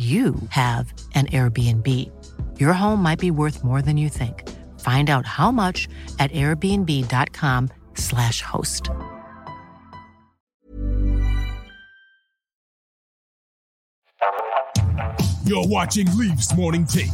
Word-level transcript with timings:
you 0.00 0.34
have 0.48 0.92
an 1.14 1.26
Airbnb. 1.26 1.86
Your 2.58 2.72
home 2.72 3.02
might 3.02 3.18
be 3.18 3.30
worth 3.30 3.62
more 3.62 3.82
than 3.82 3.98
you 3.98 4.08
think. 4.08 4.48
Find 4.80 5.10
out 5.10 5.26
how 5.26 5.52
much 5.52 5.90
at 6.18 6.32
airbnb.com/slash 6.32 8.40
host. 8.40 8.88
You're 15.44 15.66
watching 15.66 16.06
Leafs 16.16 16.56
Morning 16.56 16.86
Take 16.86 17.10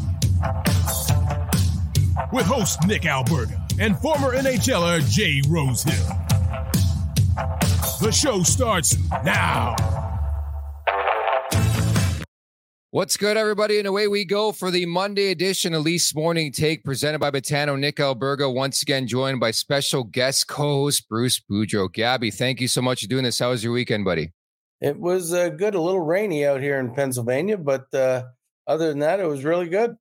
with 2.32 2.46
host 2.46 2.86
Nick 2.86 3.02
Alberga 3.02 3.60
and 3.80 3.98
former 3.98 4.32
NHLer 4.32 5.00
Jay 5.10 5.42
Rosehill. 5.48 6.06
The 8.00 8.12
show 8.12 8.44
starts 8.44 8.96
now. 9.24 9.74
What's 12.90 13.16
good, 13.16 13.36
everybody? 13.36 13.78
And 13.78 13.88
away 13.88 14.06
we 14.06 14.24
go 14.24 14.52
for 14.52 14.70
the 14.70 14.86
Monday 14.86 15.32
edition 15.32 15.74
of 15.74 15.82
Leafs 15.82 16.14
Morning 16.14 16.52
Take 16.52 16.84
presented 16.84 17.18
by 17.18 17.32
Betano. 17.32 17.76
Nick 17.76 17.96
Alberga, 17.96 18.52
once 18.54 18.80
again 18.80 19.08
joined 19.08 19.40
by 19.40 19.50
special 19.50 20.04
guest 20.04 20.46
co-host 20.46 21.08
Bruce 21.08 21.40
Boudreau. 21.40 21.92
Gabby, 21.92 22.30
thank 22.30 22.60
you 22.60 22.68
so 22.68 22.80
much 22.80 23.02
for 23.02 23.08
doing 23.08 23.24
this. 23.24 23.40
How 23.40 23.50
was 23.50 23.64
your 23.64 23.72
weekend, 23.72 24.04
buddy? 24.04 24.32
It 24.80 25.00
was 25.00 25.32
uh, 25.32 25.48
good. 25.48 25.74
A 25.74 25.80
little 25.80 26.00
rainy 26.00 26.46
out 26.46 26.62
here 26.62 26.78
in 26.78 26.94
Pennsylvania, 26.94 27.58
but 27.58 27.92
uh, 27.92 28.22
other 28.68 28.86
than 28.86 29.00
that, 29.00 29.18
it 29.18 29.26
was 29.26 29.42
really 29.42 29.68
good. 29.68 29.96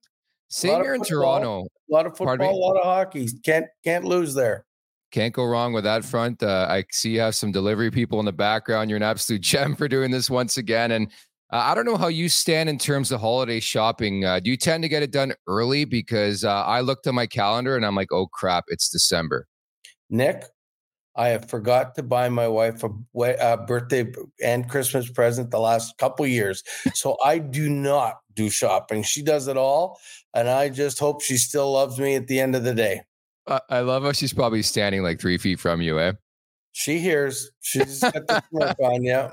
Same 0.49 0.83
here 0.83 0.93
in 0.93 1.01
Toronto. 1.01 1.63
A 1.63 1.91
lot 1.93 2.05
of 2.05 2.15
football, 2.15 2.55
a 2.55 2.55
lot 2.55 2.77
of 2.77 2.83
hockey. 2.83 3.27
Can't 3.43 3.65
can't 3.83 4.05
lose 4.05 4.35
there. 4.35 4.63
Can't 5.11 5.33
go 5.33 5.45
wrong 5.45 5.73
with 5.73 5.85
that 5.85 6.05
front. 6.05 6.43
Uh, 6.43 6.67
I 6.69 6.83
see 6.91 7.11
you 7.11 7.21
have 7.21 7.33
some 7.33 7.51
delivery 7.51 7.89
people 7.89 8.19
in 8.19 8.25
the 8.25 8.31
background. 8.31 8.91
You're 8.91 8.97
an 8.97 9.03
absolute 9.03 9.41
gem 9.41 9.75
for 9.75 9.87
doing 9.87 10.11
this 10.11 10.29
once 10.29 10.57
again. 10.57 10.91
And 10.91 11.11
uh, 11.55 11.61
I 11.63 11.73
don't 11.73 11.85
know 11.85 11.95
how 11.95 12.09
you 12.09 12.27
stand 12.27 12.67
in 12.67 12.77
terms 12.77 13.13
of 13.13 13.21
holiday 13.21 13.61
shopping. 13.61 14.25
Uh, 14.25 14.41
do 14.41 14.49
you 14.49 14.57
tend 14.57 14.83
to 14.83 14.89
get 14.89 15.03
it 15.03 15.11
done 15.11 15.33
early? 15.47 15.85
Because 15.85 16.43
uh, 16.43 16.51
I 16.51 16.81
looked 16.81 17.07
at 17.07 17.13
my 17.13 17.27
calendar 17.27 17.77
and 17.77 17.85
I'm 17.85 17.95
like, 17.95 18.11
oh 18.11 18.27
crap, 18.27 18.65
it's 18.67 18.89
December. 18.89 19.47
Nick, 20.09 20.43
I 21.15 21.29
have 21.29 21.49
forgot 21.49 21.95
to 21.95 22.03
buy 22.03 22.27
my 22.27 22.49
wife 22.49 22.83
a 22.83 23.57
birthday 23.57 24.05
and 24.43 24.69
Christmas 24.69 25.09
present 25.09 25.49
the 25.49 25.61
last 25.61 25.97
couple 25.97 26.27
years. 26.27 26.61
So 26.93 27.15
I 27.23 27.37
do 27.37 27.69
not 27.69 28.19
do 28.33 28.49
shopping. 28.49 29.03
She 29.03 29.21
does 29.23 29.47
it 29.47 29.55
all. 29.55 29.97
And 30.33 30.49
I 30.49 30.67
just 30.67 30.99
hope 30.99 31.21
she 31.21 31.37
still 31.37 31.71
loves 31.71 31.97
me 31.97 32.15
at 32.15 32.27
the 32.27 32.41
end 32.41 32.57
of 32.57 32.65
the 32.65 32.75
day. 32.75 33.03
I 33.69 33.79
love 33.79 34.03
how 34.03 34.11
she's 34.11 34.33
probably 34.33 34.61
standing 34.61 35.03
like 35.03 35.21
three 35.21 35.37
feet 35.37 35.61
from 35.61 35.81
you, 35.81 36.01
eh? 36.01 36.11
She 36.73 36.99
hears. 36.99 37.49
She's 37.61 38.01
got 38.01 38.27
the 38.27 38.43
smirk 38.49 38.77
on, 38.79 39.03
yeah. 39.05 39.31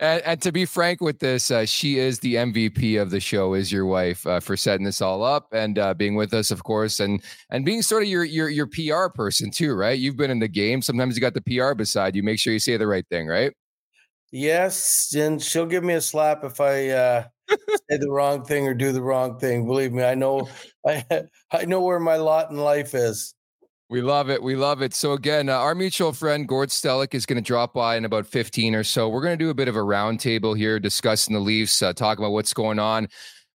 And, 0.00 0.22
and, 0.22 0.42
to 0.42 0.50
be 0.50 0.64
frank 0.64 1.02
with 1.02 1.18
this, 1.18 1.50
uh, 1.50 1.66
she 1.66 1.98
is 1.98 2.20
the 2.20 2.36
MVP 2.36 3.00
of 3.00 3.10
the 3.10 3.20
show. 3.20 3.52
Is 3.52 3.70
your 3.70 3.84
wife 3.84 4.26
uh, 4.26 4.40
for 4.40 4.56
setting 4.56 4.86
this 4.86 5.02
all 5.02 5.22
up 5.22 5.48
and 5.52 5.78
uh, 5.78 5.92
being 5.92 6.14
with 6.14 6.32
us, 6.32 6.50
of 6.50 6.64
course, 6.64 7.00
and 7.00 7.22
and 7.50 7.66
being 7.66 7.82
sort 7.82 8.02
of 8.02 8.08
your 8.08 8.24
your 8.24 8.48
your 8.48 8.66
PR 8.66 9.12
person 9.14 9.50
too, 9.50 9.74
right? 9.74 9.98
You've 9.98 10.16
been 10.16 10.30
in 10.30 10.38
the 10.38 10.48
game. 10.48 10.80
Sometimes 10.80 11.16
you 11.16 11.20
got 11.20 11.34
the 11.34 11.42
PR 11.42 11.74
beside 11.74 12.16
you. 12.16 12.22
Make 12.22 12.38
sure 12.38 12.50
you 12.50 12.58
say 12.58 12.78
the 12.78 12.86
right 12.86 13.06
thing, 13.10 13.26
right? 13.26 13.52
Yes, 14.32 15.14
and 15.14 15.42
she'll 15.42 15.66
give 15.66 15.84
me 15.84 15.94
a 15.94 16.00
slap 16.00 16.44
if 16.44 16.62
I 16.62 16.88
uh, 16.88 17.24
say 17.50 17.98
the 17.98 18.10
wrong 18.10 18.42
thing 18.44 18.66
or 18.66 18.72
do 18.72 18.92
the 18.92 19.02
wrong 19.02 19.38
thing. 19.38 19.66
Believe 19.66 19.92
me, 19.92 20.02
I 20.02 20.14
know 20.14 20.48
I 20.86 21.04
I 21.52 21.66
know 21.66 21.82
where 21.82 22.00
my 22.00 22.16
lot 22.16 22.50
in 22.50 22.56
life 22.56 22.94
is. 22.94 23.34
We 23.90 24.02
love 24.02 24.30
it. 24.30 24.40
We 24.40 24.54
love 24.54 24.82
it. 24.82 24.94
So 24.94 25.14
again, 25.14 25.48
uh, 25.48 25.54
our 25.54 25.74
mutual 25.74 26.12
friend 26.12 26.46
Gord 26.46 26.68
Stellick 26.68 27.12
is 27.12 27.26
going 27.26 27.42
to 27.42 27.46
drop 27.46 27.74
by 27.74 27.96
in 27.96 28.04
about 28.04 28.24
15 28.24 28.76
or 28.76 28.84
so. 28.84 29.08
We're 29.08 29.20
going 29.20 29.36
to 29.36 29.44
do 29.44 29.50
a 29.50 29.54
bit 29.54 29.66
of 29.66 29.74
a 29.74 29.80
roundtable 29.80 30.56
here, 30.56 30.78
discussing 30.78 31.34
the 31.34 31.40
Leafs, 31.40 31.82
uh, 31.82 31.92
talk 31.92 32.18
about 32.18 32.30
what's 32.30 32.54
going 32.54 32.78
on. 32.78 33.08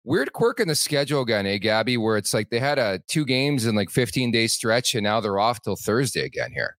Weird 0.03 0.33
quirk 0.33 0.59
in 0.59 0.67
the 0.67 0.75
schedule 0.75 1.23
again, 1.23 1.47
eh, 1.47 1.59
Gabby? 1.59 1.97
Where 1.99 2.17
it's 2.17 2.35
like 2.35 2.51
they 2.51 2.59
had 2.59 2.81
a 2.81 2.83
uh, 2.83 2.99
two 3.07 3.25
games 3.25 3.65
in 3.65 3.77
like 3.77 3.91
15 3.91 4.33
day 4.33 4.49
stretch, 4.49 4.97
and 4.97 5.05
now 5.05 5.21
they're 5.21 5.39
off 5.39 5.63
till 5.63 5.77
Thursday 5.77 6.25
again 6.25 6.51
here. 6.53 6.77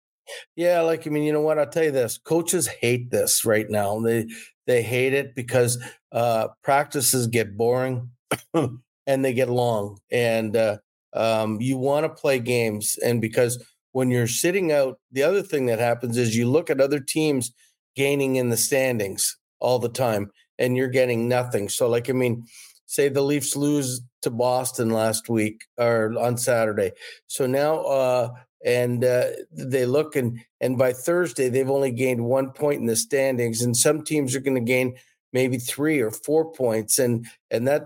Yeah, 0.57 0.81
like 0.81 1.07
I 1.07 1.09
mean, 1.09 1.23
you 1.23 1.31
know 1.31 1.39
what? 1.39 1.57
I'll 1.57 1.69
tell 1.69 1.85
you 1.85 1.91
this: 1.91 2.17
coaches 2.17 2.67
hate 2.67 3.09
this 3.09 3.45
right 3.45 3.69
now. 3.69 4.01
They 4.01 4.27
they 4.67 4.83
hate 4.83 5.13
it 5.13 5.33
because 5.33 5.81
uh, 6.11 6.49
practices 6.61 7.27
get 7.27 7.55
boring 7.55 8.09
and 8.53 9.25
they 9.25 9.33
get 9.33 9.49
long, 9.49 9.97
and 10.11 10.55
uh, 10.55 10.77
um, 11.15 11.59
you 11.61 11.77
want 11.77 12.05
to 12.05 12.21
play 12.21 12.39
games, 12.39 12.97
and 13.03 13.21
because 13.21 13.63
when 13.91 14.11
you're 14.11 14.27
sitting 14.27 14.71
out, 14.71 14.99
the 15.11 15.23
other 15.23 15.41
thing 15.41 15.67
that 15.67 15.79
happens 15.79 16.17
is 16.17 16.35
you 16.35 16.49
look 16.49 16.69
at 16.69 16.81
other 16.81 16.99
teams 16.99 17.51
gaining 17.95 18.35
in 18.35 18.49
the 18.49 18.57
standings 18.57 19.37
all 19.59 19.79
the 19.79 19.89
time, 19.89 20.29
and 20.59 20.75
you're 20.75 20.89
getting 20.89 21.27
nothing. 21.27 21.69
So, 21.69 21.87
like, 21.87 22.09
I 22.09 22.13
mean, 22.13 22.45
say 22.85 23.09
the 23.09 23.21
Leafs 23.21 23.55
lose 23.55 24.01
to 24.21 24.29
Boston 24.29 24.89
last 24.89 25.29
week 25.29 25.63
or 25.77 26.13
on 26.19 26.37
Saturday. 26.37 26.91
So 27.27 27.45
now, 27.45 27.77
uh, 27.81 28.29
and 28.65 29.05
uh, 29.05 29.27
they 29.51 29.85
look 29.85 30.15
and 30.15 30.39
and 30.59 30.77
by 30.77 30.91
Thursday 30.91 31.49
they've 31.49 31.69
only 31.69 31.91
gained 31.91 32.25
one 32.25 32.51
point 32.51 32.81
in 32.81 32.87
the 32.87 32.95
standings, 32.95 33.61
and 33.61 33.77
some 33.77 34.03
teams 34.03 34.35
are 34.35 34.39
going 34.41 34.55
to 34.55 34.61
gain 34.61 34.95
maybe 35.31 35.57
three 35.57 35.99
or 35.99 36.11
four 36.11 36.51
points, 36.51 36.97
and 36.99 37.27
and 37.51 37.67
that 37.67 37.83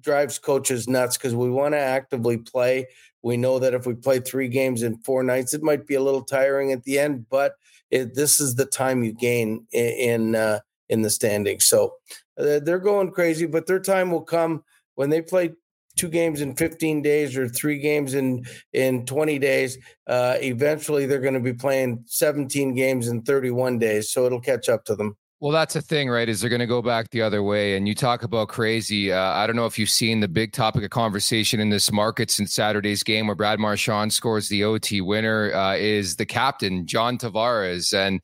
drives 0.00 0.38
coaches 0.38 0.88
nuts 0.88 1.16
because 1.16 1.34
we 1.34 1.50
want 1.50 1.74
to 1.74 1.78
actively 1.78 2.38
play. 2.38 2.86
We 3.22 3.36
know 3.36 3.58
that 3.58 3.74
if 3.74 3.86
we 3.86 3.94
play 3.94 4.20
three 4.20 4.48
games 4.48 4.82
in 4.82 4.98
four 4.98 5.22
nights, 5.22 5.54
it 5.54 5.62
might 5.62 5.86
be 5.86 5.94
a 5.94 6.02
little 6.02 6.22
tiring 6.22 6.72
at 6.72 6.82
the 6.84 6.98
end, 6.98 7.26
but 7.30 7.54
it, 7.90 8.14
this 8.14 8.40
is 8.40 8.54
the 8.54 8.66
time 8.66 9.02
you 9.02 9.12
gain 9.12 9.66
in 9.72 9.88
in, 9.88 10.34
uh, 10.34 10.60
in 10.88 11.02
the 11.02 11.10
standings. 11.10 11.66
So 11.66 11.94
uh, 12.38 12.60
they're 12.60 12.78
going 12.78 13.12
crazy, 13.12 13.46
but 13.46 13.66
their 13.66 13.80
time 13.80 14.10
will 14.10 14.22
come 14.22 14.64
when 14.94 15.10
they 15.10 15.22
play 15.22 15.52
two 15.96 16.08
games 16.08 16.40
in 16.40 16.56
15 16.56 17.02
days 17.02 17.36
or 17.36 17.48
three 17.48 17.78
games 17.78 18.14
in 18.14 18.44
in 18.72 19.06
20 19.06 19.38
days. 19.38 19.78
Uh, 20.06 20.36
eventually, 20.40 21.06
they're 21.06 21.20
going 21.20 21.34
to 21.34 21.40
be 21.40 21.54
playing 21.54 22.04
17 22.06 22.74
games 22.74 23.08
in 23.08 23.22
31 23.22 23.78
days, 23.78 24.10
so 24.10 24.26
it'll 24.26 24.40
catch 24.40 24.68
up 24.68 24.84
to 24.84 24.94
them. 24.94 25.16
Well, 25.44 25.52
that's 25.52 25.74
the 25.74 25.82
thing, 25.82 26.08
right? 26.08 26.26
Is 26.26 26.40
they're 26.40 26.48
going 26.48 26.60
to 26.60 26.66
go 26.66 26.80
back 26.80 27.10
the 27.10 27.20
other 27.20 27.42
way. 27.42 27.76
And 27.76 27.86
you 27.86 27.94
talk 27.94 28.22
about 28.22 28.48
crazy. 28.48 29.12
Uh, 29.12 29.20
I 29.20 29.46
don't 29.46 29.56
know 29.56 29.66
if 29.66 29.78
you've 29.78 29.90
seen 29.90 30.20
the 30.20 30.26
big 30.26 30.52
topic 30.52 30.82
of 30.84 30.88
conversation 30.88 31.60
in 31.60 31.68
this 31.68 31.92
market 31.92 32.30
since 32.30 32.54
Saturday's 32.54 33.02
game 33.02 33.26
where 33.26 33.36
Brad 33.36 33.58
Marchand 33.58 34.14
scores 34.14 34.48
the 34.48 34.64
OT 34.64 35.02
winner 35.02 35.52
uh, 35.52 35.74
is 35.74 36.16
the 36.16 36.24
captain, 36.24 36.86
John 36.86 37.18
Tavares. 37.18 37.92
And 37.92 38.22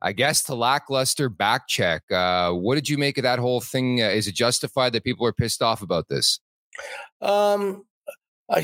I 0.00 0.12
guess 0.12 0.44
the 0.44 0.54
lackluster 0.54 1.28
back 1.28 1.66
check. 1.66 2.04
Uh, 2.08 2.52
what 2.52 2.76
did 2.76 2.88
you 2.88 2.98
make 2.98 3.18
of 3.18 3.24
that 3.24 3.40
whole 3.40 3.60
thing? 3.60 4.00
Uh, 4.00 4.06
is 4.06 4.28
it 4.28 4.36
justified 4.36 4.92
that 4.92 5.02
people 5.02 5.26
are 5.26 5.32
pissed 5.32 5.62
off 5.62 5.82
about 5.82 6.06
this? 6.06 6.38
Um, 7.20 7.84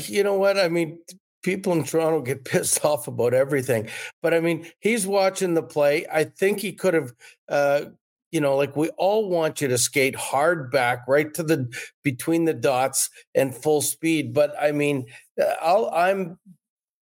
you 0.05 0.23
know 0.23 0.35
what? 0.35 0.57
I 0.57 0.69
mean, 0.69 0.99
people 1.43 1.73
in 1.73 1.83
Toronto 1.83 2.21
get 2.21 2.45
pissed 2.45 2.83
off 2.83 3.07
about 3.07 3.33
everything. 3.33 3.89
But 4.21 4.33
I 4.33 4.39
mean, 4.39 4.67
he's 4.79 5.07
watching 5.07 5.53
the 5.53 5.63
play. 5.63 6.05
I 6.11 6.25
think 6.25 6.59
he 6.59 6.73
could 6.73 6.93
have, 6.93 7.13
uh, 7.49 7.85
you 8.31 8.41
know, 8.41 8.57
like 8.57 8.75
we 8.75 8.89
all 8.97 9.29
want 9.29 9.61
you 9.61 9.69
to 9.69 9.77
skate 9.77 10.15
hard 10.15 10.69
back 10.71 11.07
right 11.07 11.33
to 11.35 11.43
the 11.43 11.73
between 12.03 12.45
the 12.45 12.53
dots 12.53 13.09
and 13.33 13.55
full 13.55 13.81
speed. 13.81 14.33
But 14.33 14.53
I 14.59 14.71
mean, 14.71 15.05
uh, 15.41 15.53
I'll, 15.61 15.89
I'm 15.93 16.37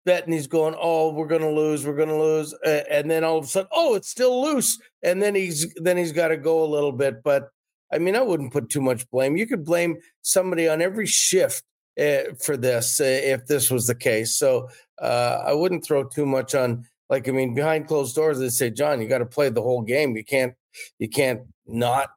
betting 0.06 0.32
he's 0.32 0.46
going, 0.46 0.74
oh, 0.78 1.12
we're 1.12 1.26
going 1.26 1.42
to 1.42 1.50
lose, 1.50 1.86
we're 1.86 1.94
going 1.94 2.08
to 2.08 2.18
lose, 2.18 2.54
and 2.64 3.10
then 3.10 3.22
all 3.22 3.38
of 3.38 3.44
a 3.44 3.48
sudden, 3.48 3.68
oh, 3.72 3.94
it's 3.94 4.08
still 4.08 4.42
loose, 4.42 4.78
and 5.02 5.22
then 5.22 5.34
he's 5.34 5.72
then 5.74 5.96
he's 5.96 6.12
got 6.12 6.28
to 6.28 6.36
go 6.36 6.64
a 6.64 6.72
little 6.72 6.92
bit. 6.92 7.22
But 7.22 7.50
I 7.92 7.98
mean, 7.98 8.16
I 8.16 8.22
wouldn't 8.22 8.52
put 8.52 8.70
too 8.70 8.80
much 8.80 9.08
blame. 9.10 9.36
You 9.36 9.46
could 9.46 9.64
blame 9.64 9.98
somebody 10.22 10.68
on 10.68 10.80
every 10.80 11.06
shift 11.06 11.64
for 12.38 12.56
this 12.56 13.00
uh, 13.00 13.04
if 13.04 13.46
this 13.46 13.70
was 13.70 13.86
the 13.86 13.94
case. 13.94 14.36
So 14.36 14.68
uh, 15.00 15.42
I 15.46 15.52
wouldn't 15.52 15.84
throw 15.84 16.04
too 16.04 16.26
much 16.26 16.54
on. 16.54 16.86
Like 17.08 17.28
I 17.28 17.32
mean, 17.32 17.54
behind 17.54 17.88
closed 17.88 18.14
doors, 18.14 18.38
they 18.38 18.50
say, 18.50 18.70
John, 18.70 19.00
you 19.00 19.08
got 19.08 19.18
to 19.18 19.26
play 19.26 19.48
the 19.48 19.62
whole 19.62 19.82
game. 19.82 20.16
You 20.16 20.24
can't, 20.24 20.54
you 20.98 21.08
can't 21.08 21.42
not 21.66 22.10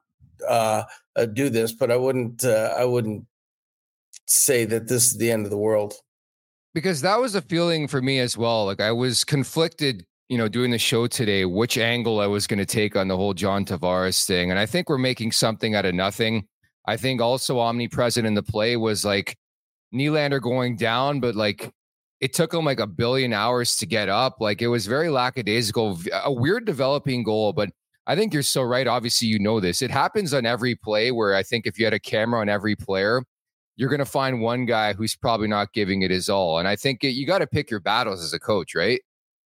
uh, 0.48 0.84
uh, 1.16 1.26
do 1.26 1.48
this. 1.48 1.72
But 1.72 1.90
I 1.90 1.96
wouldn't, 1.96 2.44
uh, 2.44 2.74
I 2.78 2.84
wouldn't 2.84 3.26
say 4.26 4.64
that 4.66 4.86
this 4.86 5.06
is 5.06 5.18
the 5.18 5.32
end 5.32 5.46
of 5.46 5.50
the 5.50 5.58
world. 5.58 5.94
Because 6.74 7.00
that 7.02 7.20
was 7.20 7.34
a 7.34 7.42
feeling 7.42 7.88
for 7.88 8.00
me 8.00 8.20
as 8.20 8.36
well. 8.36 8.66
Like 8.66 8.80
I 8.80 8.92
was 8.92 9.24
conflicted 9.24 10.04
you 10.28 10.38
know, 10.38 10.48
doing 10.48 10.70
the 10.70 10.78
show 10.78 11.06
today, 11.06 11.44
which 11.44 11.76
angle 11.76 12.20
I 12.20 12.26
was 12.26 12.46
going 12.46 12.58
to 12.58 12.66
take 12.66 12.96
on 12.96 13.08
the 13.08 13.16
whole 13.16 13.34
John 13.34 13.64
Tavares 13.64 14.24
thing. 14.26 14.50
And 14.50 14.58
I 14.58 14.66
think 14.66 14.88
we're 14.88 14.98
making 14.98 15.32
something 15.32 15.74
out 15.74 15.84
of 15.84 15.94
nothing. 15.94 16.46
I 16.86 16.96
think 16.96 17.20
also 17.20 17.60
omnipresent 17.60 18.26
in 18.26 18.34
the 18.34 18.42
play 18.42 18.76
was 18.76 19.04
like 19.04 19.36
Nylander 19.94 20.40
going 20.40 20.76
down, 20.76 21.20
but 21.20 21.34
like 21.34 21.72
it 22.20 22.32
took 22.32 22.54
him 22.54 22.64
like 22.64 22.80
a 22.80 22.86
billion 22.86 23.32
hours 23.32 23.76
to 23.76 23.86
get 23.86 24.08
up. 24.08 24.36
Like 24.40 24.62
it 24.62 24.68
was 24.68 24.86
very 24.86 25.08
lackadaisical, 25.10 26.00
a 26.24 26.32
weird 26.32 26.64
developing 26.64 27.22
goal. 27.22 27.52
But 27.52 27.70
I 28.06 28.16
think 28.16 28.32
you're 28.32 28.42
so 28.42 28.62
right. 28.62 28.86
Obviously, 28.86 29.28
you 29.28 29.38
know 29.38 29.60
this. 29.60 29.82
It 29.82 29.90
happens 29.90 30.34
on 30.34 30.46
every 30.46 30.74
play 30.74 31.10
where 31.10 31.34
I 31.34 31.42
think 31.42 31.66
if 31.66 31.78
you 31.78 31.84
had 31.84 31.94
a 31.94 32.00
camera 32.00 32.40
on 32.40 32.48
every 32.48 32.76
player, 32.76 33.22
you're 33.76 33.88
going 33.88 33.98
to 33.98 34.04
find 34.04 34.40
one 34.40 34.66
guy 34.66 34.92
who's 34.92 35.16
probably 35.16 35.48
not 35.48 35.72
giving 35.72 36.02
it 36.02 36.10
his 36.10 36.28
all. 36.28 36.58
And 36.58 36.68
I 36.68 36.76
think 36.76 37.02
it, 37.02 37.10
you 37.10 37.26
got 37.26 37.38
to 37.38 37.46
pick 37.46 37.70
your 37.70 37.80
battles 37.80 38.22
as 38.22 38.32
a 38.32 38.38
coach, 38.38 38.74
right? 38.74 39.00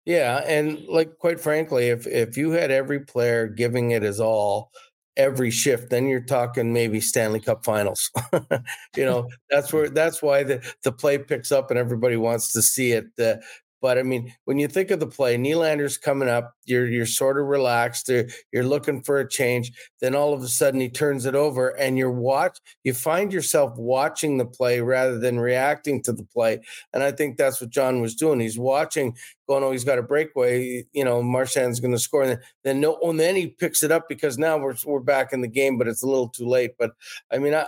Yeah, 0.05 0.43
and 0.47 0.83
like 0.87 1.17
quite 1.17 1.39
frankly, 1.39 1.89
if 1.89 2.07
if 2.07 2.35
you 2.35 2.51
had 2.51 2.71
every 2.71 2.99
player 2.99 3.47
giving 3.47 3.91
it 3.91 4.01
his 4.01 4.19
all, 4.19 4.71
every 5.17 5.51
shift, 5.51 5.89
then 5.89 6.07
you're 6.07 6.21
talking 6.21 6.73
maybe 6.73 7.01
Stanley 7.01 7.39
Cup 7.39 7.65
Finals. 7.65 8.11
you 8.95 9.05
know, 9.05 9.27
that's 9.49 9.73
where 9.73 9.89
that's 9.89 10.21
why 10.21 10.43
the 10.43 10.73
the 10.83 10.91
play 10.91 11.17
picks 11.17 11.51
up 11.51 11.69
and 11.69 11.79
everybody 11.79 12.15
wants 12.15 12.51
to 12.53 12.61
see 12.61 12.91
it. 12.91 13.07
Uh, 13.19 13.35
but 13.81 13.97
I 13.97 14.03
mean, 14.03 14.33
when 14.45 14.59
you 14.59 14.67
think 14.67 14.91
of 14.91 14.99
the 14.99 15.07
play, 15.07 15.37
Nylander's 15.37 15.97
coming 15.97 16.27
up. 16.29 16.53
You're 16.65 16.87
you're 16.87 17.05
sort 17.05 17.39
of 17.39 17.47
relaxed. 17.47 18.09
You're 18.51 18.63
looking 18.63 19.01
for 19.01 19.19
a 19.19 19.27
change. 19.27 19.71
Then 20.01 20.15
all 20.15 20.33
of 20.33 20.43
a 20.43 20.47
sudden, 20.47 20.81
he 20.81 20.89
turns 20.89 21.25
it 21.25 21.35
over, 21.35 21.69
and 21.69 21.97
you're 21.97 22.11
watch. 22.11 22.57
You 22.83 22.93
find 22.93 23.31
yourself 23.31 23.77
watching 23.77 24.37
the 24.37 24.45
play 24.45 24.81
rather 24.81 25.17
than 25.17 25.39
reacting 25.39 26.01
to 26.03 26.11
the 26.11 26.23
play. 26.25 26.61
And 26.93 27.03
I 27.03 27.11
think 27.11 27.37
that's 27.37 27.61
what 27.61 27.69
John 27.69 28.01
was 28.01 28.15
doing. 28.15 28.39
He's 28.39 28.59
watching, 28.59 29.15
going, 29.47 29.63
"Oh, 29.63 29.71
he's 29.71 29.85
got 29.85 29.97
a 29.99 30.03
breakaway. 30.03 30.85
You 30.91 31.05
know, 31.05 31.21
Marchand's 31.23 31.79
going 31.79 31.93
to 31.93 31.99
score." 31.99 32.23
And 32.23 32.31
then, 32.31 32.39
then 32.63 32.79
no, 32.81 32.99
and 33.01 33.19
then 33.19 33.35
he 33.35 33.47
picks 33.47 33.83
it 33.83 33.91
up 33.91 34.09
because 34.09 34.37
now 34.37 34.57
we're 34.57 34.75
we're 34.85 34.99
back 34.99 35.33
in 35.33 35.41
the 35.41 35.47
game, 35.47 35.77
but 35.77 35.87
it's 35.87 36.03
a 36.03 36.07
little 36.07 36.29
too 36.29 36.47
late. 36.47 36.71
But 36.77 36.91
I 37.31 37.37
mean, 37.37 37.53
I, 37.53 37.65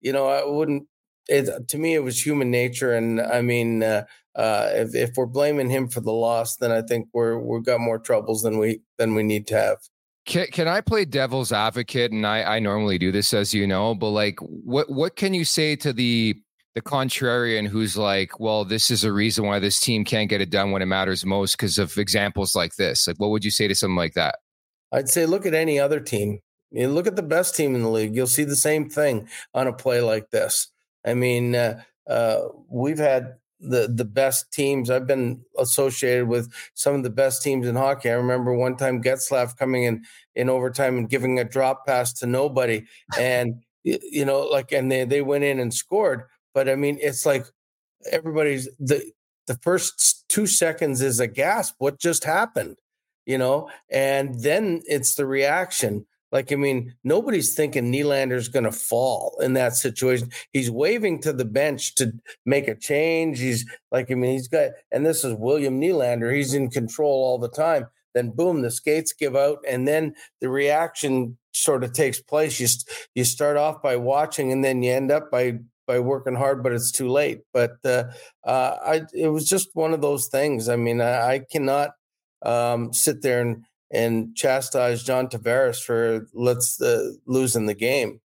you 0.00 0.12
know, 0.12 0.28
I 0.28 0.44
wouldn't. 0.44 0.86
It, 1.28 1.68
to 1.68 1.78
me, 1.78 1.94
it 1.94 2.04
was 2.04 2.24
human 2.24 2.50
nature, 2.50 2.92
and 2.94 3.20
I 3.20 3.40
mean. 3.42 3.82
Uh, 3.82 4.04
uh, 4.36 4.68
if 4.72 4.94
if 4.94 5.10
we're 5.16 5.26
blaming 5.26 5.70
him 5.70 5.88
for 5.88 6.00
the 6.00 6.12
loss, 6.12 6.56
then 6.56 6.70
I 6.70 6.82
think 6.82 7.08
we're 7.12 7.38
we've 7.38 7.64
got 7.64 7.80
more 7.80 7.98
troubles 7.98 8.42
than 8.42 8.58
we 8.58 8.82
than 8.98 9.14
we 9.14 9.22
need 9.22 9.46
to 9.48 9.56
have. 9.56 9.78
Can, 10.26 10.48
can 10.48 10.68
I 10.68 10.80
play 10.80 11.04
devil's 11.04 11.52
advocate? 11.52 12.10
And 12.10 12.26
I, 12.26 12.56
I 12.56 12.58
normally 12.58 12.98
do 12.98 13.12
this, 13.12 13.32
as 13.32 13.54
you 13.54 13.66
know, 13.66 13.94
but 13.94 14.10
like, 14.10 14.38
what 14.40 14.90
what 14.90 15.16
can 15.16 15.32
you 15.34 15.44
say 15.44 15.74
to 15.76 15.92
the 15.92 16.36
the 16.74 16.82
contrarian 16.82 17.66
who's 17.66 17.96
like, 17.96 18.38
well, 18.38 18.66
this 18.66 18.90
is 18.90 19.04
a 19.04 19.12
reason 19.12 19.46
why 19.46 19.58
this 19.58 19.80
team 19.80 20.04
can't 20.04 20.28
get 20.28 20.42
it 20.42 20.50
done 20.50 20.72
when 20.72 20.82
it 20.82 20.86
matters 20.86 21.24
most 21.24 21.52
because 21.56 21.78
of 21.78 21.96
examples 21.96 22.54
like 22.54 22.76
this? 22.76 23.06
Like, 23.06 23.18
what 23.18 23.30
would 23.30 23.44
you 23.44 23.50
say 23.50 23.66
to 23.68 23.74
something 23.74 23.96
like 23.96 24.12
that? 24.14 24.36
I'd 24.92 25.08
say 25.08 25.24
look 25.24 25.46
at 25.46 25.54
any 25.54 25.80
other 25.80 26.00
team. 26.00 26.40
You 26.72 26.88
look 26.88 27.06
at 27.06 27.16
the 27.16 27.22
best 27.22 27.56
team 27.56 27.74
in 27.74 27.82
the 27.82 27.88
league. 27.88 28.14
You'll 28.14 28.26
see 28.26 28.44
the 28.44 28.56
same 28.56 28.90
thing 28.90 29.28
on 29.54 29.66
a 29.66 29.72
play 29.72 30.02
like 30.02 30.30
this. 30.30 30.70
I 31.06 31.14
mean, 31.14 31.54
uh, 31.54 31.82
uh, 32.06 32.40
we've 32.68 32.98
had 32.98 33.36
the 33.60 33.88
the 33.92 34.04
best 34.04 34.52
teams. 34.52 34.90
I've 34.90 35.06
been 35.06 35.42
associated 35.58 36.28
with 36.28 36.52
some 36.74 36.94
of 36.94 37.02
the 37.02 37.10
best 37.10 37.42
teams 37.42 37.66
in 37.66 37.76
hockey. 37.76 38.10
I 38.10 38.14
remember 38.14 38.54
one 38.54 38.76
time 38.76 39.02
Getzlaf 39.02 39.56
coming 39.56 39.84
in 39.84 40.04
in 40.34 40.50
overtime 40.50 40.98
and 40.98 41.08
giving 41.08 41.38
a 41.38 41.44
drop 41.44 41.86
pass 41.86 42.12
to 42.14 42.26
nobody, 42.26 42.84
and 43.18 43.62
you 43.84 44.24
know, 44.24 44.40
like, 44.40 44.72
and 44.72 44.90
they 44.90 45.04
they 45.04 45.22
went 45.22 45.44
in 45.44 45.58
and 45.60 45.72
scored. 45.72 46.24
But 46.54 46.68
I 46.68 46.76
mean, 46.76 46.98
it's 47.00 47.24
like 47.26 47.46
everybody's 48.10 48.68
the 48.78 49.02
the 49.46 49.58
first 49.62 50.24
two 50.28 50.46
seconds 50.46 51.00
is 51.00 51.20
a 51.20 51.26
gasp. 51.26 51.74
What 51.78 51.98
just 51.98 52.24
happened? 52.24 52.76
You 53.24 53.38
know, 53.38 53.70
and 53.90 54.40
then 54.42 54.82
it's 54.86 55.14
the 55.16 55.26
reaction. 55.26 56.06
Like, 56.36 56.52
I 56.52 56.56
mean, 56.56 56.94
nobody's 57.02 57.54
thinking 57.54 57.90
Nylander's 57.90 58.48
going 58.48 58.66
to 58.66 58.70
fall 58.70 59.38
in 59.40 59.54
that 59.54 59.74
situation. 59.74 60.28
He's 60.52 60.70
waving 60.70 61.22
to 61.22 61.32
the 61.32 61.46
bench 61.46 61.94
to 61.94 62.12
make 62.44 62.68
a 62.68 62.74
change. 62.74 63.38
He's 63.38 63.64
like, 63.90 64.10
I 64.10 64.16
mean, 64.16 64.32
he's 64.32 64.46
got, 64.46 64.72
and 64.92 65.06
this 65.06 65.24
is 65.24 65.32
William 65.32 65.80
Nylander. 65.80 66.36
He's 66.36 66.52
in 66.52 66.68
control 66.68 67.24
all 67.24 67.38
the 67.38 67.48
time. 67.48 67.86
Then, 68.14 68.32
boom, 68.32 68.60
the 68.60 68.70
skates 68.70 69.14
give 69.14 69.34
out, 69.34 69.64
and 69.66 69.88
then 69.88 70.14
the 70.42 70.50
reaction 70.50 71.38
sort 71.52 71.82
of 71.82 71.94
takes 71.94 72.20
place. 72.20 72.60
You 72.60 72.66
you 73.14 73.24
start 73.24 73.56
off 73.56 73.80
by 73.80 73.96
watching, 73.96 74.52
and 74.52 74.62
then 74.62 74.82
you 74.82 74.92
end 74.92 75.10
up 75.10 75.30
by 75.30 75.60
by 75.86 76.00
working 76.00 76.34
hard, 76.34 76.62
but 76.62 76.72
it's 76.72 76.92
too 76.92 77.08
late. 77.08 77.40
But 77.54 77.76
uh, 77.82 78.04
uh, 78.44 78.76
I, 78.84 79.02
it 79.14 79.28
was 79.28 79.48
just 79.48 79.70
one 79.72 79.94
of 79.94 80.02
those 80.02 80.26
things. 80.28 80.68
I 80.68 80.76
mean, 80.76 81.00
I, 81.00 81.36
I 81.36 81.38
cannot 81.50 81.92
um, 82.42 82.92
sit 82.92 83.22
there 83.22 83.40
and 83.40 83.64
and 83.90 84.34
chastise 84.34 85.02
John 85.02 85.28
Tavares 85.28 85.82
for 85.82 86.26
let's 86.34 86.80
uh, 86.80 87.12
losing 87.26 87.66
the 87.66 87.74
game. 87.74 88.20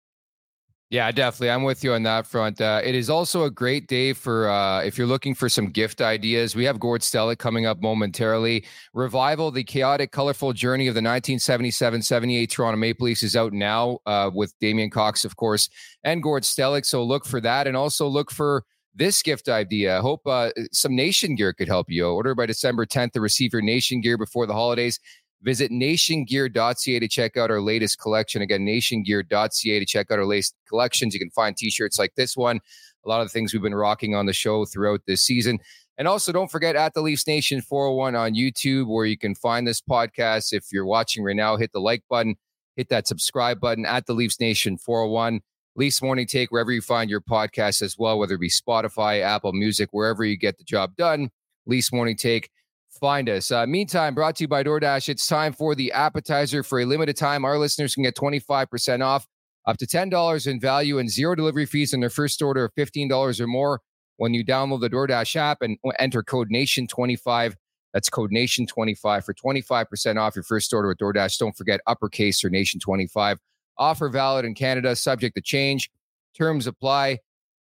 Yeah, 0.92 1.12
definitely. 1.12 1.52
I'm 1.52 1.62
with 1.62 1.84
you 1.84 1.94
on 1.94 2.02
that 2.04 2.26
front. 2.26 2.60
Uh, 2.60 2.82
it 2.84 2.96
is 2.96 3.12
also 3.12 3.44
a 3.44 3.52
great 3.52 3.88
day 3.88 4.12
for 4.12 4.50
uh, 4.50 4.82
if 4.82 4.98
you're 4.98 5.06
looking 5.06 5.36
for 5.36 5.48
some 5.48 5.68
gift 5.68 6.02
ideas. 6.02 6.56
We 6.56 6.66
have 6.66 6.80
Gord 6.80 7.02
Stellick 7.02 7.38
coming 7.38 7.68
up 7.68 7.80
momentarily. 7.80 8.66
Revival, 8.96 9.52
the 9.52 9.64
chaotic, 9.64 10.12
colorful 10.12 10.52
journey 10.52 10.88
of 10.88 10.96
the 10.96 11.00
1977 11.00 12.02
78 12.02 12.50
Toronto 12.50 12.78
Maple 12.78 13.06
Leafs 13.06 13.22
is 13.22 13.36
out 13.36 13.54
now 13.54 14.00
uh, 14.08 14.32
with 14.34 14.58
Damien 14.58 14.90
Cox, 14.90 15.24
of 15.26 15.36
course, 15.36 15.70
and 16.04 16.24
Gord 16.24 16.42
Stellick. 16.42 16.88
So 16.88 17.04
look 17.04 17.24
for 17.24 17.40
that 17.40 17.68
and 17.68 17.78
also 17.78 18.08
look 18.08 18.32
for 18.32 18.64
this 18.96 19.22
gift 19.22 19.48
idea. 19.48 20.00
I 20.00 20.02
hope 20.02 20.22
uh, 20.26 20.50
some 20.72 20.96
nation 20.96 21.36
gear 21.36 21.54
could 21.54 21.68
help 21.68 21.92
you. 21.92 22.08
Order 22.08 22.34
by 22.34 22.48
December 22.48 22.88
10th 22.88 23.12
to 23.12 23.22
receive 23.22 23.54
your 23.54 23.62
nation 23.62 24.02
gear 24.02 24.18
before 24.18 24.48
the 24.48 24.54
holidays. 24.54 25.00
Visit 25.42 25.72
nationgear.ca 25.72 27.00
to 27.00 27.08
check 27.08 27.38
out 27.38 27.50
our 27.50 27.62
latest 27.62 28.00
collection. 28.00 28.42
Again, 28.42 28.66
nationgear.ca 28.66 29.80
to 29.80 29.86
check 29.86 30.12
out 30.12 30.20
our 30.20 30.26
latest 30.26 30.56
collections. 30.68 31.14
You 31.14 31.20
can 31.20 31.30
find 31.30 31.56
t 31.56 31.70
shirts 31.70 31.98
like 31.98 32.14
this 32.16 32.36
one, 32.36 32.60
a 33.06 33.10
lot 33.10 33.22
of 33.22 33.28
the 33.28 33.32
things 33.32 33.54
we've 33.54 33.62
been 33.62 33.76
rocking 33.76 34.16
on 34.16 34.26
the 34.26 34.34
show 34.34 34.66
throughout 34.66 35.02
this 35.08 35.22
season. 35.22 35.60
And 35.98 36.08
also, 36.08 36.32
don't 36.32 36.50
forget 36.50 36.76
at 36.76 36.94
the 36.94 37.02
Leafs 37.02 37.28
Nation 37.28 37.62
401 37.62 38.16
on 38.16 38.34
YouTube, 38.34 38.88
where 38.88 39.06
you 39.06 39.18
can 39.18 39.36
find 39.36 39.68
this 39.68 39.82
podcast. 39.82 40.54
If 40.54 40.72
you're 40.72 40.86
watching 40.86 41.24
right 41.24 41.36
now, 41.36 41.58
hit 41.58 41.74
the 41.74 41.82
like 41.82 42.04
button, 42.10 42.36
hit 42.76 42.88
that 42.90 43.08
subscribe 43.08 43.60
button 43.60 43.86
at 43.86 44.06
the 44.06 44.14
Leafs 44.14 44.40
Nation 44.40 44.78
401. 44.78 45.42
Leafs 45.76 46.02
Morning 46.02 46.28
Take, 46.28 46.52
wherever 46.52 46.72
you 46.72 46.82
find 46.82 47.10
your 47.10 47.22
podcast 47.22 47.82
as 47.82 47.98
well, 47.98 48.18
whether 48.20 48.36
it 48.36 48.42
be 48.42 48.50
Spotify, 48.50 49.22
Apple 49.22 49.54
Music, 49.54 49.90
wherever 49.92 50.26
you 50.26 50.36
get 50.36 50.58
the 50.58 50.64
job 50.64 50.96
done. 50.96 51.30
Leafs 51.66 51.94
Morning 51.94 52.18
Take 52.18 52.50
find 53.00 53.30
us. 53.30 53.52
Uh, 53.52 53.66
meantime, 53.66 54.14
brought 54.14 54.36
to 54.38 54.44
you 54.44 54.48
by 54.48 54.64
DoorDash, 54.64 55.10
it's 55.10 55.26
time 55.28 55.54
for 55.54 55.76
the 55.76 55.92
appetizer. 55.92 56.64
For 56.64 56.80
a 56.80 56.86
limited 56.86 57.18
time, 57.18 57.46
our 57.46 57.58
listeners 57.58 57.96
can 57.96 58.04
get 58.04 58.16
25% 58.16 59.04
off 59.04 59.28
up 59.66 59.78
to 59.78 59.86
$10 59.86 60.48
in 60.48 60.60
value 60.60 61.00
and 61.00 61.10
zero 61.10 61.36
delivery 61.36 61.66
fees 61.66 61.94
on 61.94 62.00
their 62.00 62.10
first 62.10 62.42
order 62.42 62.66
of 62.66 62.74
$15 62.76 63.40
or 63.40 63.48
more 63.48 63.82
when 64.18 64.34
you 64.34 64.44
download 64.44 64.82
the 64.82 64.90
DoorDash 64.90 65.36
app 65.36 65.62
and 65.62 65.78
enter 65.98 66.24
code 66.24 66.50
NATION25. 66.52 67.56
That's 67.94 68.10
code 68.10 68.32
NATION25 68.32 69.24
for 69.24 69.34
25% 69.34 70.18
off 70.18 70.36
your 70.36 70.44
first 70.44 70.74
order 70.74 70.90
with 70.90 70.98
DoorDash. 70.98 71.38
Don't 71.38 71.56
forget 71.56 71.82
uppercase 71.88 72.44
or 72.44 72.50
NATION25. 72.50 73.38
Offer 73.78 74.10
valid 74.10 74.46
in 74.46 74.56
Canada, 74.56 74.96
subject 74.96 75.36
to 75.36 75.42
change. 75.42 75.90
Terms 76.38 76.68
apply. 76.68 77.20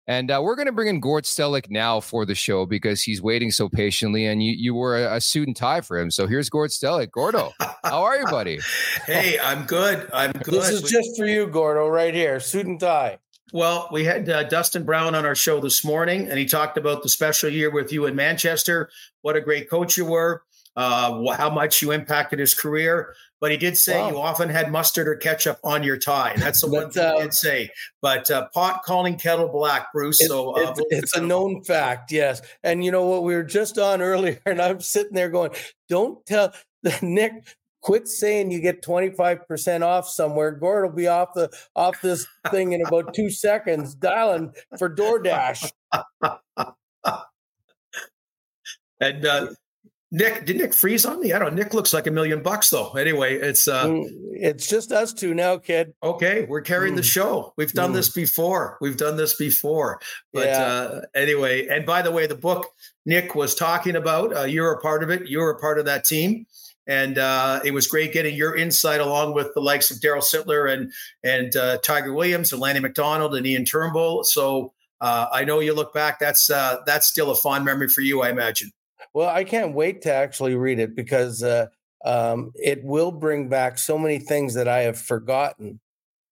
And 0.08 0.30
uh, 0.30 0.40
we're 0.44 0.56
going 0.56 0.68
to 0.68 0.72
bring 0.72 0.88
in 0.88 1.00
Gord 1.00 1.24
Stellick 1.24 1.70
now 1.70 2.00
for 2.00 2.26
the 2.26 2.36
show 2.36 2.66
because 2.66 3.02
he's 3.02 3.22
waiting 3.22 3.50
so 3.50 3.68
patiently, 3.68 4.26
and 4.26 4.44
you 4.44 4.54
you 4.56 4.76
wore 4.76 4.98
a, 4.98 5.16
a 5.16 5.22
suit 5.22 5.48
and 5.48 5.56
tie 5.56 5.82
for 5.82 5.98
him. 5.98 6.12
So 6.12 6.28
here's 6.28 6.50
Gord 6.50 6.70
Stellick. 6.70 7.12
Gordo, 7.12 7.54
how 7.84 8.04
are 8.04 8.18
you, 8.18 8.26
buddy? 8.26 8.60
hey, 9.06 9.40
I'm 9.40 9.66
good. 9.66 10.10
I'm 10.14 10.32
good. 10.32 10.54
This 10.54 10.70
is 10.70 10.84
just 10.84 11.18
for 11.18 11.26
you, 11.26 11.48
Gordo, 11.48 11.88
right 11.88 12.14
here, 12.14 12.40
suit 12.40 12.68
and 12.68 12.80
tie. 12.80 13.18
Well, 13.54 13.90
we 13.92 14.04
had 14.04 14.30
uh, 14.30 14.44
Dustin 14.44 14.84
Brown 14.84 15.16
on 15.16 15.26
our 15.26 15.36
show 15.36 15.60
this 15.60 15.86
morning, 15.86 16.28
and 16.28 16.38
he 16.38 16.46
talked 16.46 16.78
about 16.78 17.04
the 17.04 17.10
special 17.10 17.50
year 17.50 17.72
with 17.72 17.92
you 17.92 18.06
in 18.06 18.16
Manchester. 18.16 18.90
What 19.22 19.36
a 19.36 19.42
great 19.42 19.70
coach 19.70 19.98
you 19.98 20.06
were 20.06 20.44
uh, 20.76 21.36
how 21.36 21.50
much 21.50 21.82
you 21.82 21.92
impacted 21.92 22.40
his 22.40 22.54
career. 22.54 23.16
But 23.42 23.52
he 23.52 23.58
did 23.58 23.78
say 23.78 24.00
wow. 24.00 24.10
you 24.10 24.18
often 24.18 24.50
had 24.50 24.72
mustard 24.72 25.08
or 25.08 25.16
ketchup 25.16 25.60
on 25.64 25.84
your 25.84 25.98
tie. 25.98 26.34
That's 26.38 26.62
the 26.62 26.70
one 26.70 26.90
thing 26.90 27.04
uh, 27.04 27.16
he 27.16 27.22
did 27.24 27.34
say. 27.34 27.70
But 28.02 28.32
uh, 28.32 28.48
pot 28.54 28.84
calling 28.84 29.18
kettle 29.18 29.50
black, 29.50 29.92
Bruce. 29.94 30.22
It, 30.22 30.28
so 30.28 30.52
uh, 30.52 30.74
it, 30.78 30.86
it's 30.90 31.16
a 31.16 31.22
known 31.22 31.64
fact, 31.64 32.12
yes. 32.12 32.42
And 32.64 32.84
you 32.84 32.92
know 32.92 33.06
what? 33.06 33.24
We 33.24 33.36
were 33.36 33.44
just 33.44 33.78
on 33.78 34.02
earlier, 34.04 34.40
and 34.46 34.62
I'm 34.62 34.80
sitting 34.82 35.14
there 35.14 35.30
going, 35.30 35.52
"Don't 35.90 36.26
tell 36.26 36.54
Nick." 37.02 37.34
Quit 37.82 38.08
saying 38.08 38.50
you 38.50 38.62
get 38.62 38.82
25% 38.82 39.84
off 39.84 40.08
somewhere. 40.10 40.50
Gord 40.50 40.86
will 40.86 40.96
be 40.96 41.08
off 41.08 41.36
the 41.36 41.56
off 41.76 42.02
this 42.02 42.26
thing 42.50 42.72
in 42.72 42.84
about 42.84 43.14
two 43.14 43.30
seconds, 43.30 43.94
dialing 43.94 44.54
for 44.80 44.90
DoorDash. 44.90 45.72
and 49.00 49.26
uh, 49.26 49.50
Nick, 50.16 50.46
did 50.46 50.56
Nick 50.56 50.74
freeze 50.74 51.06
on 51.06 51.20
me? 51.20 51.34
I 51.34 51.40
don't 51.40 51.54
know. 51.54 51.62
Nick 51.62 51.74
looks 51.74 51.94
like 51.94 52.08
a 52.08 52.12
million 52.12 52.42
bucks 52.42 52.70
though. 52.70 52.92
Anyway, 52.92 53.36
it's 53.36 53.68
uh 53.68 53.86
mm, 53.86 54.08
it's 54.32 54.66
just 54.66 54.94
us 54.94 55.12
two 55.12 55.34
now, 55.34 55.58
kid. 55.58 55.94
Okay, 56.02 56.46
we're 56.48 56.62
carrying 56.62 56.94
mm. 56.94 56.98
the 56.98 57.04
show. 57.04 57.54
We've 57.58 57.74
done 57.74 57.92
mm. 57.92 57.96
this 57.96 58.10
before. 58.10 58.78
We've 58.80 58.96
done 58.96 59.18
this 59.18 59.34
before. 59.34 60.00
But 60.32 60.48
yeah. 60.48 60.64
uh 60.64 61.02
anyway, 61.16 61.68
and 61.68 61.86
by 61.86 62.02
the 62.02 62.12
way, 62.12 62.28
the 62.28 62.36
book 62.36 62.68
Nick 63.06 63.36
was 63.36 63.56
talking 63.56 63.98
about, 63.98 64.34
uh, 64.34 64.44
you're 64.44 64.72
a 64.72 64.80
part 64.80 65.04
of 65.04 65.10
it. 65.10 65.28
You're 65.28 65.50
a 65.50 65.60
part 65.60 65.80
of 65.80 65.86
that 65.86 66.06
team. 66.06 66.46
And 66.88 67.18
uh, 67.18 67.60
it 67.66 67.72
was 67.72 67.88
great 67.88 68.14
getting 68.14 68.36
your 68.36 68.56
insight 68.56 69.02
along 69.02 69.34
with 69.34 69.54
the 69.54 69.60
likes 69.60 69.92
of 69.92 69.98
Daryl 69.98 70.24
Sittler 70.24 70.72
and 70.72 70.94
and 71.26 71.56
uh, 71.58 71.80
Tiger 71.80 72.14
Williams 72.14 72.54
and 72.54 72.62
Lanny 72.62 72.80
McDonald 72.80 73.36
and 73.36 73.46
Ian 73.46 73.66
Turnbull. 73.66 74.24
So 74.24 74.72
uh, 75.02 75.26
I 75.34 75.44
know 75.44 75.60
you 75.60 75.74
look 75.74 75.94
back. 75.94 76.20
That's 76.20 76.50
uh, 76.50 76.78
that's 76.86 77.06
still 77.06 77.32
a 77.32 77.36
fond 77.36 77.66
memory 77.66 77.90
for 77.90 78.00
you, 78.00 78.22
I 78.22 78.30
imagine. 78.30 78.72
Well, 79.16 79.30
I 79.30 79.46
can't 79.46 79.74
wait 79.74 80.02
to 80.04 80.14
actually 80.14 80.56
read 80.56 80.78
it 80.78 80.94
because 80.94 81.42
uh, 81.42 81.68
um, 82.04 82.52
it 82.56 82.84
will 82.84 83.14
bring 83.14 83.48
back 83.48 83.78
so 83.80 83.98
many 83.98 84.20
things 84.20 84.56
that 84.56 84.68
I 84.68 84.82
have 84.82 85.00
forgotten 85.00 85.80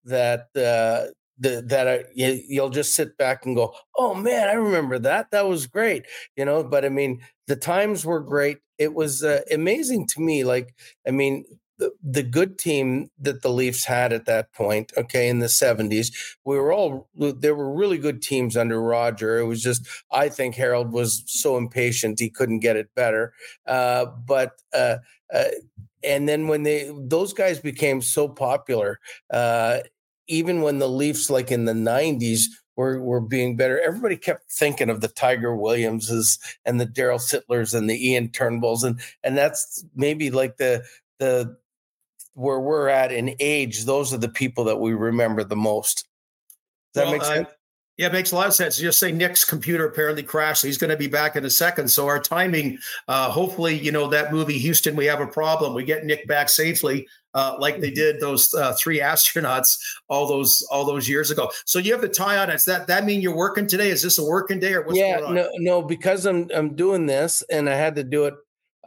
that 0.06 0.42
uh, 0.56 1.12
the, 1.40 1.63
that 1.68 1.88
I, 1.88 2.06
you, 2.16 2.62
will 2.62 2.70
just 2.70 2.94
sit 2.96 3.18
back 3.18 3.46
and 3.46 3.56
go, 3.56 3.74
"Oh 3.98 4.16
man, 4.16 4.50
I 4.50 4.54
remember 4.54 5.00
that. 5.00 5.32
That 5.32 5.48
was 5.48 5.68
great," 5.68 6.06
you 6.38 6.46
know. 6.46 6.63
But 6.63 6.86
I 6.86 6.90
mean, 6.90 7.22
the 7.48 7.56
times 7.56 8.06
were 8.06 8.22
great. 8.22 8.60
It 8.78 8.94
was 8.94 9.24
uh, 9.24 9.42
amazing 9.52 10.08
to 10.10 10.22
me. 10.22 10.44
Like, 10.44 10.75
I 11.08 11.12
mean, 11.12 11.46
the, 11.77 11.92
the 12.03 12.24
good 12.24 12.58
team 12.58 13.10
that 13.20 13.42
the 13.42 13.50
Leafs 13.50 13.86
had 13.86 14.13
at 14.13 14.25
that 14.25 14.53
point, 14.53 14.92
okay, 14.98 15.27
in 15.27 15.39
the 15.39 15.48
70s, 15.48 16.13
we 16.46 16.58
were 16.58 16.72
all, 16.72 17.10
there 17.15 17.56
were 17.56 17.74
really 17.74 17.98
good 17.98 18.22
teams 18.22 18.56
under 18.56 18.82
Roger. 18.82 19.39
It 19.39 19.46
was 19.46 19.62
just, 19.62 19.88
I 20.12 20.30
think 20.30 20.56
Harold 20.56 20.92
was 20.92 21.24
so 21.25 21.58
impatient 21.58 22.20
he 22.20 22.30
couldn't 22.30 22.60
get 22.60 22.75
it 22.75 22.89
better. 22.96 23.34
Uh, 23.65 24.06
but, 24.06 24.62
uh, 24.74 24.98
uh, 25.34 25.46
and 26.03 26.27
then 26.27 26.48
when 26.48 26.63
they, 26.63 26.92
those 26.96 27.34
guys 27.34 27.60
became 27.60 28.01
so 28.01 28.27
popular, 28.27 29.00
uh, 29.32 29.80
even 30.27 30.62
when 30.62 30.80
the 30.80 30.89
Leafs, 30.89 31.30
like 31.30 31.51
in 31.51 31.65
the 31.65 31.74
90s, 31.74 32.46
were, 32.75 33.01
were 33.01 33.22
being 33.22 33.56
better. 33.56 33.80
Everybody 33.80 34.18
kept 34.18 34.51
thinking 34.51 34.89
of 34.89 35.01
the 35.01 35.08
Tiger 35.08 35.56
Williamses 35.56 36.39
and 36.65 36.80
the 36.80 36.88
Daryl 36.88 37.20
Sittlers 37.20 37.74
and 37.75 37.89
the 37.89 38.10
Ian 38.12 38.30
Turnbulls, 38.30 38.84
and 38.84 39.00
and 39.24 39.38
that's 39.38 39.86
maybe 39.96 40.32
like 40.32 40.58
the 40.58 40.84
the 41.20 41.56
where 42.34 42.60
we're 42.60 42.90
at 42.90 43.12
in 43.12 43.36
age, 43.40 43.86
those 43.86 44.13
are 44.13 44.18
the 44.18 44.30
people 44.30 44.63
that 44.66 44.80
we 44.80 44.94
remember 44.94 45.44
the 45.44 45.56
most. 45.56 46.08
Does 46.94 47.04
well, 47.04 47.12
that 47.12 47.18
make 47.18 47.24
sense? 47.24 47.48
Uh, 47.48 47.52
yeah, 47.98 48.08
it 48.08 48.13
makes 48.13 48.32
a 48.32 48.36
lot 48.36 48.48
of 48.48 48.56
sense. 48.56 48.80
You 48.80 48.88
just 48.88 49.00
say 49.00 49.12
Nick's 49.12 49.46
computer 49.46 49.86
apparently 49.86 50.24
crashed. 50.24 50.63
He's 50.63 50.80
going 50.80 50.90
to 50.90 50.98
be 50.98 51.06
back 51.06 51.36
in 51.36 51.46
a 51.46 51.50
second. 51.50 51.90
So 51.90 52.08
our 52.08 52.20
timing, 52.20 52.80
uh, 53.08 53.30
hopefully, 53.30 53.78
you 53.78 53.92
know 53.92 54.08
that 54.08 54.32
movie 54.32 54.58
Houston, 54.58 54.96
we 54.96 55.06
have 55.06 55.22
a 55.22 55.28
problem. 55.28 55.75
We 55.75 55.84
get 55.84 56.04
Nick 56.04 56.28
back 56.28 56.50
safely, 56.50 57.08
uh, 57.36 57.56
like 57.60 57.82
they 57.82 57.92
did 57.92 58.20
those 58.20 58.52
uh, 58.56 58.74
three 58.80 59.00
astronauts 59.00 59.78
all 60.08 60.25
those 60.28 60.66
all 60.72 60.86
those 60.86 61.08
years 61.08 61.30
ago. 61.30 61.52
So 61.66 61.78
you 61.78 61.92
have 61.92 62.02
the 62.02 62.10
tie 62.10 62.38
on. 62.38 62.48
Does 62.48 62.66
that 62.66 62.88
that 62.88 63.06
mean 63.06 63.22
you're 63.22 63.36
working 63.36 63.68
today? 63.68 63.92
Is 63.92 64.02
this 64.02 64.18
a 64.18 64.25
working 64.25 64.60
day 64.60 64.74
or 64.74 64.82
what's 64.82 64.98
yeah, 64.98 65.20
no, 65.20 65.48
no, 65.58 65.84
because 65.84 66.25
I'm 66.25 66.50
I'm 66.56 66.75
doing 66.75 67.06
this 67.06 67.44
and 67.52 67.70
I 67.70 67.75
had 67.75 67.96
to 67.98 68.04
do 68.04 68.25
it 68.25 68.34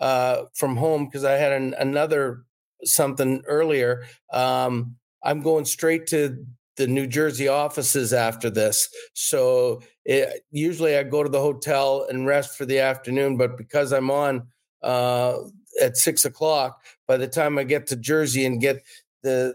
uh, 0.01 0.47
from 0.55 0.77
home 0.77 1.07
because 1.07 1.25
I 1.25 1.35
had 1.35 1.53
an, 1.53 1.75
another 1.79 2.43
something 2.85 3.43
earlier. 3.47 4.05
Um, 4.33 4.97
I'm 5.23 5.43
going 5.43 5.65
straight 5.65 6.07
to 6.09 6.45
the 6.77 6.87
New 6.87 7.07
Jersey 7.07 7.49
offices 7.49 8.13
after 8.13 8.51
this. 8.51 8.89
So 9.15 9.83
it, 10.05 10.45
usually 10.51 10.97
I 10.97 11.03
go 11.03 11.23
to 11.23 11.29
the 11.29 11.41
hotel 11.41 12.07
and 12.09 12.27
rest 12.27 12.57
for 12.57 12.67
the 12.67 12.81
afternoon, 12.81 13.37
but 13.37 13.57
because 13.57 13.93
I'm 13.93 14.11
on 14.11 14.47
uh, 14.83 15.39
at 15.81 15.97
six 15.97 16.25
o'clock, 16.25 16.83
by 17.09 17.17
the 17.17 17.27
time 17.27 17.59
I 17.59 17.65
get 17.65 17.87
to 17.89 17.97
Jersey 17.97 18.45
and 18.45 18.61
get 18.61 18.85
the 19.23 19.55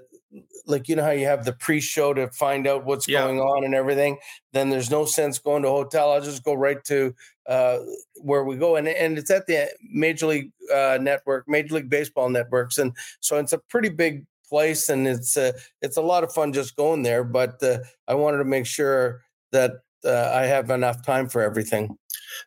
like 0.66 0.88
you 0.88 0.96
know 0.96 1.04
how 1.04 1.12
you 1.12 1.26
have 1.26 1.46
the 1.46 1.54
pre-show 1.54 2.14
to 2.14 2.28
find 2.30 2.68
out 2.68 2.86
what's 2.86 3.08
yeah. 3.08 3.22
going 3.22 3.40
on 3.40 3.64
and 3.64 3.76
everything 3.76 4.18
then 4.54 4.70
there's 4.70 4.90
no 4.90 5.06
sense 5.06 5.40
going 5.40 5.62
to 5.62 5.68
a 5.68 5.72
hotel 5.72 6.12
i'll 6.12 6.22
just 6.22 6.44
go 6.44 6.54
right 6.54 6.84
to 6.84 7.14
uh, 7.48 7.80
where 8.16 8.44
we 8.44 8.56
go 8.56 8.76
and 8.76 8.88
and 8.88 9.18
it's 9.18 9.32
at 9.32 9.48
the 9.48 9.68
major 9.92 10.28
league 10.28 10.52
uh, 10.74 10.98
network 11.02 11.48
major 11.48 11.76
league 11.76 11.90
baseball 11.90 12.30
networks 12.30 12.78
and 12.78 12.96
so 13.20 13.38
it's 13.38 13.54
a 13.54 13.58
pretty 13.58 13.90
big 13.90 14.26
place 14.48 14.90
and 14.90 15.08
it's 15.08 15.38
a, 15.38 15.54
it's 15.82 15.98
a 15.98 16.02
lot 16.02 16.24
of 16.24 16.34
fun 16.34 16.54
just 16.54 16.76
going 16.76 17.04
there 17.04 17.24
but 17.24 17.62
uh, 17.64 17.80
i 18.08 18.14
wanted 18.14 18.38
to 18.38 18.46
make 18.46 18.66
sure 18.66 19.22
that 19.52 19.72
uh, 20.06 20.32
i 20.34 20.44
have 20.44 20.70
enough 20.70 21.04
time 21.06 21.28
for 21.28 21.42
everything 21.42 21.98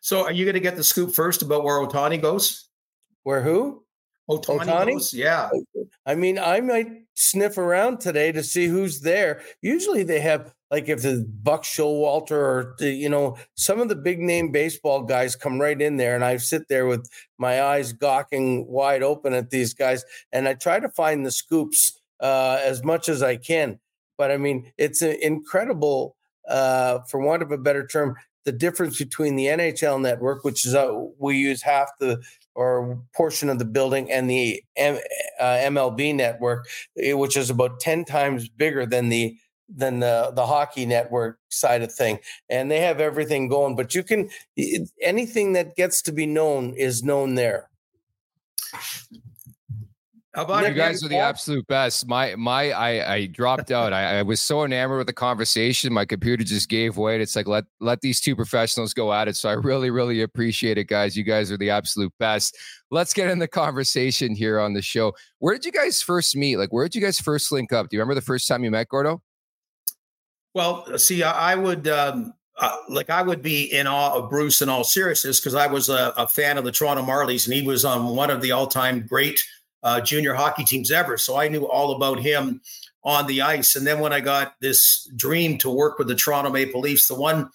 so 0.01 0.23
are 0.23 0.31
you 0.31 0.45
going 0.45 0.53
to 0.53 0.59
get 0.59 0.75
the 0.75 0.83
scoop 0.83 1.13
first 1.13 1.41
about 1.41 1.63
where 1.63 1.79
Ohtani 1.79 2.21
goes 2.21 2.69
where 3.23 3.41
who 3.41 3.83
otani, 4.29 4.65
Ohtani? 4.65 4.93
Goes? 4.93 5.13
Yeah. 5.13 5.49
I 6.05 6.15
mean, 6.15 6.39
I 6.39 6.61
might 6.61 7.04
sniff 7.15 7.57
around 7.57 7.99
today 7.99 8.31
to 8.31 8.43
see 8.43 8.67
who's 8.67 9.01
there. 9.01 9.41
Usually 9.61 10.03
they 10.03 10.19
have 10.19 10.53
like 10.71 10.89
if 10.89 11.01
the 11.01 11.25
Buck 11.43 11.63
Showalter 11.63 12.31
or 12.31 12.75
the, 12.79 12.91
you 12.91 13.09
know 13.09 13.37
some 13.55 13.79
of 13.79 13.89
the 13.89 13.95
big 13.95 14.19
name 14.19 14.51
baseball 14.51 15.03
guys 15.03 15.35
come 15.35 15.59
right 15.59 15.79
in 15.81 15.97
there, 15.97 16.15
and 16.15 16.23
I 16.23 16.37
sit 16.37 16.67
there 16.67 16.85
with 16.85 17.09
my 17.37 17.63
eyes 17.63 17.93
gawking 17.93 18.67
wide 18.67 19.03
open 19.03 19.33
at 19.33 19.49
these 19.49 19.73
guys, 19.73 20.03
and 20.31 20.47
I 20.47 20.53
try 20.53 20.79
to 20.79 20.89
find 20.89 21.25
the 21.25 21.31
scoops 21.31 21.99
uh, 22.19 22.59
as 22.61 22.83
much 22.83 23.09
as 23.09 23.23
I 23.23 23.37
can. 23.37 23.79
But 24.17 24.31
I 24.31 24.37
mean, 24.37 24.71
it's 24.77 25.01
incredible, 25.01 26.15
uh, 26.47 26.99
for 27.09 27.19
want 27.19 27.41
of 27.41 27.51
a 27.51 27.57
better 27.57 27.85
term, 27.85 28.15
the 28.45 28.51
difference 28.51 28.97
between 28.97 29.35
the 29.35 29.47
NHL 29.47 29.99
network, 30.01 30.43
which 30.43 30.65
is 30.65 30.75
uh, 30.75 30.93
we 31.17 31.37
use 31.37 31.61
half 31.61 31.89
the 31.99 32.21
or 32.55 32.99
portion 33.15 33.49
of 33.49 33.59
the 33.59 33.65
building, 33.65 34.11
and 34.11 34.29
the 34.29 34.63
M, 34.77 34.97
uh, 35.39 35.43
MLB 35.43 36.15
network, 36.15 36.67
eh, 36.97 37.13
which 37.13 37.37
is 37.37 37.49
about 37.49 37.79
ten 37.79 38.05
times 38.05 38.49
bigger 38.49 38.85
than 38.85 39.09
the 39.09 39.37
than 39.69 39.99
the 39.99 40.31
the 40.35 40.45
hockey 40.45 40.85
network 40.85 41.39
side 41.49 41.81
of 41.81 41.91
thing. 41.91 42.19
And 42.49 42.69
they 42.71 42.79
have 42.81 42.99
everything 42.99 43.47
going 43.47 43.75
but 43.75 43.95
you 43.95 44.03
can 44.03 44.29
anything 45.01 45.53
that 45.53 45.75
gets 45.75 46.01
to 46.03 46.11
be 46.11 46.25
known 46.25 46.73
is 46.75 47.03
known 47.03 47.35
there 47.35 47.69
how 50.35 50.43
about 50.43 50.67
you 50.67 50.73
guys 50.73 51.01
are 51.01 51.07
the 51.07 51.17
absolute 51.17 51.65
best. 51.67 52.07
My 52.09 52.35
my 52.35 52.71
I 52.71 53.13
I 53.13 53.25
dropped 53.27 53.71
out. 53.71 53.93
I, 53.93 54.19
I 54.19 54.21
was 54.21 54.41
so 54.41 54.65
enamored 54.65 54.97
with 54.97 55.07
the 55.07 55.13
conversation. 55.13 55.93
My 55.93 56.03
computer 56.03 56.43
just 56.43 56.67
gave 56.67 56.97
way. 56.97 57.21
It's 57.21 57.37
like 57.37 57.47
let 57.47 57.63
let 57.79 58.01
these 58.01 58.19
two 58.19 58.35
professionals 58.35 58.93
go 58.93 59.13
at 59.13 59.29
it. 59.29 59.37
So 59.37 59.47
I 59.47 59.53
really 59.53 59.91
really 59.91 60.21
appreciate 60.21 60.77
it, 60.77 60.85
guys. 60.85 61.15
You 61.15 61.23
guys 61.23 61.53
are 61.53 61.57
the 61.57 61.69
absolute 61.69 62.11
best. 62.19 62.57
Let's 62.91 63.13
get 63.13 63.29
in 63.29 63.39
the 63.39 63.47
conversation 63.47 64.35
here 64.35 64.59
on 64.59 64.73
the 64.73 64.81
show. 64.81 65.13
Where 65.39 65.53
did 65.53 65.63
you 65.63 65.71
guys 65.71 66.01
first 66.01 66.35
meet? 66.35 66.57
Like 66.57 66.73
where 66.73 66.83
did 66.83 66.95
you 66.95 67.01
guys 67.01 67.17
first 67.17 67.53
link 67.53 67.71
up? 67.71 67.87
Do 67.87 67.95
you 67.95 68.01
remember 68.01 68.15
the 68.15 68.21
first 68.21 68.45
time 68.47 68.65
you 68.65 68.71
met 68.71 68.89
Gordo? 68.89 69.21
Well, 70.53 70.97
see, 70.97 71.23
I 71.23 71.55
would 71.55 71.87
um, 71.87 72.33
uh, 72.57 72.75
like 72.89 73.09
I 73.09 73.21
would 73.21 73.41
be 73.41 73.73
in 73.73 73.87
awe 73.87 74.15
of 74.15 74.29
Bruce 74.29 74.61
in 74.61 74.67
all 74.67 74.83
seriousness 74.83 75.39
because 75.39 75.55
I 75.55 75.67
was 75.67 75.87
a, 75.87 76.13
a, 76.17 76.27
fan 76.27 76.57
of 76.57 76.63
the 76.63 76.71
Toronto 76.71 77.03
Marlies 77.03 77.45
and 77.45 77.53
he 77.53 77.61
was 77.61 77.83
on 77.83 78.15
one 78.15 78.29
of 78.29 78.41
the 78.41 78.51
all-time 78.51 79.05
great 79.05 79.43
uh, 79.85 80.01
junior 80.01 80.33
hockey 80.33 80.65
teams 80.65 80.91
ever. 80.91 81.17
So 81.17 81.37
I 81.37 81.47
knew 81.47 81.65
all 81.65 81.95
about 81.95 82.19
him 82.19 82.59
on 83.03 83.27
the 83.27 83.41
ice. 83.43 83.75
And 83.75 83.85
then 83.85 83.99
when 83.99 84.11
I 84.11 84.19
got 84.19 84.55
this 84.59 85.09
dream 85.15 85.57
to 85.59 85.69
work 85.69 85.99
with 85.99 86.07
the 86.07 86.15
Toronto 86.15 86.49
Maple 86.49 86.81
Leafs, 86.81 87.07
the 87.07 87.15
one 87.15 87.49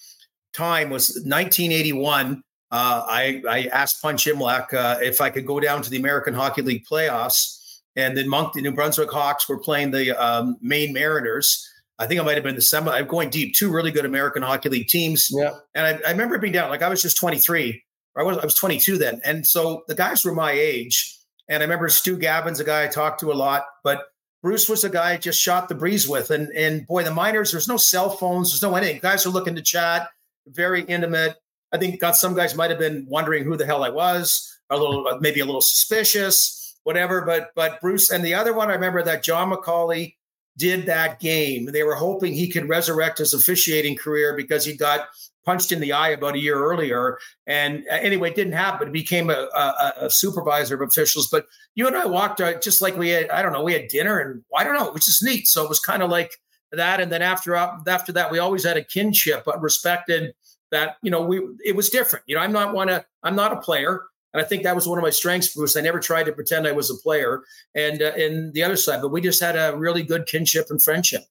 time 0.54 0.88
was 0.90 1.08
1981. 1.26 2.42
Uh, 2.70 3.02
I, 3.06 3.42
I 3.48 3.64
asked 3.72 4.00
Punch 4.00 4.26
Imlach 4.26 4.72
uh, 4.72 5.00
if 5.02 5.20
I 5.20 5.28
could 5.28 5.44
go 5.44 5.58
down 5.58 5.82
to 5.82 5.90
the 5.90 5.98
American 5.98 6.32
Hockey 6.32 6.62
League 6.62 6.84
playoffs. 6.90 7.80
And 7.96 8.16
then 8.16 8.28
Moncton, 8.28 8.62
New 8.62 8.72
Brunswick 8.72 9.10
Hawks 9.10 9.48
were 9.48 9.58
playing 9.58 9.90
the 9.90 10.12
um, 10.12 10.56
Maine 10.62 10.92
Mariners. 10.92 11.68
I 11.98 12.06
think 12.06 12.20
I 12.20 12.24
might 12.24 12.36
have 12.36 12.44
been 12.44 12.54
the 12.54 12.62
semi. 12.62 12.90
I'm 12.90 13.08
going 13.08 13.28
deep. 13.28 13.54
Two 13.54 13.72
really 13.72 13.90
good 13.90 14.04
American 14.04 14.42
Hockey 14.42 14.68
League 14.68 14.86
teams. 14.86 15.28
Yeah. 15.30 15.50
And 15.74 15.84
I, 15.84 16.08
I 16.08 16.10
remember 16.12 16.38
being 16.38 16.52
down. 16.52 16.70
Like 16.70 16.82
I 16.82 16.88
was 16.88 17.02
just 17.02 17.16
23. 17.18 17.82
I 18.16 18.22
was 18.22 18.38
I 18.38 18.44
was 18.44 18.54
22 18.54 18.98
then, 18.98 19.20
and 19.24 19.46
so 19.46 19.84
the 19.86 19.94
guys 19.94 20.24
were 20.24 20.34
my 20.34 20.50
age. 20.50 21.19
And 21.50 21.62
I 21.62 21.66
remember 21.66 21.88
Stu 21.88 22.16
Gavin's 22.16 22.60
a 22.60 22.64
guy 22.64 22.84
I 22.84 22.86
talked 22.86 23.20
to 23.20 23.32
a 23.32 23.34
lot, 23.34 23.64
but 23.82 24.04
Bruce 24.40 24.68
was 24.68 24.84
a 24.84 24.88
guy 24.88 25.12
I 25.12 25.16
just 25.18 25.40
shot 25.40 25.68
the 25.68 25.74
breeze 25.74 26.08
with. 26.08 26.30
And 26.30 26.48
and 26.56 26.86
boy, 26.86 27.02
the 27.02 27.12
minors, 27.12 27.50
there's 27.50 27.68
no 27.68 27.76
cell 27.76 28.08
phones, 28.08 28.52
there's 28.52 28.62
no 28.62 28.74
anything. 28.76 29.00
Guys 29.02 29.26
are 29.26 29.30
looking 29.30 29.56
to 29.56 29.62
chat, 29.62 30.08
very 30.46 30.82
intimate. 30.82 31.36
I 31.72 31.78
think 31.78 32.00
got 32.00 32.16
some 32.16 32.34
guys 32.34 32.54
might 32.54 32.70
have 32.70 32.78
been 32.78 33.04
wondering 33.08 33.44
who 33.44 33.56
the 33.56 33.66
hell 33.66 33.84
I 33.84 33.90
was, 33.90 34.58
a 34.70 34.76
little 34.78 35.06
uh, 35.08 35.18
maybe 35.20 35.40
a 35.40 35.44
little 35.44 35.60
suspicious, 35.60 36.78
whatever. 36.84 37.22
But 37.22 37.50
but 37.56 37.80
Bruce 37.80 38.10
and 38.10 38.24
the 38.24 38.34
other 38.34 38.54
one, 38.54 38.70
I 38.70 38.74
remember 38.74 39.02
that 39.02 39.24
John 39.24 39.50
McCauley 39.50 40.14
did 40.56 40.86
that 40.86 41.18
game. 41.18 41.66
They 41.66 41.82
were 41.82 41.94
hoping 41.96 42.32
he 42.32 42.48
could 42.48 42.68
resurrect 42.68 43.18
his 43.18 43.34
officiating 43.34 43.96
career 43.96 44.36
because 44.36 44.64
he 44.64 44.76
got 44.76 45.08
punched 45.44 45.72
in 45.72 45.80
the 45.80 45.92
eye 45.92 46.10
about 46.10 46.34
a 46.34 46.40
year 46.40 46.56
earlier. 46.56 47.18
And 47.46 47.84
uh, 47.90 47.94
anyway, 47.94 48.30
it 48.30 48.36
didn't 48.36 48.52
happen. 48.52 48.88
He 48.88 48.92
became 48.92 49.30
a, 49.30 49.48
a, 49.54 49.92
a, 50.02 50.10
supervisor 50.10 50.74
of 50.74 50.86
officials. 50.86 51.28
But 51.28 51.46
you 51.74 51.86
and 51.86 51.96
I 51.96 52.06
walked 52.06 52.40
out 52.40 52.62
just 52.62 52.82
like 52.82 52.96
we 52.96 53.10
had, 53.10 53.30
I 53.30 53.42
don't 53.42 53.52
know, 53.52 53.62
we 53.62 53.72
had 53.72 53.88
dinner 53.88 54.18
and 54.18 54.42
I 54.56 54.64
don't 54.64 54.74
know, 54.74 54.92
which 54.92 55.08
is 55.08 55.22
neat. 55.22 55.46
So 55.46 55.62
it 55.64 55.68
was 55.68 55.80
kind 55.80 56.02
of 56.02 56.10
like 56.10 56.32
that. 56.72 57.00
And 57.00 57.10
then 57.10 57.22
after 57.22 57.54
after 57.54 58.12
that, 58.12 58.30
we 58.30 58.38
always 58.38 58.64
had 58.64 58.76
a 58.76 58.84
kinship, 58.84 59.44
but 59.44 59.60
respected 59.60 60.34
that, 60.70 60.96
you 61.02 61.10
know, 61.10 61.22
we 61.22 61.40
it 61.64 61.74
was 61.74 61.90
different. 61.90 62.24
You 62.28 62.36
know, 62.36 62.42
I'm 62.42 62.52
not 62.52 62.74
one 62.74 62.88
to, 62.88 63.04
I'm 63.22 63.36
not 63.36 63.52
a 63.52 63.60
player. 63.60 64.02
And 64.32 64.40
I 64.40 64.46
think 64.46 64.62
that 64.62 64.76
was 64.76 64.86
one 64.86 64.96
of 64.96 65.02
my 65.02 65.10
strengths, 65.10 65.54
Bruce. 65.54 65.76
I 65.76 65.80
never 65.80 65.98
tried 65.98 66.24
to 66.24 66.32
pretend 66.32 66.66
I 66.66 66.72
was 66.72 66.88
a 66.88 66.94
player. 66.94 67.42
And 67.74 68.00
uh, 68.00 68.12
in 68.16 68.52
the 68.52 68.62
other 68.62 68.76
side, 68.76 69.02
but 69.02 69.08
we 69.08 69.20
just 69.20 69.42
had 69.42 69.56
a 69.56 69.76
really 69.76 70.04
good 70.04 70.26
kinship 70.26 70.66
and 70.70 70.80
friendship. 70.80 71.24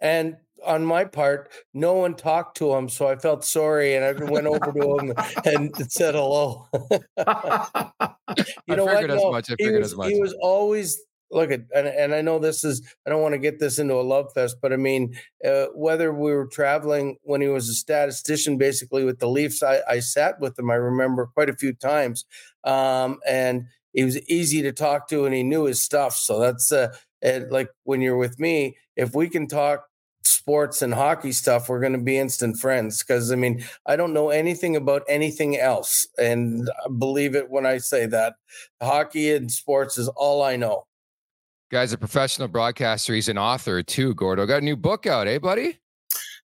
And 0.00 0.36
on 0.64 0.84
my 0.84 1.04
part, 1.04 1.50
no 1.74 1.94
one 1.94 2.14
talked 2.14 2.56
to 2.58 2.72
him, 2.74 2.88
so 2.88 3.08
I 3.08 3.16
felt 3.16 3.44
sorry, 3.44 3.94
and 3.94 4.04
I 4.04 4.12
went 4.24 4.46
over 4.46 4.72
to 4.72 4.98
him 4.98 5.14
and 5.44 5.92
said 5.92 6.14
hello. 6.14 6.68
you 6.72 8.76
know 8.76 8.84
what? 8.84 9.06
No, 9.06 9.40
he, 9.58 9.70
was, 9.70 9.92
he 9.92 10.20
was 10.20 10.34
always 10.40 11.00
look 11.32 11.50
at, 11.50 11.62
and, 11.74 11.86
and 11.86 12.14
I 12.14 12.20
know 12.20 12.38
this 12.38 12.64
is. 12.64 12.86
I 13.06 13.10
don't 13.10 13.22
want 13.22 13.34
to 13.34 13.38
get 13.38 13.58
this 13.58 13.78
into 13.78 13.94
a 13.94 14.02
love 14.02 14.32
fest, 14.34 14.56
but 14.60 14.72
I 14.72 14.76
mean, 14.76 15.14
uh, 15.44 15.66
whether 15.74 16.12
we 16.12 16.32
were 16.32 16.46
traveling 16.46 17.16
when 17.22 17.40
he 17.40 17.48
was 17.48 17.68
a 17.68 17.74
statistician, 17.74 18.58
basically 18.58 19.04
with 19.04 19.18
the 19.18 19.28
Leafs, 19.28 19.62
I, 19.62 19.80
I 19.88 20.00
sat 20.00 20.40
with 20.40 20.58
him. 20.58 20.70
I 20.70 20.74
remember 20.74 21.26
quite 21.26 21.48
a 21.48 21.56
few 21.56 21.72
times, 21.72 22.24
um, 22.64 23.18
and 23.26 23.64
he 23.92 24.04
was 24.04 24.20
easy 24.28 24.62
to 24.62 24.72
talk 24.72 25.08
to, 25.08 25.24
and 25.24 25.34
he 25.34 25.42
knew 25.42 25.64
his 25.64 25.82
stuff. 25.82 26.14
So 26.14 26.38
that's 26.38 26.70
uh, 26.70 26.94
like 27.50 27.70
when 27.84 28.00
you're 28.00 28.16
with 28.16 28.38
me, 28.38 28.76
if 28.96 29.14
we 29.14 29.28
can 29.28 29.48
talk 29.48 29.86
sports 30.24 30.82
and 30.82 30.94
hockey 30.94 31.32
stuff, 31.32 31.68
we're 31.68 31.80
going 31.80 31.92
to 31.92 31.98
be 31.98 32.18
instant 32.18 32.58
friends. 32.58 33.02
Because 33.02 33.32
I 33.32 33.36
mean, 33.36 33.64
I 33.86 33.96
don't 33.96 34.12
know 34.12 34.30
anything 34.30 34.76
about 34.76 35.02
anything 35.08 35.58
else, 35.58 36.06
and 36.18 36.70
believe 36.98 37.34
it 37.34 37.50
when 37.50 37.66
I 37.66 37.78
say 37.78 38.06
that. 38.06 38.34
Hockey 38.82 39.32
and 39.32 39.50
sports 39.50 39.98
is 39.98 40.08
all 40.08 40.42
I 40.42 40.56
know. 40.56 40.86
Guy's 41.70 41.92
a 41.92 41.98
professional 41.98 42.48
broadcaster. 42.48 43.14
He's 43.14 43.28
an 43.28 43.38
author 43.38 43.82
too. 43.82 44.14
Gordo 44.14 44.44
got 44.46 44.58
a 44.58 44.64
new 44.64 44.76
book 44.76 45.06
out, 45.06 45.26
eh, 45.26 45.38
buddy? 45.38 45.78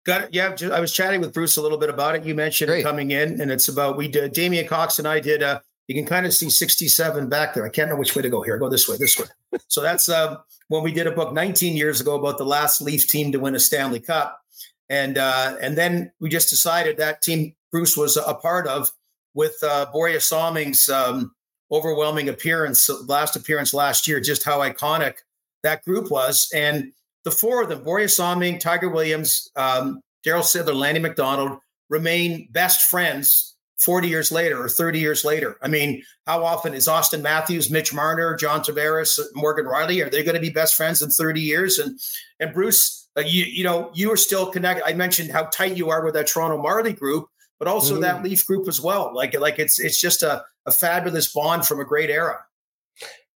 Got 0.06 0.26
it. 0.26 0.30
Yeah, 0.34 0.56
I 0.72 0.80
was 0.80 0.94
chatting 0.94 1.20
with 1.20 1.34
Bruce 1.34 1.58
a 1.58 1.62
little 1.64 1.80
bit 1.80 1.90
about 1.90 2.16
it. 2.16 2.24
You 2.24 2.36
mentioned 2.36 2.70
Great. 2.70 2.84
coming 2.84 3.10
in, 3.10 3.42
and 3.42 3.52
it's 3.52 3.68
about 3.68 3.98
we 3.98 4.08
did. 4.08 4.34
Damien 4.34 4.68
Cox 4.68 5.00
and 5.00 5.08
I 5.08 5.20
did 5.20 5.42
a 5.42 5.64
you 5.88 5.96
can 5.96 6.06
kind 6.06 6.26
of 6.26 6.34
see 6.34 6.50
67 6.50 7.30
back 7.30 7.54
there. 7.54 7.66
I 7.66 7.70
can't 7.70 7.90
know 7.90 7.96
which 7.96 8.16
way 8.16 8.22
to 8.22 8.30
go 8.30 8.42
here. 8.42 8.58
Go 8.58 8.70
this 8.70 8.88
way, 8.88 8.98
this 8.98 9.18
way. 9.20 9.26
So 9.68 9.82
that's 9.82 10.10
uh, 10.10 10.38
when 10.68 10.84
we 10.84 10.92
did 10.92 11.08
a 11.08 11.12
book 11.12 11.34
19 11.34 11.78
years 11.78 12.02
ago 12.02 12.16
about 12.16 12.38
the 12.38 12.46
last 12.46 12.82
Leaf 12.82 13.08
team 13.08 13.32
to 13.32 13.40
win 13.40 13.56
a 13.56 13.60
Stanley 13.60 14.00
Cup. 14.00 14.42
And 14.90 15.18
uh, 15.18 15.56
and 15.62 15.78
then 15.78 16.12
we 16.20 16.30
just 16.30 16.50
decided 16.50 16.98
that 16.98 17.22
team 17.22 17.56
Bruce 17.72 17.98
was 17.98 18.18
a 18.18 18.34
part 18.36 18.68
of 18.68 18.92
with 19.34 19.56
uh, 19.64 19.88
Borje 19.94 20.22
Salming's 20.22 20.90
um, 20.90 21.34
overwhelming 21.72 22.30
appearance, 22.30 22.90
last 23.08 23.36
appearance 23.36 23.74
last 23.74 24.08
year, 24.08 24.20
just 24.20 24.44
how 24.44 24.60
iconic 24.60 25.16
that 25.64 25.84
group 25.84 26.12
was. 26.12 26.50
And 26.54 26.92
the 27.24 27.32
four 27.32 27.64
of 27.64 27.70
them, 27.70 27.84
Borje 27.84 28.10
Salming, 28.10 28.60
Tiger 28.60 28.90
Williams, 28.90 29.50
um, 29.56 30.02
Daryl 30.26 30.42
Sittler, 30.42 30.76
Lanny 30.76 31.00
McDonald, 31.00 31.60
remain 31.90 32.48
best 32.52 32.90
friends 32.90 33.55
40 33.86 34.08
years 34.08 34.32
later 34.32 34.62
or 34.62 34.68
30 34.68 35.00
years 35.00 35.24
later. 35.24 35.58
I 35.62 35.68
mean, 35.68 36.02
how 36.26 36.44
often 36.44 36.74
is 36.74 36.88
Auston 36.88 37.22
Matthews, 37.22 37.70
Mitch 37.70 37.94
Marner, 37.94 38.36
John 38.36 38.62
Tavares, 38.62 39.20
Morgan 39.36 39.66
Rielly, 39.66 40.04
are 40.04 40.10
they 40.10 40.24
going 40.24 40.36
to 40.36 40.42
be 40.42 40.50
best 40.50 40.76
friends 40.76 41.04
in 41.04 41.12
30 41.12 41.40
years? 41.40 41.78
And 41.78 42.00
and 42.40 42.52
Bruce, 42.52 43.08
uh, 43.16 43.22
you 43.22 43.44
you 43.44 43.64
know, 43.64 43.92
you 43.94 44.12
are 44.12 44.18
still 44.18 44.48
connected. 44.48 44.84
I 44.86 44.94
mentioned 44.94 45.32
how 45.32 45.46
tight 45.46 45.78
you 45.78 45.92
are 45.92 46.04
with 46.04 46.16
that 46.16 46.26
Toronto 46.26 46.60
Marlie 46.60 46.94
group, 46.94 47.28
but 47.60 47.68
also 47.68 47.94
mm-hmm. 47.94 48.02
that 48.02 48.24
Leaf 48.24 48.46
group 48.48 48.68
as 48.68 48.82
well. 48.82 49.12
Like 49.14 49.40
like 49.40 49.60
it's 49.60 49.80
it's 49.80 50.02
just 50.02 50.24
a, 50.24 50.44
a 50.66 50.72
fabulous 50.72 51.32
bond 51.32 51.68
from 51.68 51.80
a 51.80 51.86
great 51.86 52.10
era. 52.10 52.40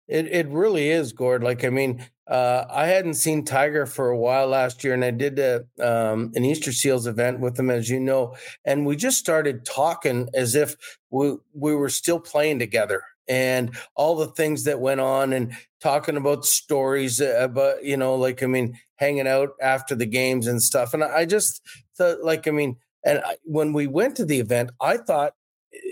It 0.08 0.26
it 0.32 0.48
really 0.48 0.88
is, 0.88 1.12
Gord. 1.12 1.44
Like 1.44 1.64
I 1.64 1.68
mean, 1.70 2.04
uh, 2.26 2.64
I 2.70 2.86
hadn't 2.86 3.14
seen 3.14 3.44
Tiger 3.44 3.84
for 3.84 4.08
a 4.08 4.18
while 4.18 4.46
last 4.48 4.82
year, 4.82 4.94
and 4.94 5.04
I 5.04 5.10
did 5.10 5.38
a, 5.38 5.64
um, 5.80 6.32
an 6.34 6.44
Easter 6.44 6.72
Seals 6.72 7.06
event 7.06 7.40
with 7.40 7.58
him, 7.58 7.70
as 7.70 7.90
you 7.90 8.00
know, 8.00 8.34
and 8.64 8.86
we 8.86 8.96
just 8.96 9.18
started 9.18 9.64
talking 9.66 10.28
as 10.34 10.54
if 10.54 10.76
we 11.10 11.36
we 11.52 11.74
were 11.74 11.90
still 11.90 12.20
playing 12.20 12.58
together, 12.58 13.02
and 13.28 13.76
all 13.96 14.16
the 14.16 14.28
things 14.28 14.64
that 14.64 14.80
went 14.80 15.00
on, 15.00 15.34
and 15.34 15.52
talking 15.80 16.16
about 16.16 16.46
stories 16.46 17.20
about 17.20 17.84
you 17.84 17.96
know, 17.96 18.14
like 18.14 18.42
I 18.42 18.46
mean, 18.46 18.78
hanging 18.96 19.28
out 19.28 19.50
after 19.60 19.94
the 19.94 20.06
games 20.06 20.46
and 20.46 20.62
stuff, 20.62 20.94
and 20.94 21.04
I 21.04 21.26
just 21.26 21.60
thought, 21.98 22.24
like 22.24 22.48
I 22.48 22.50
mean, 22.50 22.76
and 23.04 23.22
when 23.44 23.74
we 23.74 23.86
went 23.86 24.16
to 24.16 24.24
the 24.24 24.40
event, 24.40 24.70
I 24.80 24.96
thought 24.96 25.34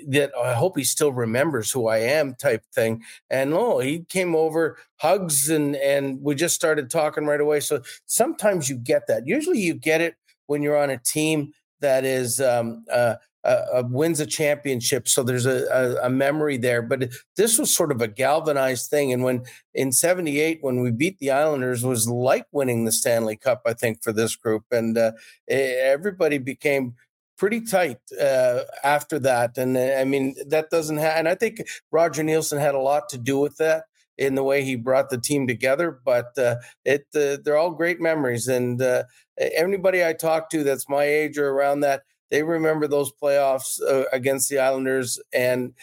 that 0.06 0.32
I 0.40 0.54
hope 0.54 0.76
he 0.76 0.84
still 0.84 1.12
remembers 1.12 1.70
who 1.70 1.88
I 1.88 1.98
am 1.98 2.34
type 2.34 2.62
thing. 2.74 3.02
And 3.30 3.52
oh, 3.52 3.78
he 3.78 4.00
came 4.00 4.34
over, 4.34 4.78
hugs, 4.96 5.48
and 5.48 5.76
and 5.76 6.20
we 6.22 6.34
just 6.34 6.54
started 6.54 6.90
talking 6.90 7.26
right 7.26 7.40
away. 7.40 7.60
So 7.60 7.82
sometimes 8.06 8.68
you 8.68 8.76
get 8.76 9.06
that. 9.08 9.26
Usually 9.26 9.58
you 9.58 9.74
get 9.74 10.00
it 10.00 10.14
when 10.46 10.62
you're 10.62 10.78
on 10.78 10.90
a 10.90 10.98
team 10.98 11.52
that 11.80 12.04
is 12.04 12.40
um, 12.40 12.84
uh, 12.90 13.16
uh, 13.46 13.84
wins 13.88 14.18
a 14.18 14.26
championship. 14.26 15.06
So 15.06 15.22
there's 15.22 15.46
a, 15.46 15.66
a, 15.66 16.06
a, 16.06 16.10
memory 16.10 16.56
there. 16.56 16.82
But 16.82 17.12
this 17.36 17.58
was 17.58 17.74
sort 17.74 17.92
of 17.92 18.02
a 18.02 18.08
galvanized 18.08 18.90
thing. 18.90 19.12
And 19.12 19.22
when 19.22 19.44
in 19.72 19.92
78, 19.92 20.58
when 20.62 20.80
we 20.80 20.90
beat 20.90 21.18
the 21.18 21.30
Islanders, 21.30 21.84
was 21.84 22.08
like 22.08 22.46
winning 22.50 22.84
the 22.84 22.92
Stanley 22.92 23.36
Cup, 23.36 23.62
I 23.64 23.72
think, 23.72 24.02
for 24.02 24.12
this 24.12 24.34
group. 24.34 24.64
And 24.72 24.98
uh, 24.98 25.12
everybody 25.48 26.38
became 26.38 26.94
pretty 27.36 27.60
tight 27.60 27.98
uh, 28.20 28.60
after 28.82 29.18
that. 29.20 29.58
And 29.58 29.76
uh, 29.76 29.94
I 29.98 30.04
mean, 30.04 30.34
that 30.48 30.70
doesn't 30.70 30.96
have, 30.96 31.16
and 31.16 31.28
I 31.28 31.34
think 31.34 31.62
Roger 31.90 32.22
Neilson 32.22 32.60
had 32.60 32.74
a 32.74 32.80
lot 32.80 33.08
to 33.10 33.18
do 33.18 33.38
with 33.38 33.56
that 33.58 33.84
in 34.18 34.34
the 34.34 34.42
way 34.42 34.64
he 34.64 34.76
brought 34.76 35.10
the 35.10 35.20
team 35.20 35.46
together. 35.46 36.00
But 36.04 36.36
uh, 36.38 36.56
it, 36.84 37.06
uh, 37.14 37.38
they're 37.44 37.56
all 37.56 37.70
great 37.70 38.00
memories. 38.00 38.48
And 38.48 38.80
uh, 38.80 39.04
anybody 39.38 40.04
I 40.04 40.12
talk 40.12 40.50
to 40.50 40.64
that's 40.64 40.88
my 40.88 41.04
age 41.04 41.38
or 41.38 41.50
around 41.50 41.80
that, 41.80 42.02
they 42.30 42.42
remember 42.42 42.88
those 42.88 43.12
playoffs 43.12 43.80
uh, 43.80 44.04
against 44.12 44.48
the 44.48 44.58
Islanders 44.58 45.20
and 45.32 45.74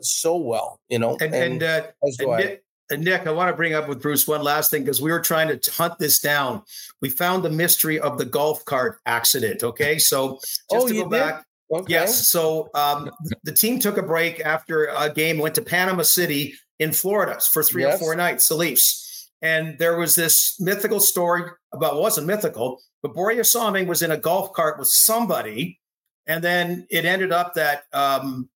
so 0.00 0.36
well, 0.36 0.80
you 0.88 0.98
know. 0.98 1.16
And, 1.20 1.34
and, 1.34 1.62
and, 1.62 1.62
and 1.62 2.58
and 2.90 3.04
Nick, 3.04 3.26
I 3.26 3.30
want 3.30 3.50
to 3.50 3.56
bring 3.56 3.74
up 3.74 3.88
with 3.88 4.02
Bruce 4.02 4.28
one 4.28 4.42
last 4.42 4.70
thing 4.70 4.82
because 4.82 5.00
we 5.00 5.10
were 5.10 5.20
trying 5.20 5.48
to 5.58 5.70
hunt 5.70 5.98
this 5.98 6.20
down. 6.20 6.62
We 7.00 7.10
found 7.10 7.42
the 7.42 7.50
mystery 7.50 7.98
of 7.98 8.18
the 8.18 8.24
golf 8.24 8.64
cart 8.64 8.98
accident. 9.06 9.62
Okay, 9.62 9.98
so 9.98 10.38
just 10.42 10.62
oh, 10.70 10.88
to 10.88 10.94
go 10.94 11.08
back. 11.08 11.44
Okay. 11.72 11.92
Yes. 11.92 12.28
So 12.28 12.68
um, 12.74 13.10
the 13.42 13.52
team 13.52 13.78
took 13.78 13.96
a 13.96 14.02
break 14.02 14.40
after 14.40 14.84
a 14.86 15.12
game, 15.12 15.38
went 15.38 15.54
to 15.54 15.62
Panama 15.62 16.02
City 16.02 16.54
in 16.78 16.92
Florida 16.92 17.40
for 17.52 17.62
three 17.62 17.82
yes. 17.82 17.96
or 17.96 17.98
four 17.98 18.14
nights, 18.14 18.48
the 18.48 18.54
Leafs. 18.54 19.30
And 19.40 19.78
there 19.78 19.98
was 19.98 20.14
this 20.14 20.56
mythical 20.60 21.00
story 21.00 21.44
about, 21.72 22.00
wasn't 22.00 22.26
mythical, 22.26 22.80
but 23.02 23.14
Borje 23.14 23.44
Salming 23.44 23.86
was 23.86 24.02
in 24.02 24.10
a 24.10 24.16
golf 24.16 24.52
cart 24.52 24.78
with 24.78 24.88
somebody. 24.88 25.80
And 26.26 26.44
then 26.44 26.86
it 26.90 27.04
ended 27.04 27.32
up 27.32 27.54
that, 27.54 27.84
um, 27.92 28.48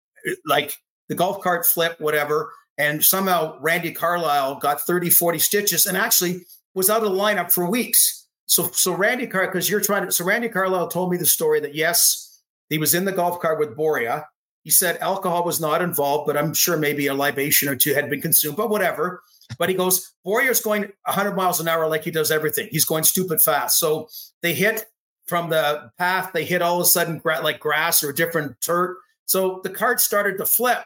like, 0.46 0.76
the 1.10 1.16
golf 1.16 1.42
cart 1.42 1.66
flipped, 1.66 2.02
whatever. 2.02 2.52
And 2.78 3.04
somehow 3.04 3.58
Randy 3.60 3.92
Carlyle 3.92 4.56
got 4.56 4.82
30, 4.82 5.10
40 5.10 5.40
stitches 5.40 5.86
and 5.86 5.98
actually 5.98 6.42
was 6.74 6.90
out 6.90 7.04
of 7.04 7.12
the 7.12 7.18
lineup 7.18 7.52
for 7.52 7.70
weeks. 7.70 8.28
So, 8.46 8.70
so 8.72 8.94
Randy 8.94 9.28
Car, 9.28 9.48
because 9.48 9.70
you're 9.70 9.82
trying 9.82 10.06
to, 10.06 10.12
so 10.12 10.24
Randy 10.24 10.48
Carlyle 10.48 10.88
told 10.88 11.12
me 11.12 11.18
the 11.18 11.26
story 11.26 11.60
that 11.60 11.76
yes, 11.76 12.42
he 12.70 12.78
was 12.78 12.94
in 12.94 13.06
the 13.06 13.12
golf 13.12 13.40
cart 13.40 13.60
with 13.60 13.76
Borje. 13.76 14.24
He 14.64 14.70
said 14.70 14.98
alcohol 14.98 15.44
was 15.44 15.60
not 15.60 15.82
involved, 15.82 16.28
but 16.28 16.38
I'm 16.38 16.54
sure 16.54 16.78
maybe 16.78 17.08
a 17.08 17.14
libation 17.14 17.70
or 17.70 17.76
two 17.76 17.94
had 17.94 18.10
been 18.10 18.22
consumed, 18.22 18.58
but 18.58 18.70
whatever. 18.70 19.22
But 19.58 19.70
he 19.70 19.76
goes, 19.76 20.14
Borje's 20.26 20.60
going 20.60 20.82
100 21.06 21.36
miles 21.36 21.60
an 21.60 21.68
hour 21.68 21.88
like 21.88 22.04
he 22.04 22.12
does 22.12 22.32
everything. 22.32 22.68
He's 22.70 22.86
going 22.86 23.06
stupid 23.06 23.42
fast. 23.42 23.80
So 23.80 24.10
they 24.42 24.54
hit 24.54 24.86
from 25.26 25.50
the 25.50 25.92
path, 25.98 26.32
they 26.34 26.46
hit 26.46 26.62
all 26.62 26.76
of 26.76 26.82
a 26.82 26.86
sudden 26.86 27.22
like 27.24 27.60
grass 27.60 28.04
or 28.04 28.12
different 28.14 28.60
dirt. 28.62 28.98
So 29.26 29.62
the 29.64 29.70
cart 29.70 30.00
started 30.00 30.38
to 30.38 30.46
flip. 30.46 30.84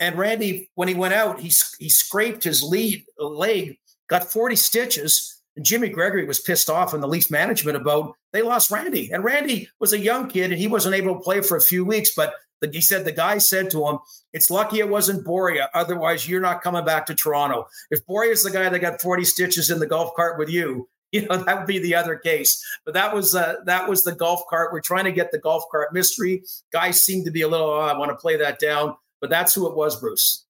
And 0.00 0.18
Randy, 0.18 0.70
when 0.74 0.88
he 0.88 0.94
went 0.94 1.14
out, 1.14 1.40
he, 1.40 1.52
he 1.78 1.88
scraped 1.88 2.44
his 2.44 2.62
lead 2.62 3.04
leg, 3.18 3.78
got 4.08 4.30
40 4.30 4.56
stitches. 4.56 5.42
And 5.56 5.64
Jimmy 5.64 5.88
Gregory 5.88 6.24
was 6.24 6.40
pissed 6.40 6.68
off 6.68 6.94
in 6.94 7.00
the 7.00 7.08
Leaf 7.08 7.30
management 7.30 7.76
about 7.76 8.14
they 8.32 8.42
lost 8.42 8.70
Randy. 8.70 9.12
And 9.12 9.22
Randy 9.22 9.68
was 9.78 9.92
a 9.92 9.98
young 9.98 10.28
kid 10.28 10.50
and 10.50 10.60
he 10.60 10.66
wasn't 10.66 10.96
able 10.96 11.14
to 11.14 11.20
play 11.20 11.40
for 11.42 11.56
a 11.56 11.62
few 11.62 11.84
weeks. 11.84 12.10
But 12.16 12.34
the, 12.60 12.70
he 12.72 12.80
said 12.80 13.04
the 13.04 13.12
guy 13.12 13.38
said 13.38 13.70
to 13.70 13.86
him, 13.86 13.98
It's 14.32 14.50
lucky 14.50 14.80
it 14.80 14.88
wasn't 14.88 15.24
Borje. 15.24 15.64
Otherwise, 15.74 16.28
you're 16.28 16.40
not 16.40 16.62
coming 16.62 16.84
back 16.84 17.06
to 17.06 17.14
Toronto. 17.14 17.68
If 17.90 18.04
Borje's 18.06 18.42
the 18.42 18.50
guy 18.50 18.68
that 18.68 18.78
got 18.80 19.00
40 19.00 19.24
stitches 19.24 19.70
in 19.70 19.78
the 19.78 19.86
golf 19.86 20.14
cart 20.16 20.38
with 20.38 20.48
you, 20.48 20.88
you 21.14 21.24
know 21.26 21.36
that 21.36 21.58
would 21.58 21.66
be 21.68 21.78
the 21.78 21.94
other 21.94 22.16
case 22.16 22.60
but 22.84 22.92
that 22.92 23.14
was 23.14 23.36
uh, 23.36 23.54
that 23.66 23.88
was 23.88 24.02
the 24.02 24.14
golf 24.14 24.42
cart 24.50 24.72
we're 24.72 24.80
trying 24.80 25.04
to 25.04 25.12
get 25.12 25.30
the 25.30 25.38
golf 25.38 25.62
cart 25.70 25.92
mystery 25.92 26.42
guys 26.72 27.00
seem 27.00 27.24
to 27.24 27.30
be 27.30 27.42
a 27.42 27.48
little 27.48 27.68
oh, 27.68 27.78
i 27.78 27.96
want 27.96 28.10
to 28.10 28.16
play 28.16 28.36
that 28.36 28.58
down 28.58 28.96
but 29.24 29.30
that's 29.30 29.54
who 29.54 29.66
it 29.66 29.74
was 29.74 29.98
bruce 29.98 30.44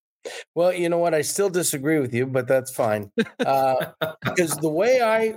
well, 0.55 0.73
you 0.73 0.89
know 0.89 0.97
what? 0.97 1.13
I 1.13 1.21
still 1.21 1.51
disagree 1.51 1.99
with 1.99 2.15
you, 2.15 2.25
but 2.25 2.49
that's 2.49 2.71
fine. 2.71 3.11
Uh, 3.45 3.93
because 4.23 4.57
the 4.57 4.71
way 4.71 5.03
I, 5.03 5.35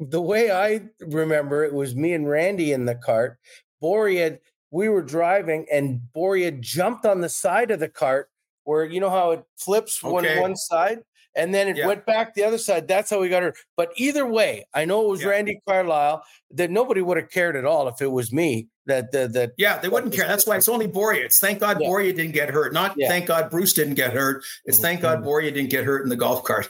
the 0.00 0.20
way 0.20 0.50
I 0.50 0.82
remember 1.00 1.64
it 1.64 1.72
was 1.72 1.96
me 1.96 2.12
and 2.12 2.28
Randy 2.28 2.72
in 2.72 2.84
the 2.84 2.94
cart. 2.94 3.38
Borje, 3.82 4.38
we 4.70 4.90
were 4.90 5.00
driving, 5.00 5.64
and 5.72 6.02
Borje 6.14 6.60
jumped 6.60 7.06
on 7.06 7.22
the 7.22 7.28
side 7.30 7.70
of 7.70 7.80
the 7.80 7.88
cart 7.88 8.28
where 8.64 8.84
you 8.84 9.00
know 9.00 9.08
how 9.08 9.30
it 9.30 9.44
flips 9.56 10.04
okay. 10.04 10.12
one 10.12 10.40
one 10.40 10.56
side 10.56 10.98
and 11.34 11.54
then 11.54 11.68
it 11.68 11.76
yeah. 11.76 11.86
went 11.86 12.04
back 12.06 12.34
the 12.34 12.44
other 12.44 12.58
side. 12.58 12.88
That's 12.88 13.10
how 13.10 13.20
we 13.20 13.28
got 13.28 13.42
her. 13.42 13.54
But 13.76 13.90
either 13.96 14.26
way, 14.26 14.66
I 14.74 14.84
know 14.84 15.04
it 15.04 15.08
was 15.08 15.22
yeah. 15.22 15.28
Randy 15.28 15.60
Carlyle. 15.66 16.22
That 16.52 16.70
nobody 16.70 17.02
would 17.02 17.18
have 17.18 17.30
cared 17.30 17.56
at 17.56 17.64
all 17.64 17.88
if 17.88 18.00
it 18.00 18.10
was 18.10 18.32
me. 18.32 18.68
That 18.86 19.12
that, 19.12 19.34
that 19.34 19.52
yeah, 19.58 19.78
they 19.78 19.88
wouldn't 19.88 20.14
care. 20.14 20.26
That's 20.26 20.46
why 20.46 20.56
it's 20.56 20.68
only 20.68 20.88
Borje. 20.88 21.24
It's 21.24 21.38
thank 21.38 21.60
God 21.60 21.78
yeah. 21.80 21.88
Borje 21.88 22.16
didn't 22.16 22.32
get 22.32 22.50
hurt. 22.50 22.72
Not 22.72 22.96
thank 22.98 23.26
God 23.26 23.50
Bruce 23.50 23.74
didn't 23.74 23.94
get 23.94 24.12
hurt. 24.12 24.42
It's 24.64 24.78
thank 24.78 25.02
God 25.02 25.18
mm-hmm. 25.18 25.28
Borje 25.28 25.54
didn't 25.54 25.70
get 25.70 25.84
hurt 25.84 26.02
in 26.02 26.08
the 26.08 26.16
golf 26.16 26.44
cart. 26.44 26.68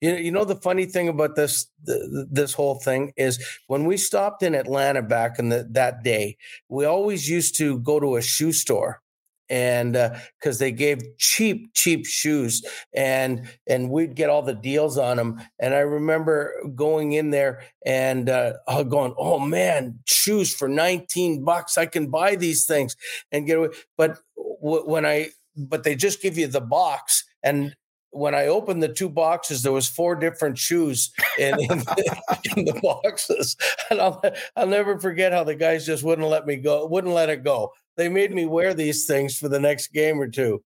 You 0.00 0.12
know, 0.12 0.18
you 0.18 0.30
know 0.30 0.44
the 0.44 0.56
funny 0.56 0.84
thing 0.86 1.08
about 1.08 1.36
this 1.36 1.66
this 1.84 2.52
whole 2.52 2.74
thing 2.74 3.12
is 3.16 3.42
when 3.68 3.86
we 3.86 3.96
stopped 3.96 4.42
in 4.42 4.54
Atlanta 4.54 5.00
back 5.00 5.38
in 5.38 5.48
the, 5.48 5.66
that 5.70 6.02
day, 6.02 6.36
we 6.68 6.84
always 6.84 7.28
used 7.28 7.56
to 7.58 7.78
go 7.78 7.98
to 8.00 8.16
a 8.16 8.22
shoe 8.22 8.52
store 8.52 9.00
and 9.50 9.94
because 10.38 10.56
uh, 10.56 10.64
they 10.64 10.72
gave 10.72 11.00
cheap 11.18 11.74
cheap 11.74 12.06
shoes 12.06 12.64
and 12.94 13.46
and 13.66 13.90
we'd 13.90 14.14
get 14.14 14.30
all 14.30 14.42
the 14.42 14.54
deals 14.54 14.96
on 14.96 15.16
them 15.16 15.40
and 15.58 15.74
i 15.74 15.80
remember 15.80 16.54
going 16.74 17.12
in 17.12 17.30
there 17.30 17.62
and 17.84 18.30
uh, 18.30 18.54
going 18.88 19.12
oh 19.18 19.38
man 19.38 19.98
shoes 20.06 20.54
for 20.54 20.68
19 20.68 21.44
bucks 21.44 21.76
i 21.76 21.84
can 21.84 22.08
buy 22.08 22.36
these 22.36 22.64
things 22.64 22.96
and 23.32 23.46
get 23.46 23.58
away 23.58 23.68
but 23.98 24.18
w- 24.62 24.86
when 24.86 25.04
i 25.04 25.28
but 25.56 25.82
they 25.82 25.96
just 25.96 26.22
give 26.22 26.38
you 26.38 26.46
the 26.46 26.60
box 26.60 27.24
and 27.42 27.74
when 28.12 28.34
I 28.34 28.46
opened 28.46 28.82
the 28.82 28.92
two 28.92 29.08
boxes, 29.08 29.62
there 29.62 29.70
was 29.70 29.86
four 29.86 30.16
different 30.16 30.58
shoes 30.58 31.12
in, 31.38 31.54
in, 31.60 31.78
the, 31.78 32.22
in 32.56 32.64
the, 32.64 32.72
boxes, 32.82 33.56
and 33.88 34.00
I'll 34.00 34.20
I'll 34.56 34.66
never 34.66 34.98
forget 34.98 35.32
how 35.32 35.44
the 35.44 35.54
guys 35.54 35.86
just 35.86 36.02
wouldn't 36.02 36.26
let 36.26 36.44
me 36.44 36.56
go, 36.56 36.86
wouldn't 36.86 37.14
let 37.14 37.30
it 37.30 37.44
go 37.44 37.72
they 38.00 38.08
made 38.08 38.32
me 38.32 38.46
wear 38.46 38.72
these 38.72 39.06
things 39.06 39.38
for 39.38 39.48
the 39.48 39.60
next 39.60 39.92
game 39.92 40.20
or 40.20 40.28
two. 40.28 40.62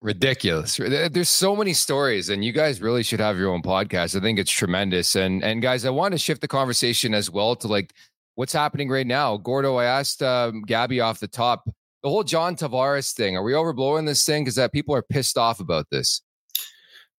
Ridiculous. 0.00 0.76
There's 0.76 1.28
so 1.28 1.56
many 1.56 1.72
stories, 1.72 2.28
and 2.28 2.44
you 2.44 2.52
guys 2.52 2.82
really 2.82 3.02
should 3.02 3.20
have 3.20 3.38
your 3.38 3.50
own 3.50 3.62
podcast. 3.62 4.16
I 4.16 4.20
think 4.20 4.38
it's 4.38 4.50
tremendous. 4.50 5.14
And 5.16 5.42
and 5.42 5.62
guys, 5.62 5.84
I 5.84 5.90
want 5.90 6.12
to 6.12 6.18
shift 6.18 6.40
the 6.40 6.48
conversation 6.48 7.14
as 7.14 7.30
well 7.30 7.56
to 7.56 7.68
like 7.68 7.94
what's 8.34 8.52
happening 8.52 8.90
right 8.90 9.06
now. 9.06 9.36
Gordo, 9.38 9.76
I 9.76 9.86
asked 9.86 10.22
um, 10.22 10.62
Gabby 10.62 11.00
off 11.00 11.20
the 11.20 11.28
top 11.28 11.64
the 12.02 12.10
whole 12.10 12.22
John 12.22 12.54
Tavares 12.54 13.14
thing. 13.14 13.36
Are 13.36 13.42
we 13.42 13.52
overblowing 13.52 14.06
this 14.06 14.26
thing? 14.26 14.44
Because 14.44 14.56
that 14.56 14.72
people 14.72 14.94
are 14.94 15.02
pissed 15.02 15.38
off 15.38 15.60
about 15.60 15.86
this. 15.90 16.20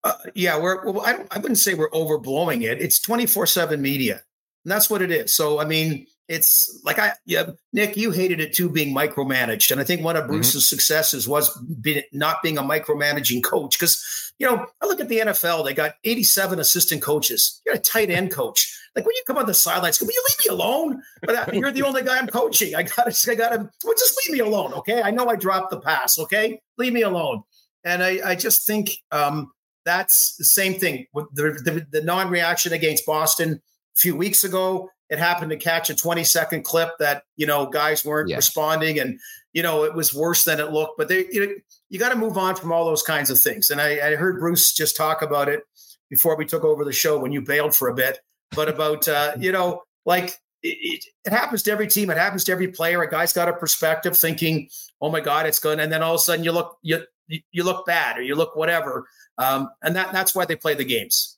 Uh, 0.03 0.13
yeah, 0.36 0.60
we're. 0.60 0.86
Well, 0.86 1.01
I, 1.03 1.25
I 1.31 1.39
wouldn't 1.39 1.58
say 1.58 1.73
we're 1.73 1.89
overblowing 1.89 2.62
it. 2.62 2.79
It's 2.79 2.99
twenty 3.01 3.25
four 3.25 3.47
seven 3.47 3.81
media, 3.81 4.21
and 4.63 4.71
that's 4.71 4.91
what 4.91 5.01
it 5.01 5.10
is. 5.10 5.34
So, 5.34 5.60
I 5.60 5.65
mean, 5.65 6.05
it's 6.27 6.81
like 6.83 6.97
I, 6.97 7.13
yeah, 7.25 7.51
Nick, 7.71 7.97
you 7.97 8.11
hated 8.11 8.39
it 8.39 8.53
too, 8.53 8.69
being 8.69 8.95
micromanaged, 8.95 9.71
and 9.71 9.79
I 9.79 9.83
think 9.83 10.03
one 10.03 10.15
of 10.15 10.23
mm-hmm. 10.23 10.33
Bruce's 10.33 10.63
mm-hmm. 10.63 10.75
successes 10.75 11.27
was 11.27 11.55
be, 11.81 12.03
not 12.11 12.41
being 12.41 12.57
a 12.57 12.63
micromanaging 12.63 13.43
coach. 13.43 13.77
Because 13.77 14.33
you 14.39 14.47
know, 14.47 14.65
I 14.81 14.85
look 14.88 14.99
at 14.99 15.07
the 15.07 15.19
NFL; 15.19 15.65
they 15.65 15.73
got 15.73 15.93
87 16.03 16.59
assistant 16.59 17.01
coaches. 17.01 17.61
You're 17.65 17.75
a 17.75 17.79
tight 17.79 18.09
end 18.09 18.31
coach. 18.31 18.75
Like 18.95 19.05
when 19.05 19.15
you 19.15 19.23
come 19.27 19.38
on 19.38 19.45
the 19.45 19.53
sidelines, 19.53 19.99
will 19.99 20.07
you 20.07 20.23
leave 20.27 20.38
me 20.45 20.55
alone? 20.55 21.03
But 21.21 21.53
you're 21.53 21.71
the 21.71 21.83
only 21.83 22.01
guy 22.01 22.17
I'm 22.17 22.27
coaching. 22.27 22.75
I 22.75 22.83
got 22.83 23.11
to, 23.11 23.31
I 23.31 23.35
got 23.35 23.49
to. 23.49 23.69
Well, 23.83 23.93
just 23.93 24.19
leave 24.25 24.38
me 24.38 24.39
alone, 24.39 24.73
okay? 24.73 25.01
I 25.01 25.11
know 25.11 25.27
I 25.27 25.35
dropped 25.35 25.69
the 25.69 25.81
pass, 25.81 26.17
okay? 26.17 26.61
Leave 26.77 26.93
me 26.93 27.01
alone. 27.01 27.43
And 27.83 28.01
I, 28.01 28.19
I 28.25 28.35
just 28.35 28.65
think 28.65 28.97
um, 29.11 29.51
that's 29.83 30.35
the 30.38 30.45
same 30.45 30.79
thing 30.79 31.05
with 31.13 31.27
the, 31.33 31.59
the, 31.63 31.85
the 31.91 32.05
non-reaction 32.05 32.73
against 32.73 33.05
Boston 33.05 33.61
few 33.95 34.15
weeks 34.15 34.43
ago 34.43 34.89
it 35.10 35.19
happened 35.19 35.51
to 35.51 35.58
catch 35.58 35.89
a 35.89 35.95
20 35.95 36.23
second 36.23 36.63
clip 36.63 36.89
that 36.99 37.23
you 37.36 37.45
know 37.45 37.65
guys 37.67 38.03
weren't 38.03 38.29
yeah. 38.29 38.36
responding. 38.36 38.99
And 38.99 39.19
you 39.53 39.63
know 39.63 39.84
it 39.84 39.93
was 39.93 40.13
worse 40.13 40.43
than 40.43 40.60
it 40.60 40.71
looked 40.71 40.97
but 40.97 41.08
they 41.08 41.25
you, 41.31 41.45
know, 41.45 41.53
you 41.89 41.99
got 41.99 42.10
to 42.10 42.17
move 42.17 42.38
on 42.38 42.55
from 42.55 42.71
all 42.71 42.86
those 42.86 43.03
kinds 43.03 43.29
of 43.29 43.39
things. 43.39 43.69
And 43.69 43.79
I, 43.79 44.12
I, 44.12 44.15
heard 44.15 44.39
bruce 44.39 44.73
just 44.73 44.97
talk 44.97 45.21
about 45.21 45.47
it 45.47 45.62
before 46.10 46.36
we 46.36 46.45
took 46.45 46.63
over 46.63 46.84
the 46.84 46.91
show 46.91 47.19
when 47.19 47.31
you 47.31 47.41
bailed 47.41 47.75
for 47.75 47.88
a 47.88 47.93
bit 47.93 48.19
but 48.51 48.69
about 48.69 49.08
uh, 49.08 49.34
you 49.39 49.51
know 49.51 49.84
like 50.05 50.38
it, 50.62 51.05
it, 51.25 51.31
happens 51.31 51.62
to 51.63 51.71
every 51.71 51.88
team. 51.88 52.10
It 52.10 52.17
happens 52.17 52.43
to 52.45 52.51
every 52.51 52.69
player. 52.69 53.01
A 53.03 53.10
guy's 53.10 53.34
got 53.34 53.49
a 53.49 53.53
perspective 53.53 54.17
thinking 54.17 54.69
oh 55.01 55.12
my 55.12 55.19
god 55.19 55.45
it's 55.45 55.60
good. 55.60 55.79
And 55.79 55.91
then 55.91 56.01
all 56.01 56.15
of 56.15 56.19
a 56.19 56.23
sudden 56.23 56.43
you 56.43 56.51
look 56.51 56.77
you 56.81 57.03
you 57.27 57.63
look 57.63 57.86
bad 57.86 58.17
or 58.17 58.21
you 58.21 58.36
look 58.36 58.55
whatever. 58.55 59.08
Um, 59.38 59.69
and 59.84 59.95
that 59.95 60.12
that's 60.12 60.34
why 60.34 60.45
they 60.45 60.55
play 60.55 60.73
the 60.73 60.86
games 60.86 61.38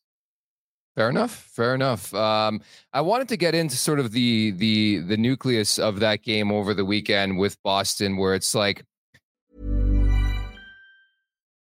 Fair 0.98 1.12
enough. 1.12 1.32
Fair 1.32 1.76
enough. 1.76 2.12
Um, 2.16 2.60
I 2.92 3.02
wanted 3.02 3.28
to 3.30 3.38
get 3.38 3.54
into 3.54 3.76
sort 3.76 4.00
of 4.00 4.14
the 4.14 4.50
the 4.50 4.98
the 4.98 5.16
nucleus 5.16 5.78
of 5.78 6.00
that 6.00 6.24
game 6.24 6.52
over 6.52 6.74
the 6.74 6.84
weekend 6.84 7.38
with 7.38 7.62
Boston, 7.62 8.18
where 8.18 8.34
it's 8.34 8.56
like. 8.56 8.84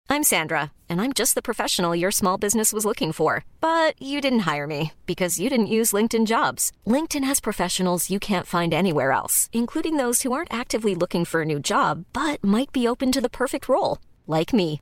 I'm 0.09 0.23
Sandra, 0.23 0.73
and 0.89 0.99
I'm 0.99 1.13
just 1.13 1.35
the 1.35 1.41
professional 1.41 1.95
your 1.95 2.11
small 2.11 2.37
business 2.37 2.73
was 2.73 2.83
looking 2.83 3.13
for, 3.13 3.45
but 3.61 3.93
you 4.01 4.19
didn't 4.19 4.39
hire 4.39 4.67
me 4.67 4.91
because 5.05 5.39
you 5.39 5.49
didn't 5.49 5.75
use 5.77 5.93
LinkedIn 5.93 6.25
Jobs. 6.25 6.73
LinkedIn 6.85 7.23
has 7.23 7.39
professionals 7.39 8.09
you 8.09 8.19
can't 8.19 8.45
find 8.45 8.73
anywhere 8.73 9.13
else, 9.13 9.49
including 9.53 9.95
those 9.95 10.23
who 10.23 10.33
aren't 10.33 10.53
actively 10.53 10.93
looking 10.93 11.23
for 11.23 11.43
a 11.43 11.45
new 11.45 11.61
job 11.61 12.03
but 12.11 12.43
might 12.43 12.73
be 12.73 12.85
open 12.85 13.13
to 13.13 13.21
the 13.21 13.29
perfect 13.29 13.69
role, 13.69 13.99
like 14.27 14.51
me. 14.51 14.81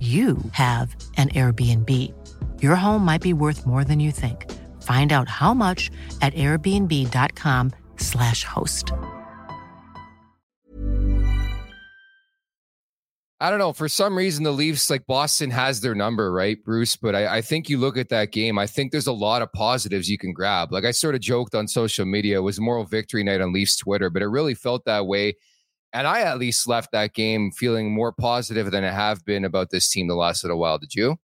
you 0.00 0.38
have 0.52 0.94
an 1.16 1.28
Airbnb. 1.30 1.90
your 2.62 2.76
home 2.76 3.04
might 3.04 3.22
be 3.22 3.32
worth 3.32 3.66
more 3.66 3.84
than 3.84 4.00
you 4.00 4.10
think. 4.10 4.50
Find 4.82 5.12
out 5.12 5.28
how 5.28 5.54
much 5.54 5.92
at 6.20 6.34
airbnb.com/slash 6.34 8.44
host. 8.44 8.92
I 13.40 13.50
don't 13.50 13.58
know. 13.58 13.74
For 13.74 13.88
some 13.88 14.16
reason, 14.16 14.44
the 14.44 14.52
Leafs, 14.52 14.88
like 14.88 15.06
Boston, 15.06 15.50
has 15.50 15.80
their 15.80 15.94
number, 15.94 16.32
right, 16.32 16.56
Bruce? 16.64 16.96
But 16.96 17.14
I, 17.14 17.36
I, 17.36 17.42
think 17.42 17.68
you 17.68 17.76
look 17.78 17.98
at 17.98 18.08
that 18.08 18.32
game, 18.32 18.58
I 18.58 18.66
think 18.66 18.90
there's 18.90 19.08
a 19.08 19.12
lot 19.12 19.42
of 19.42 19.52
positives 19.52 20.08
you 20.08 20.16
can 20.16 20.32
grab. 20.32 20.72
Like 20.72 20.84
I 20.84 20.92
sort 20.92 21.14
of 21.14 21.20
joked 21.20 21.54
on 21.54 21.68
social 21.68 22.06
media, 22.06 22.38
it 22.38 22.42
was 22.42 22.58
moral 22.58 22.84
victory 22.84 23.22
night 23.22 23.42
on 23.42 23.52
Leafs 23.52 23.76
Twitter, 23.76 24.08
but 24.08 24.22
it 24.22 24.28
really 24.28 24.54
felt 24.54 24.86
that 24.86 25.06
way. 25.06 25.34
And 25.94 26.06
I 26.06 26.20
at 26.20 26.38
least 26.38 26.68
left 26.68 26.92
that 26.92 27.14
game 27.14 27.52
feeling 27.52 27.94
more 27.94 28.12
positive 28.12 28.70
than 28.70 28.84
I 28.84 28.90
have 28.90 29.24
been 29.24 29.44
about 29.44 29.70
this 29.70 29.88
team 29.88 30.08
the 30.08 30.16
last 30.16 30.44
little 30.44 30.58
while. 30.58 30.78
Did 30.78 30.94
you? 30.94 31.16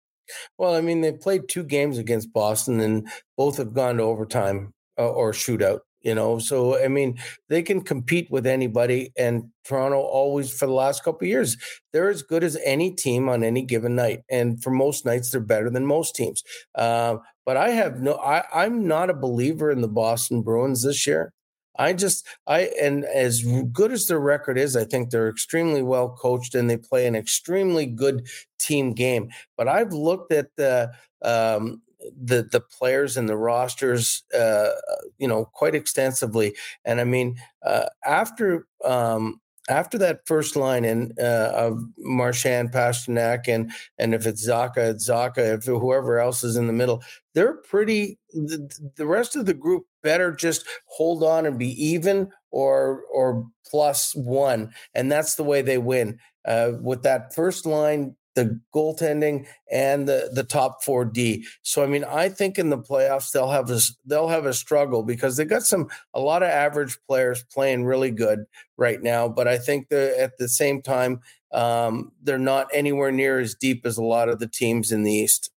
Well, 0.59 0.75
I 0.75 0.83
mean, 0.83 1.01
they 1.01 1.13
played 1.13 1.49
two 1.49 1.65
games 1.65 1.99
against 1.99 2.33
Boston 2.33 2.79
and 2.81 3.09
both 3.37 3.57
have 3.57 3.73
gone 3.73 3.97
to 3.97 4.03
overtime 4.03 4.75
uh, 4.99 5.09
or 5.09 5.33
shootout 5.33 5.81
you 6.03 6.15
know 6.15 6.39
so 6.39 6.83
i 6.83 6.89
mean 6.89 7.19
they 7.49 7.63
can 7.63 7.81
compete 7.81 8.29
with 8.31 8.47
anybody 8.47 9.11
and 9.17 9.45
toronto 9.65 9.99
always 9.99 10.53
for 10.57 10.67
the 10.67 10.73
last 10.73 11.03
couple 11.03 11.27
years 11.27 11.57
they're 11.93 12.09
as 12.09 12.23
good 12.23 12.45
as 12.45 12.57
any 12.65 12.95
team 12.95 13.29
on 13.29 13.43
any 13.43 13.63
given 13.63 13.97
night 13.97 14.21
and 14.31 14.63
for 14.63 14.71
most 14.71 15.05
nights 15.05 15.31
they're 15.31 15.41
better 15.41 15.71
than 15.71 15.85
most 15.87 16.15
teams 16.15 16.43
uh, 16.77 17.17
but 17.45 17.57
i 17.57 17.71
have 17.71 18.01
no 18.01 18.15
I, 18.15 18.45
i'm 18.55 18.87
not 18.87 19.11
a 19.11 19.15
believer 19.15 19.71
in 19.71 19.81
the 19.81 19.89
boston 19.89 20.43
bruins 20.43 20.83
this 20.83 21.07
year 21.07 21.33
I 21.79 21.93
just 21.93 22.27
I 22.47 22.71
and 22.81 23.05
as 23.05 23.43
good 23.73 23.93
as 23.93 24.07
their 24.07 24.19
record 24.21 24.59
is, 24.59 24.77
I 24.77 24.85
think 24.85 25.11
they're 25.11 25.29
extremely 25.29 25.83
well 25.83 26.11
coached 26.11 26.55
and 26.55 26.69
they 26.69 26.77
play 26.77 27.07
an 27.07 27.15
extremely 27.15 27.87
good 27.87 28.27
team 28.59 28.93
game. 28.93 29.31
But 29.57 29.69
I've 29.69 29.93
looked 29.93 30.33
at 30.33 30.49
the 30.57 30.93
um, 31.23 31.83
the 32.01 32.43
the 32.51 32.61
players 32.61 33.17
and 33.17 33.29
the 33.29 33.37
rosters, 33.37 34.23
uh, 34.37 34.71
you 35.19 35.29
know, 35.29 35.45
quite 35.45 35.75
extensively. 35.75 36.57
And 36.85 37.01
I 37.01 37.05
mean, 37.05 37.37
uh, 37.65 37.87
after 38.05 38.67
um, 38.85 39.41
after 39.69 39.99
that 39.99 40.27
first 40.27 40.57
line 40.57 40.85
in 40.85 41.13
uh, 41.21 41.53
of 41.55 41.83
Marchand, 41.99 42.73
Pastrnak, 42.73 43.49
and 43.49 43.71
and 43.99 44.15
if 44.15 44.27
it's 44.27 44.47
Zacha, 44.47 44.91
it's 44.91 45.09
Zacha. 45.09 45.59
If 45.59 45.65
whoever 45.65 46.19
else 46.19 46.43
is 46.45 46.57
in 46.57 46.67
the 46.67 46.73
middle, 46.73 47.03
they're 47.35 47.55
pretty. 47.55 48.19
The, 48.33 48.71
the 48.97 49.07
rest 49.07 49.37
of 49.37 49.47
the 49.47 49.55
group 49.55 49.85
better 50.03 50.33
just 50.33 50.67
hold 50.87 51.23
on 51.23 51.47
and 51.47 51.59
be 51.59 51.71
even 51.85 52.31
or 52.51 53.03
or 53.13 53.47
plus 53.67 54.15
one, 54.15 54.73
and 54.95 55.11
that's 55.11 55.35
the 55.35 55.45
way 55.45 55.63
they 55.63 55.79
win. 55.79 56.19
Uh, 56.45 56.73
with 56.81 57.03
that 57.03 57.35
first 57.35 57.67
line 57.67 58.17
the 58.39 58.61
goaltending 58.73 59.47
and 59.71 60.09
the 60.09 60.31
the 60.33 60.45
top 60.45 60.85
4D. 60.85 61.45
So 61.63 61.83
I 61.83 61.87
mean, 61.87 62.05
I 62.05 62.29
think 62.29 62.57
in 62.57 62.71
the 62.71 62.79
playoffs 62.79 63.33
they'll 63.33 63.51
have 63.51 63.67
this 63.67 63.97
they'll 64.07 64.29
have 64.29 64.47
a 64.47 64.55
struggle 64.55 65.03
because 65.03 65.37
they 65.37 65.45
got 65.45 65.65
some 65.65 65.89
a 66.15 66.21
lot 66.21 66.45
of 66.45 66.49
average 66.49 66.97
players 67.09 67.43
playing 67.53 67.85
really 67.85 68.13
good 68.13 68.45
right 68.77 69.03
now, 69.03 69.29
but 69.29 69.49
I 69.49 69.59
think 69.59 69.89
that 69.89 70.17
at 70.21 70.39
the 70.39 70.49
same 70.49 70.81
time 70.83 71.21
um, 71.53 72.13
they're 72.23 72.39
not 72.39 72.69
anywhere 72.73 73.11
near 73.11 73.41
as 73.41 73.57
deep 73.57 73.85
as 73.85 73.99
a 73.99 74.05
lot 74.05 74.29
of 74.29 74.39
the 74.39 74.47
teams 74.47 74.93
in 74.93 75.03
the 75.03 75.13
East. 75.13 75.51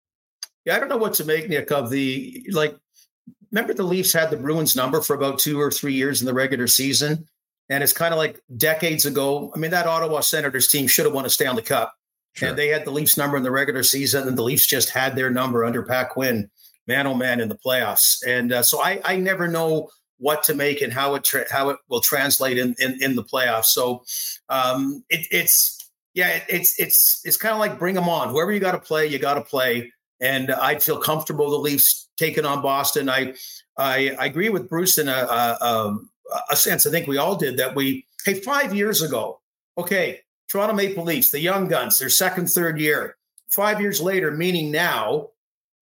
Yeah, 0.63 0.77
I 0.77 0.79
don't 0.79 0.89
know 0.89 0.97
what 0.97 1.15
to 1.15 1.25
make 1.25 1.49
Nick 1.49 1.71
of 1.71 1.89
the 1.89 2.45
like. 2.51 2.77
Remember, 3.51 3.73
the 3.73 3.83
Leafs 3.83 4.13
had 4.13 4.29
the 4.29 4.37
Bruins 4.37 4.75
number 4.75 5.01
for 5.01 5.15
about 5.15 5.39
two 5.39 5.59
or 5.59 5.71
three 5.71 5.93
years 5.93 6.21
in 6.21 6.27
the 6.27 6.33
regular 6.33 6.67
season, 6.67 7.27
and 7.67 7.83
it's 7.83 7.93
kind 7.93 8.13
of 8.13 8.19
like 8.19 8.39
decades 8.55 9.05
ago. 9.05 9.51
I 9.53 9.59
mean, 9.59 9.71
that 9.71 9.87
Ottawa 9.87 10.21
Senators 10.21 10.67
team 10.67 10.87
should 10.87 11.05
have 11.05 11.13
won 11.13 11.25
a 11.25 11.29
Stanley 11.29 11.63
Cup 11.63 11.98
Sure. 12.33 12.49
And 12.49 12.57
they 12.57 12.67
had 12.67 12.85
the 12.85 12.91
Leafs 12.91 13.17
number 13.17 13.37
in 13.37 13.43
the 13.43 13.51
regular 13.51 13.83
season, 13.83 14.27
and 14.27 14.37
the 14.37 14.43
Leafs 14.43 14.67
just 14.67 14.89
had 14.89 15.15
their 15.15 15.29
number 15.29 15.65
under 15.65 15.83
Pat 15.83 16.09
Quinn, 16.09 16.49
man 16.87 17.07
oh 17.07 17.13
man, 17.15 17.39
in 17.39 17.49
the 17.49 17.57
playoffs. 17.57 18.25
And 18.25 18.53
uh, 18.53 18.63
so 18.63 18.81
I, 18.81 19.01
I 19.03 19.17
never 19.17 19.47
know 19.47 19.89
what 20.19 20.43
to 20.43 20.53
make 20.53 20.81
and 20.81 20.93
how 20.93 21.15
it 21.15 21.23
tra- 21.23 21.51
how 21.51 21.69
it 21.69 21.77
will 21.89 22.01
translate 22.01 22.57
in 22.57 22.75
in, 22.79 23.01
in 23.01 23.15
the 23.15 23.23
playoffs. 23.23 23.65
So 23.65 24.03
um, 24.49 25.03
it, 25.09 25.25
it's 25.31 25.77
yeah, 26.13 26.29
it, 26.29 26.43
it's 26.49 26.79
it's 26.79 27.21
it's 27.25 27.37
kind 27.37 27.53
of 27.53 27.59
like 27.59 27.79
bring 27.79 27.95
them 27.95 28.09
on. 28.09 28.29
Whoever 28.29 28.51
you 28.51 28.59
got 28.59 28.73
to 28.73 28.79
play, 28.79 29.07
you 29.07 29.19
got 29.19 29.35
to 29.35 29.41
play. 29.41 29.91
And 30.21 30.51
I'd 30.51 30.83
feel 30.83 30.97
comfortable 30.97 31.49
the 31.49 31.57
Leafs 31.57 32.09
taking 32.17 32.45
on 32.45 32.61
Boston. 32.61 33.09
I 33.09 33.33
I, 33.77 34.15
I 34.19 34.25
agree 34.25 34.49
with 34.49 34.69
Bruce 34.69 34.97
in 34.97 35.07
a, 35.07 35.11
a, 35.11 35.97
a 36.49 36.55
sense. 36.55 36.85
I 36.85 36.91
think 36.91 37.07
we 37.07 37.17
all 37.17 37.35
did 37.35 37.57
that. 37.57 37.75
We 37.75 38.05
hey 38.25 38.35
five 38.35 38.75
years 38.75 39.01
ago, 39.01 39.39
okay, 39.77 40.19
Toronto 40.49 40.73
Maple 40.73 41.03
Leafs, 41.03 41.31
the 41.31 41.39
young 41.39 41.67
guns, 41.67 41.99
their 41.99 42.09
second, 42.09 42.49
third 42.49 42.79
year. 42.79 43.15
Five 43.49 43.79
years 43.81 44.01
later, 44.01 44.31
meaning 44.31 44.71
now, 44.71 45.29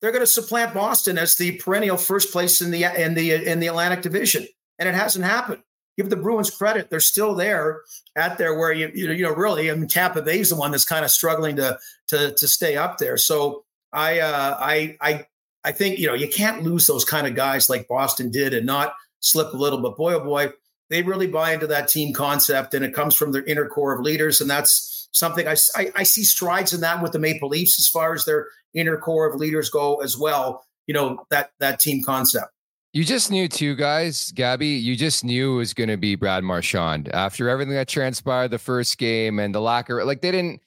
they're 0.01 0.12
going 0.12 0.23
to 0.23 0.27
supplant 0.27 0.73
Boston 0.73 1.17
as 1.17 1.36
the 1.36 1.58
perennial 1.58 1.97
first 1.97 2.32
place 2.32 2.62
in 2.62 2.71
the 2.71 2.84
in 2.84 3.13
the 3.13 3.32
in 3.32 3.60
the 3.60 3.67
Atlantic 3.67 4.01
Division, 4.01 4.47
and 4.77 4.88
it 4.88 4.95
hasn't 4.95 5.25
happened. 5.25 5.63
Give 5.97 6.10
the 6.10 6.15
Bruins 6.15 6.51
credit; 6.51 6.89
they're 6.89 6.99
still 6.99 7.34
there 7.34 7.82
at 8.15 8.38
there 8.38 8.58
where 8.58 8.71
you 8.71 8.89
you 8.93 9.23
know 9.23 9.34
really. 9.34 9.71
I 9.71 9.73
mean, 9.73 9.88
Tampa 9.88 10.21
Bay's 10.21 10.49
the 10.49 10.56
one 10.56 10.71
that's 10.71 10.86
kind 10.86 11.03
of 11.03 11.12
struggling 11.12 11.56
to 11.58 11.77
to 12.10 12.32
to 12.32 12.47
stay 12.47 12.77
up 12.77 12.99
there. 12.99 13.17
So 13.17 13.65
I 13.91 14.19
uh, 14.19 14.58
I 14.60 14.97
I 15.01 15.25
I 15.63 15.71
think 15.71 15.97
you 15.97 16.08
know 16.08 16.13
you 16.13 16.30
can't 16.30 16.63
lose 16.63 16.86
those 16.86 17.03
kind 17.03 17.25
of 17.25 17.36
guys 17.36 17.69
like 17.69 17.88
Boston 17.88 18.32
did 18.32 18.53
and 18.53 18.65
not 18.65 18.93
slip 19.19 19.53
a 19.53 19.58
little. 19.58 19.82
But 19.82 19.97
boy, 19.97 20.13
oh 20.13 20.23
boy, 20.23 20.51
they 20.89 21.02
really 21.02 21.28
buy 21.28 21.54
into 21.54 21.67
that 21.67 21.88
team 21.88 22.13
concept 22.13 22.73
and 22.73 22.84
it 22.86 22.93
comes 22.93 23.15
from 23.15 23.32
their 23.32 23.43
inner 23.43 23.67
core 23.67 23.93
of 23.93 24.02
leaders 24.02 24.41
and 24.41 24.50
that's 24.50 25.10
something 25.12 25.47
I, 25.47 25.56
I, 25.76 25.91
I, 25.95 26.04
see 26.04 26.23
strides 26.23 26.73
in 26.73 26.82
that 26.82 27.02
with 27.02 27.12
the 27.12 27.19
maple 27.19 27.50
leafs 27.50 27.80
as 27.80 27.88
far 27.88 28.13
as 28.13 28.26
their 28.26 28.47
inner 28.73 28.97
core 28.97 29.28
of 29.28 29.39
leaders 29.39 29.69
go 29.69 30.02
as 30.02 30.17
well 30.17 30.63
you 30.86 30.93
know 30.93 31.26
that 31.30 31.52
that 31.60 31.80
team 31.80 32.04
concept 32.04 32.52
you 32.93 33.04
just 33.04 33.30
knew 33.30 33.47
two 33.47 33.76
guys, 33.76 34.32
Gabby. 34.32 34.69
You 34.69 34.95
just 34.95 35.23
knew 35.23 35.54
it 35.54 35.58
was 35.58 35.73
going 35.76 35.89
to 35.89 35.97
be 35.97 36.15
Brad 36.15 36.43
Marchand 36.43 37.13
after 37.13 37.47
everything 37.47 37.76
that 37.76 37.88
transpired 37.88 38.47
the 38.47 38.58
first 38.58 38.97
game 38.97 39.38
and 39.38 39.54
the 39.54 39.60
lack 39.62 39.89
of 39.89 39.97
like 40.06 40.21
they 40.21 40.32
didn't 40.32 40.62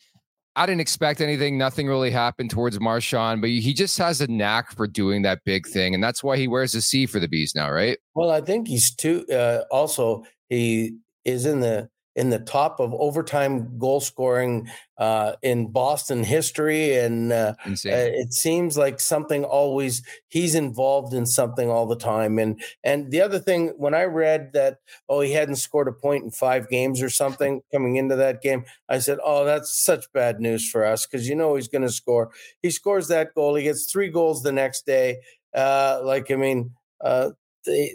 I 0.56 0.66
didn't 0.66 0.80
expect 0.80 1.20
anything. 1.20 1.56
Nothing 1.56 1.86
really 1.86 2.10
happened 2.10 2.50
towards 2.50 2.78
Marchand, 2.80 3.40
but 3.40 3.50
he 3.50 3.72
just 3.72 3.96
has 3.98 4.20
a 4.20 4.26
knack 4.26 4.72
for 4.72 4.86
doing 4.86 5.22
that 5.22 5.40
big 5.44 5.66
thing, 5.66 5.94
and 5.94 6.02
that's 6.02 6.24
why 6.24 6.36
he 6.36 6.48
wears 6.48 6.74
a 6.74 6.82
C 6.82 7.06
for 7.06 7.20
the 7.20 7.28
bees 7.28 7.54
now, 7.54 7.70
right? 7.70 7.98
Well, 8.14 8.30
I 8.30 8.40
think 8.40 8.66
he's 8.66 8.94
too. 8.94 9.24
Uh, 9.32 9.62
also, 9.70 10.24
he 10.48 10.96
is 11.24 11.46
in 11.46 11.60
the 11.60 11.88
in 12.16 12.30
the 12.30 12.38
top 12.38 12.80
of 12.80 12.92
overtime 12.94 13.78
goal 13.78 14.00
scoring 14.00 14.68
uh, 14.98 15.32
in 15.42 15.70
Boston 15.70 16.24
history, 16.24 16.96
and 16.96 17.32
uh, 17.32 17.54
uh, 17.64 17.72
it 17.84 18.32
seems 18.32 18.76
like 18.76 19.00
something 19.00 19.44
always 19.44 20.02
he's 20.28 20.54
involved 20.54 21.14
in 21.14 21.24
something 21.24 21.70
all 21.70 21.86
the 21.86 21.96
time. 21.96 22.38
And 22.38 22.60
and 22.82 23.10
the 23.10 23.20
other 23.22 23.38
thing, 23.38 23.68
when 23.76 23.94
I 23.94 24.04
read 24.04 24.52
that 24.54 24.78
oh 25.08 25.20
he 25.20 25.32
hadn't 25.32 25.56
scored 25.56 25.88
a 25.88 25.92
point 25.92 26.24
in 26.24 26.30
five 26.30 26.68
games 26.68 27.00
or 27.00 27.10
something 27.10 27.62
coming 27.72 27.96
into 27.96 28.16
that 28.16 28.42
game, 28.42 28.64
I 28.88 28.98
said 28.98 29.18
oh 29.24 29.44
that's 29.44 29.82
such 29.82 30.12
bad 30.12 30.40
news 30.40 30.68
for 30.68 30.84
us 30.84 31.06
because 31.06 31.28
you 31.28 31.36
know 31.36 31.54
he's 31.54 31.68
going 31.68 31.82
to 31.82 31.92
score. 31.92 32.30
He 32.60 32.70
scores 32.70 33.08
that 33.08 33.34
goal, 33.34 33.54
he 33.54 33.64
gets 33.64 33.90
three 33.90 34.08
goals 34.08 34.42
the 34.42 34.52
next 34.52 34.84
day. 34.86 35.18
Uh, 35.54 36.00
like 36.04 36.30
I 36.30 36.36
mean. 36.36 36.72
Uh, 37.02 37.30
they, 37.64 37.94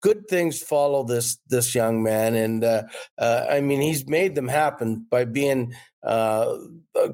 good 0.00 0.28
things 0.28 0.62
follow 0.62 1.04
this 1.04 1.38
this 1.48 1.74
young 1.74 2.02
man, 2.02 2.34
and 2.34 2.64
uh, 2.64 2.84
uh, 3.18 3.46
I 3.48 3.60
mean 3.60 3.80
he's 3.80 4.08
made 4.08 4.34
them 4.34 4.48
happen 4.48 5.06
by 5.10 5.24
being 5.24 5.74
uh, 6.02 6.56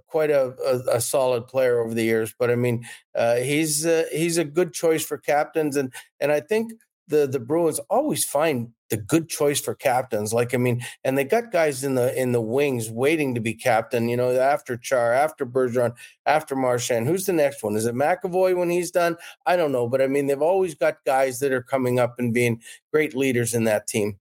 quite 0.07 0.31
a, 0.31 0.55
a, 0.65 0.97
a, 0.97 1.01
solid 1.01 1.49
player 1.49 1.81
over 1.81 1.95
the 1.95 2.05
years. 2.05 2.35
But 2.39 2.51
I 2.51 2.57
mean 2.57 2.85
uh, 3.15 3.37
he's 3.37 3.87
uh, 3.87 4.05
he's 4.13 4.39
a 4.39 4.45
good 4.45 4.73
choice 4.73 5.05
for 5.05 5.19
captains, 5.19 5.77
and 5.77 5.93
and 6.21 6.31
I 6.31 6.41
think 6.41 6.73
the 7.09 7.27
the 7.27 7.41
Bruins 7.41 7.79
always 7.91 8.25
find 8.25 8.71
the 8.91 8.97
good 8.97 9.29
choice 9.29 9.61
for 9.61 9.75
captains. 9.75 10.33
Like 10.33 10.55
I 10.55 10.57
mean, 10.57 10.83
and 11.03 11.19
they 11.19 11.25
got 11.25 11.53
guys 11.53 11.85
in 11.85 11.95
the 11.95 12.19
in 12.21 12.33
the 12.33 12.41
wings 12.41 12.91
waiting 12.91 13.35
to 13.35 13.41
be 13.41 13.55
captain. 13.55 14.09
You 14.09 14.17
know, 14.17 14.33
after 14.33 14.77
Char, 14.77 15.13
after 15.13 15.45
Bergeron, 15.45 15.95
after 16.27 16.57
Marchand. 16.57 17.07
Who's 17.07 17.27
the 17.27 17.33
next 17.33 17.63
one? 17.63 17.77
Is 17.77 17.87
it 17.87 17.95
McAvoy 17.95 18.57
when 18.57 18.71
he's 18.71 18.91
done? 18.91 19.17
I 19.47 19.57
don't 19.57 19.73
know, 19.73 19.89
but 19.89 20.01
I 20.01 20.07
mean, 20.07 20.27
they've 20.27 20.41
always 20.41 20.75
got 20.75 21.05
guys 21.05 21.39
that 21.41 21.53
are 21.53 21.63
coming 21.63 21.99
up 21.99 22.19
and 22.19 22.33
being 22.33 22.61
great 22.93 23.15
leaders 23.15 23.55
in 23.55 23.65
that 23.65 23.87
team. 23.87 24.19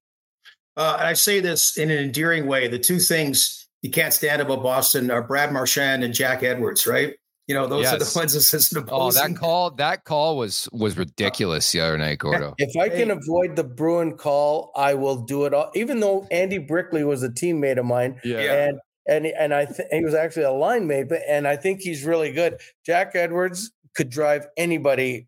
Uh, 0.76 0.96
and 0.98 1.08
I 1.08 1.14
say 1.14 1.40
this 1.40 1.78
in 1.78 1.92
an 1.92 2.00
endearing 2.00 2.48
way: 2.48 2.68
the 2.68 2.80
two 2.80 3.00
things 3.00 3.68
you 3.82 3.92
can't 3.92 4.14
stand 4.14 4.42
about 4.42 4.64
Boston 4.64 5.12
are 5.12 5.22
Brad 5.22 5.52
Marchand 5.52 6.04
and 6.04 6.14
Jack 6.14 6.42
Edwards, 6.42 6.88
right? 6.88 7.16
You 7.48 7.56
know, 7.56 7.68
those 7.68 7.84
yes. 7.84 7.94
are 7.94 8.00
the 8.00 8.12
ones 8.16 8.34
that 8.34 8.86
Oh, 8.90 9.12
that 9.12 9.36
call, 9.36 9.72
that 9.72 10.06
call 10.06 10.38
was 10.38 10.70
was 10.72 10.98
ridiculous 10.98 11.70
the 11.72 11.82
other 11.82 11.98
night, 11.98 12.20
Gordo. 12.20 12.56
If 12.58 12.78
I 12.78 12.88
can 12.88 13.12
avoid 13.12 13.58
the 13.58 13.66
Bruin 13.66 14.16
call, 14.16 14.72
I 14.76 14.94
will 14.94 15.18
do 15.18 15.44
it 15.46 15.54
all. 15.54 15.70
Even 15.76 16.00
though 16.00 16.26
Andy 16.32 16.58
Brickley 16.58 17.04
was 17.04 17.22
a 17.22 17.30
teammate 17.30 17.78
of 17.78 17.86
mine, 17.86 18.20
yeah, 18.24 18.68
and 18.68 18.80
and 19.08 19.26
and 19.26 19.54
I 19.54 19.66
th- 19.66 19.90
he 19.92 20.04
was 20.06 20.14
actually 20.14 20.44
a 20.44 20.52
line 20.52 20.88
mate, 20.88 21.10
but 21.10 21.22
and 21.28 21.46
I 21.46 21.58
think 21.58 21.82
he's 21.82 22.06
really 22.06 22.32
good. 22.32 22.62
Jack 22.86 23.12
Edwards 23.14 23.72
could 23.94 24.10
drive 24.10 24.48
anybody 24.56 25.28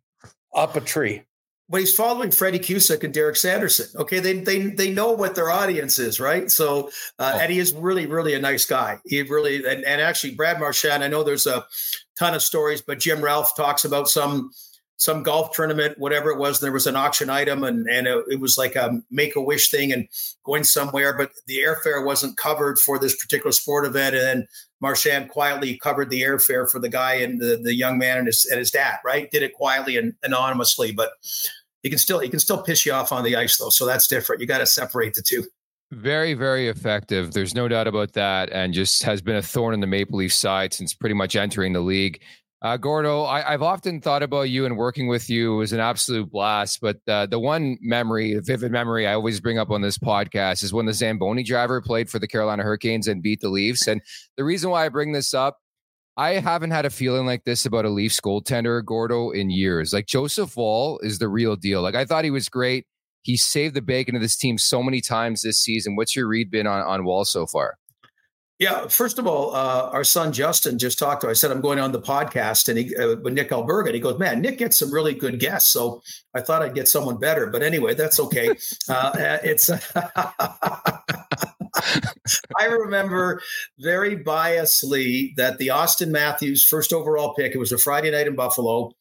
up 0.54 0.78
a 0.78 0.82
tree. 0.82 1.24
But 1.68 1.80
he's 1.80 1.96
following 1.96 2.32
Freddie 2.32 2.60
Cusick 2.60 3.04
and 3.04 3.14
Derek 3.14 3.36
Sanderson. 3.36 3.88
Okay, 4.00 4.20
they 4.20 4.34
they 4.40 4.68
they 4.68 4.92
know 4.92 5.14
what 5.14 5.36
their 5.36 5.50
audience 5.50 5.98
is, 5.98 6.20
right? 6.20 6.50
So, 6.52 6.90
uh, 7.18 7.34
oh. 7.36 7.40
and 7.40 7.52
he 7.52 7.60
is 7.60 7.74
really 7.74 8.06
really 8.06 8.34
a 8.36 8.40
nice 8.40 8.66
guy. 8.66 9.00
He 9.06 9.22
really 9.24 9.66
and, 9.66 9.84
and 9.84 10.02
actually 10.02 10.36
Brad 10.36 10.60
Marchand. 10.60 11.04
I 11.04 11.08
know 11.08 11.24
there's 11.24 11.48
a 11.48 11.66
ton 12.18 12.36
of 12.36 12.44
stories, 12.44 12.82
but 12.82 13.00
Jim 13.00 13.22
Ralph 13.22 13.56
talks 13.56 13.84
about 13.84 14.10
some 14.10 14.52
some 14.98 15.24
golf 15.24 15.54
tournament, 15.54 15.98
whatever 15.98 16.30
it 16.30 16.38
was. 16.38 16.60
There 16.60 16.72
was 16.72 16.88
an 16.88 16.96
auction 16.96 17.30
item, 17.30 17.64
and 17.64 17.88
and 17.90 18.08
it, 18.08 18.24
it 18.30 18.40
was 18.40 18.58
like 18.58 18.76
a 18.76 19.02
make 19.10 19.36
a 19.36 19.42
wish 19.42 19.72
thing, 19.72 19.92
and 19.92 20.08
going 20.46 20.64
somewhere, 20.64 21.18
but 21.18 21.32
the 21.48 21.58
airfare 21.58 22.06
wasn't 22.06 22.38
covered 22.38 22.78
for 22.78 23.00
this 23.00 23.16
particular 23.16 23.52
sport 23.52 23.86
event, 23.86 24.16
and 24.16 24.24
then 24.24 24.48
Marchand 24.82 25.30
quietly 25.30 25.78
covered 25.78 26.10
the 26.10 26.22
airfare 26.22 26.70
for 26.70 26.80
the 26.80 26.90
guy 26.90 27.16
and 27.16 27.40
the, 27.40 27.58
the 27.58 27.74
young 27.74 27.98
man 27.98 28.18
and 28.18 28.28
his 28.28 28.46
and 28.46 28.60
his 28.60 28.72
dad. 28.72 28.98
Right, 29.04 29.30
did 29.32 29.44
it 29.44 29.54
quietly 29.54 29.98
and 29.98 30.14
anonymously, 30.24 30.92
but 30.92 31.12
he 31.84 31.90
can 31.90 32.00
still 32.00 32.20
he 32.20 32.30
can 32.30 32.40
still 32.40 32.62
piss 32.62 32.86
you 32.86 32.92
off 32.94 33.12
on 33.12 33.24
the 33.24 33.36
ice 33.36 33.58
though, 33.58 33.70
so 33.70 33.86
that's 33.86 34.08
different. 34.08 34.42
You 34.42 34.48
got 34.48 34.60
to 34.60 34.66
separate 34.66 35.14
the 35.14 35.22
two. 35.22 35.46
Very, 35.92 36.34
very 36.34 36.68
effective. 36.68 37.34
There's 37.34 37.54
no 37.54 37.68
doubt 37.68 37.88
about 37.88 38.14
that, 38.14 38.50
and 38.52 38.74
just 38.74 39.04
has 39.04 39.22
been 39.22 39.36
a 39.36 39.42
thorn 39.42 39.74
in 39.74 39.82
the 39.82 39.88
Maple 39.88 40.18
Leaf 40.18 40.34
side 40.34 40.74
since 40.74 40.94
pretty 40.94 41.14
much 41.14 41.36
entering 41.36 41.74
the 41.74 41.82
league. 41.82 42.22
Uh, 42.62 42.78
Gordo, 42.78 43.26
I, 43.26 43.52
have 43.52 43.62
often 43.62 44.02
thought 44.02 44.24
about 44.24 44.44
you 44.44 44.66
and 44.66 44.78
working 44.78 45.08
with 45.08 45.30
you 45.30 45.54
it 45.54 45.58
was 45.58 45.74
an 45.74 45.80
absolute 45.80 46.32
blast. 46.32 46.80
But 46.82 46.98
uh, 47.08 47.26
the 47.26 47.40
one 47.40 47.78
memory, 47.82 48.40
vivid 48.40 48.72
memory 48.72 49.06
I 49.06 49.14
always 49.14 49.40
bring 49.40 49.60
up 49.60 49.70
on 49.70 49.82
this 49.82 49.98
podcast 49.98 50.64
is 50.64 50.74
when 50.74 50.86
the 50.86 50.94
Zamboni 50.94 51.44
driver 51.44 51.82
played 51.82 52.10
for 52.10 52.18
the 52.18 52.28
Carolina 52.28 52.64
Hurricanes 52.64 53.08
and 53.08 53.22
beat 53.22 53.42
the 53.42 53.50
Leafs. 53.50 53.88
And 53.88 54.02
the 54.38 54.44
reason 54.44 54.70
why 54.70 54.86
I 54.86 54.90
bring 54.90 55.12
this 55.12 55.34
up, 55.34 55.58
I 56.18 56.36
haven't 56.36 56.72
had 56.72 56.86
a 56.86 56.90
feeling 56.90 57.26
like 57.26 57.44
this 57.44 57.66
about 57.66 57.86
a 57.86 57.90
Leafs 57.90 58.22
goaltender, 58.22 58.84
Gordo, 58.84 59.32
in 59.32 59.50
years. 59.50 59.92
Like 59.92 60.08
Joseph 60.08 60.56
Woll 60.56 61.00
is 61.00 61.20
the 61.20 61.28
real 61.28 61.58
deal. 61.58 61.82
Like 61.82 61.96
I 61.96 62.06
thought 62.06 62.24
he 62.24 62.32
was 62.32 62.48
great. 62.48 62.86
He 63.22 63.36
saved 63.38 63.76
the 63.76 63.82
bacon 63.82 64.16
of 64.16 64.22
this 64.22 64.38
team 64.38 64.58
so 64.58 64.82
many 64.82 65.02
times 65.02 65.42
this 65.42 65.60
season. 65.62 65.96
What's 65.96 66.16
your 66.16 66.28
read 66.28 66.50
been 66.50 66.68
on, 66.68 66.82
on 66.82 67.04
Woll 67.04 67.26
so 67.26 67.46
far? 67.48 67.78
Yeah, 68.58 68.88
first 68.88 69.20
of 69.20 69.28
all, 69.28 69.54
uh, 69.54 69.90
our 69.92 70.06
son 70.06 70.32
Justin 70.32 70.80
just 70.80 70.98
talked 70.98 71.22
to. 71.22 71.28
I 71.28 71.34
said 71.34 71.52
I'm 71.52 71.60
going 71.60 71.78
on 71.78 71.92
the 71.92 72.02
podcast, 72.02 72.70
and 72.70 72.78
he 72.78 72.96
uh, 72.96 73.18
with 73.18 73.34
Nick 73.34 73.50
Alberga. 73.50 73.88
And 73.88 73.96
he 73.96 74.00
goes, 74.00 74.18
"Man, 74.18 74.40
Nick 74.40 74.60
gets 74.60 74.80
some 74.80 74.94
really 74.94 75.14
good 75.14 75.42
guests." 75.42 75.72
So 75.72 76.02
I 76.34 76.40
thought 76.40 76.62
I'd 76.62 76.74
get 76.74 76.88
someone 76.88 77.18
better, 77.18 77.48
but 77.48 77.62
anyway, 77.62 77.96
that's 77.96 78.18
okay. 78.18 78.50
uh, 78.90 78.94
uh 78.94 79.38
it's. 79.44 79.70
I 82.58 82.66
remember 82.66 83.42
very 83.80 84.16
biasly 84.16 85.36
that 85.36 85.58
the 85.58 85.68
Auston 85.68 86.10
Matthews 86.10 86.64
first 86.64 86.94
overall 86.94 87.34
pick. 87.34 87.54
It 87.54 87.60
was 87.60 87.74
a 87.74 87.78
Friday 87.78 88.12
night 88.12 88.28
in 88.28 88.36
Buffalo, 88.36 88.94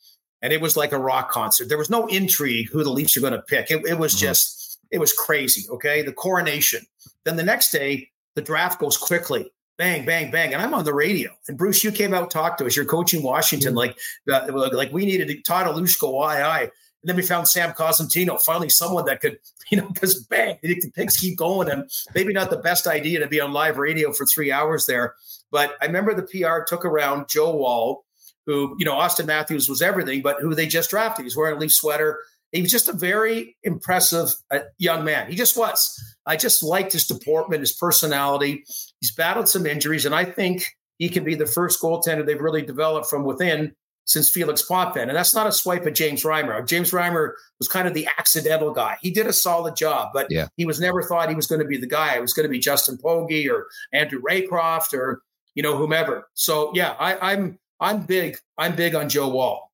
and 0.42 0.52
it 0.52 0.60
was 0.60 0.76
like 0.76 0.90
a 0.90 0.98
rock 0.98 1.30
concert. 1.30 1.68
There 1.68 1.78
was 1.78 1.90
no 1.90 2.08
intrigue 2.08 2.70
who 2.72 2.82
the 2.82 2.90
Leafs 2.90 3.16
are 3.16 3.20
going 3.20 3.34
to 3.34 3.42
pick. 3.42 3.70
It, 3.70 3.86
it 3.86 4.00
was 4.00 4.14
mm-hmm. 4.14 4.26
just 4.26 4.80
it 4.90 4.98
was 4.98 5.12
crazy. 5.12 5.64
Okay, 5.70 6.02
the 6.02 6.12
coronation. 6.12 6.84
Then 7.24 7.36
the 7.36 7.44
next 7.44 7.70
day 7.70 8.10
the 8.34 8.42
draft 8.42 8.80
goes 8.80 8.96
quickly. 8.96 9.50
Bang, 9.76 10.04
bang, 10.06 10.30
bang. 10.30 10.54
And 10.54 10.62
I'm 10.62 10.72
on 10.74 10.84
the 10.84 10.94
radio. 10.94 11.32
And 11.48 11.58
Bruce, 11.58 11.82
you 11.82 11.90
came 11.90 12.14
out 12.14 12.30
talk 12.30 12.58
to 12.58 12.66
us. 12.66 12.76
You're 12.76 12.84
coaching 12.84 13.22
Washington. 13.22 13.74
Mm-hmm. 13.74 13.94
Like, 14.28 14.52
uh, 14.52 14.70
like 14.72 14.92
we 14.92 15.04
needed 15.04 15.28
to 15.28 15.42
Todd 15.42 15.66
Alushko, 15.66 16.12
why 16.12 16.42
I. 16.42 16.60
And 16.60 17.08
then 17.10 17.16
we 17.16 17.22
found 17.22 17.48
Sam 17.48 17.72
Cosentino, 17.72 18.40
finally 18.40 18.68
someone 18.68 19.04
that 19.06 19.20
could, 19.20 19.38
you 19.70 19.78
know, 19.78 19.88
because 19.88 20.22
bang, 20.24 20.58
the 20.62 20.92
picks 20.94 21.18
keep 21.18 21.36
going. 21.36 21.68
And 21.68 21.90
maybe 22.14 22.32
not 22.32 22.50
the 22.50 22.56
best 22.56 22.86
idea 22.86 23.18
to 23.18 23.26
be 23.26 23.40
on 23.40 23.52
live 23.52 23.78
radio 23.78 24.12
for 24.12 24.26
three 24.26 24.52
hours 24.52 24.86
there. 24.86 25.14
But 25.50 25.74
I 25.82 25.86
remember 25.86 26.14
the 26.14 26.22
PR 26.22 26.62
took 26.66 26.84
around 26.84 27.28
Joe 27.28 27.54
Woll, 27.54 28.04
who, 28.46 28.76
you 28.78 28.84
know, 28.84 28.94
Auston 28.94 29.26
Matthews 29.26 29.68
was 29.68 29.82
everything, 29.82 30.22
but 30.22 30.40
who 30.40 30.54
they 30.54 30.66
just 30.66 30.90
drafted. 30.90 31.24
He's 31.24 31.36
wearing 31.36 31.56
a 31.56 31.60
leaf 31.60 31.72
sweater. 31.72 32.20
He 32.52 32.62
was 32.62 32.70
just 32.70 32.88
a 32.88 32.92
very 32.92 33.56
impressive 33.64 34.32
uh, 34.50 34.60
young 34.78 35.04
man. 35.04 35.28
He 35.28 35.36
just 35.36 35.56
was. 35.56 36.13
I 36.26 36.36
just 36.36 36.62
liked 36.62 36.92
his 36.92 37.06
deportment, 37.06 37.60
his 37.60 37.72
personality. 37.72 38.64
He's 39.00 39.12
battled 39.12 39.48
some 39.48 39.66
injuries, 39.66 40.06
and 40.06 40.14
I 40.14 40.24
think 40.24 40.66
he 40.98 41.08
can 41.08 41.24
be 41.24 41.34
the 41.34 41.46
first 41.46 41.82
goaltender 41.82 42.24
they've 42.24 42.40
really 42.40 42.62
developed 42.62 43.08
from 43.08 43.24
within 43.24 43.74
since 44.06 44.30
Felix 44.30 44.62
Potvin. 44.62 45.08
And 45.08 45.16
that's 45.16 45.34
not 45.34 45.46
a 45.46 45.52
swipe 45.52 45.86
at 45.86 45.94
James 45.94 46.22
Reimer. 46.22 46.66
James 46.66 46.90
Reimer 46.90 47.32
was 47.58 47.68
kind 47.68 47.88
of 47.88 47.94
the 47.94 48.06
accidental 48.18 48.72
guy. 48.72 48.96
He 49.00 49.10
did 49.10 49.26
a 49.26 49.32
solid 49.32 49.76
job, 49.76 50.10
but 50.12 50.26
yeah. 50.30 50.48
he 50.56 50.66
was 50.66 50.80
never 50.80 51.02
thought 51.02 51.28
he 51.28 51.34
was 51.34 51.46
going 51.46 51.60
to 51.60 51.66
be 51.66 51.78
the 51.78 51.86
guy. 51.86 52.16
It 52.16 52.20
was 52.20 52.32
going 52.32 52.44
to 52.44 52.50
be 52.50 52.58
Justin 52.58 52.98
Pogge 52.98 53.50
or 53.50 53.66
Andrew 53.92 54.20
Raycroft 54.20 54.92
or 54.92 55.22
you 55.54 55.62
know 55.62 55.76
whomever. 55.76 56.28
So 56.34 56.70
yeah, 56.74 56.94
I, 56.98 57.32
I'm 57.32 57.58
I'm 57.80 58.02
big. 58.02 58.36
I'm 58.58 58.76
big 58.76 58.94
on 58.94 59.08
Joe 59.08 59.28
Woll. 59.28 59.70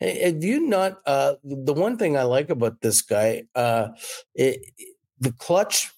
Have 0.00 0.42
you 0.42 0.66
not? 0.66 0.98
Uh, 1.06 1.34
the 1.44 1.72
one 1.72 1.96
thing 1.96 2.16
I 2.16 2.24
like 2.24 2.50
about 2.50 2.80
this 2.80 3.02
guy, 3.02 3.44
uh, 3.54 3.88
it, 4.34 4.60
the 5.22 5.32
clutch, 5.32 5.92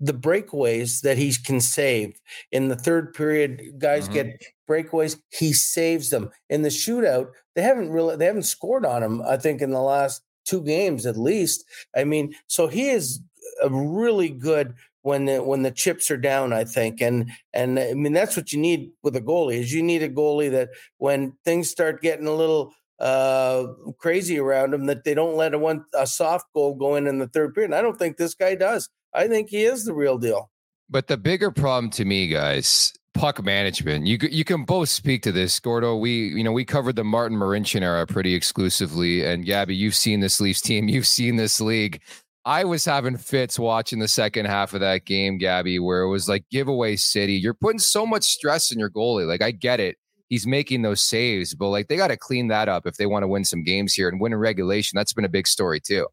the 0.00 0.12
breakaways 0.12 1.00
that 1.02 1.16
he 1.16 1.32
can 1.44 1.60
save 1.60 2.20
in 2.50 2.68
the 2.68 2.76
third 2.76 3.14
period, 3.14 3.62
guys 3.78 4.04
mm-hmm. 4.04 4.14
get 4.14 4.42
breakaways. 4.68 5.16
He 5.30 5.52
saves 5.52 6.10
them 6.10 6.30
in 6.50 6.62
the 6.62 6.70
shootout. 6.70 7.28
They 7.54 7.62
haven't 7.62 7.90
really, 7.90 8.16
they 8.16 8.26
haven't 8.26 8.42
scored 8.42 8.84
on 8.84 9.02
him. 9.02 9.22
I 9.22 9.36
think 9.36 9.62
in 9.62 9.70
the 9.70 9.80
last 9.80 10.22
two 10.44 10.60
games 10.60 11.06
at 11.06 11.16
least. 11.16 11.64
I 11.96 12.02
mean, 12.02 12.34
so 12.48 12.66
he 12.66 12.90
is 12.90 13.20
a 13.62 13.70
really 13.70 14.28
good 14.28 14.74
when 15.02 15.26
the 15.26 15.40
when 15.40 15.62
the 15.62 15.70
chips 15.70 16.10
are 16.10 16.16
down. 16.16 16.52
I 16.52 16.64
think, 16.64 17.00
and 17.00 17.30
and 17.52 17.78
I 17.78 17.94
mean 17.94 18.12
that's 18.12 18.36
what 18.36 18.52
you 18.52 18.58
need 18.58 18.90
with 19.04 19.14
a 19.14 19.20
goalie 19.20 19.58
is 19.58 19.72
you 19.72 19.84
need 19.84 20.02
a 20.02 20.08
goalie 20.08 20.50
that 20.50 20.70
when 20.98 21.34
things 21.44 21.70
start 21.70 22.02
getting 22.02 22.26
a 22.26 22.34
little 22.34 22.74
uh, 23.04 23.66
crazy 23.98 24.38
around 24.38 24.72
him 24.72 24.86
that 24.86 25.04
they 25.04 25.12
don't 25.12 25.36
let 25.36 25.52
a 25.52 25.58
one 25.58 25.84
a 25.94 26.06
soft 26.06 26.46
goal 26.54 26.74
go 26.74 26.96
in 26.96 27.06
in 27.06 27.18
the 27.18 27.28
third 27.28 27.54
period. 27.54 27.68
And 27.68 27.74
I 27.74 27.82
don't 27.82 27.98
think 27.98 28.16
this 28.16 28.34
guy 28.34 28.54
does. 28.54 28.88
I 29.12 29.28
think 29.28 29.50
he 29.50 29.62
is 29.62 29.84
the 29.84 29.92
real 29.92 30.16
deal. 30.16 30.50
But 30.88 31.06
the 31.06 31.18
bigger 31.18 31.50
problem 31.50 31.90
to 31.90 32.04
me, 32.06 32.28
guys, 32.28 32.94
puck 33.12 33.44
management. 33.44 34.06
You 34.06 34.16
you 34.30 34.42
can 34.42 34.64
both 34.64 34.88
speak 34.88 35.22
to 35.22 35.32
this, 35.32 35.60
Gordo. 35.60 35.96
We 35.96 36.28
you 36.28 36.42
know 36.42 36.52
we 36.52 36.64
covered 36.64 36.96
the 36.96 37.04
Martin 37.04 37.38
Marincin 37.38 37.82
era 37.82 38.06
pretty 38.06 38.34
exclusively, 38.34 39.22
and 39.22 39.44
Gabby, 39.44 39.76
you've 39.76 39.94
seen 39.94 40.20
this 40.20 40.40
Leafs 40.40 40.62
team, 40.62 40.88
you've 40.88 41.06
seen 41.06 41.36
this 41.36 41.60
league. 41.60 42.00
I 42.46 42.64
was 42.64 42.84
having 42.84 43.16
fits 43.16 43.58
watching 43.58 44.00
the 44.00 44.08
second 44.08 44.46
half 44.46 44.74
of 44.74 44.80
that 44.80 45.06
game, 45.06 45.38
Gabby, 45.38 45.78
where 45.78 46.02
it 46.02 46.10
was 46.10 46.28
like 46.28 46.44
giveaway 46.50 46.96
city. 46.96 47.34
You're 47.34 47.54
putting 47.54 47.78
so 47.78 48.04
much 48.04 48.24
stress 48.24 48.70
in 48.70 48.78
your 48.78 48.90
goalie. 48.90 49.26
Like 49.26 49.42
I 49.42 49.50
get 49.50 49.80
it 49.80 49.96
he's 50.34 50.48
making 50.48 50.82
those 50.82 51.00
saves, 51.00 51.54
but 51.54 51.68
like 51.68 51.86
they 51.86 51.96
got 51.96 52.08
to 52.08 52.16
clean 52.16 52.48
that 52.48 52.68
up 52.68 52.88
if 52.88 52.96
they 52.96 53.06
want 53.06 53.22
to 53.22 53.28
win 53.28 53.44
some 53.44 53.62
games 53.62 53.94
here 53.94 54.08
and 54.08 54.20
win 54.20 54.32
in 54.32 54.38
regulation. 54.40 54.96
That's 54.96 55.12
been 55.12 55.24
a 55.24 55.28
big 55.28 55.46
story 55.46 55.78
too. 55.78 56.08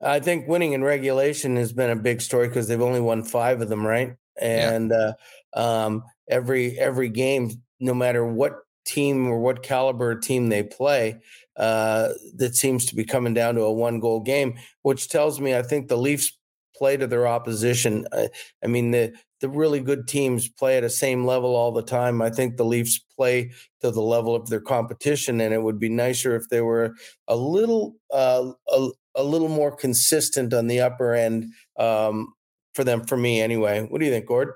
I 0.00 0.18
think 0.18 0.48
winning 0.48 0.72
in 0.72 0.82
regulation 0.82 1.54
has 1.54 1.72
been 1.72 1.90
a 1.90 1.96
big 1.96 2.20
story 2.20 2.48
because 2.48 2.66
they've 2.66 2.80
only 2.80 3.00
won 3.00 3.22
five 3.22 3.60
of 3.60 3.68
them, 3.68 3.86
right? 3.86 4.16
And 4.40 4.90
yeah. 4.90 5.12
uh, 5.54 5.86
um, 5.86 6.02
every 6.28 6.76
every 6.76 7.08
game, 7.08 7.52
no 7.78 7.94
matter 7.94 8.26
what 8.26 8.54
team 8.84 9.28
or 9.28 9.38
what 9.38 9.62
caliber 9.62 10.16
team 10.16 10.48
they 10.48 10.64
play, 10.64 11.20
uh, 11.56 12.08
that 12.34 12.56
seems 12.56 12.86
to 12.86 12.96
be 12.96 13.04
coming 13.04 13.32
down 13.32 13.54
to 13.54 13.62
a 13.62 13.72
one 13.72 14.00
goal 14.00 14.18
game, 14.18 14.58
which 14.82 15.08
tells 15.08 15.40
me 15.40 15.54
I 15.54 15.62
think 15.62 15.86
the 15.86 15.96
Leafs 15.96 16.36
play 16.74 16.96
to 16.96 17.06
their 17.06 17.28
opposition. 17.28 18.08
I, 18.12 18.28
I 18.64 18.66
mean, 18.66 18.90
the 18.90 19.14
the 19.42 19.48
really 19.48 19.80
good 19.80 20.06
teams 20.06 20.48
play 20.48 20.78
at 20.78 20.82
the 20.82 20.88
same 20.88 21.26
level 21.26 21.54
all 21.56 21.72
the 21.72 21.82
time. 21.82 22.22
I 22.22 22.30
think 22.30 22.56
the 22.56 22.64
Leafs 22.64 22.98
play 23.16 23.50
to 23.80 23.90
the 23.90 24.00
level 24.00 24.36
of 24.36 24.48
their 24.48 24.60
competition, 24.60 25.40
and 25.40 25.52
it 25.52 25.60
would 25.60 25.80
be 25.80 25.88
nicer 25.88 26.36
if 26.36 26.48
they 26.48 26.60
were 26.60 26.94
a 27.26 27.36
little 27.36 27.96
uh, 28.12 28.52
a, 28.72 28.88
a 29.16 29.22
little 29.22 29.48
more 29.48 29.74
consistent 29.74 30.54
on 30.54 30.68
the 30.68 30.80
upper 30.80 31.12
end 31.12 31.52
um, 31.76 32.32
for 32.72 32.84
them. 32.84 33.04
For 33.04 33.16
me, 33.16 33.42
anyway. 33.42 33.82
What 33.82 33.98
do 33.98 34.06
you 34.06 34.12
think, 34.12 34.26
Gord? 34.26 34.52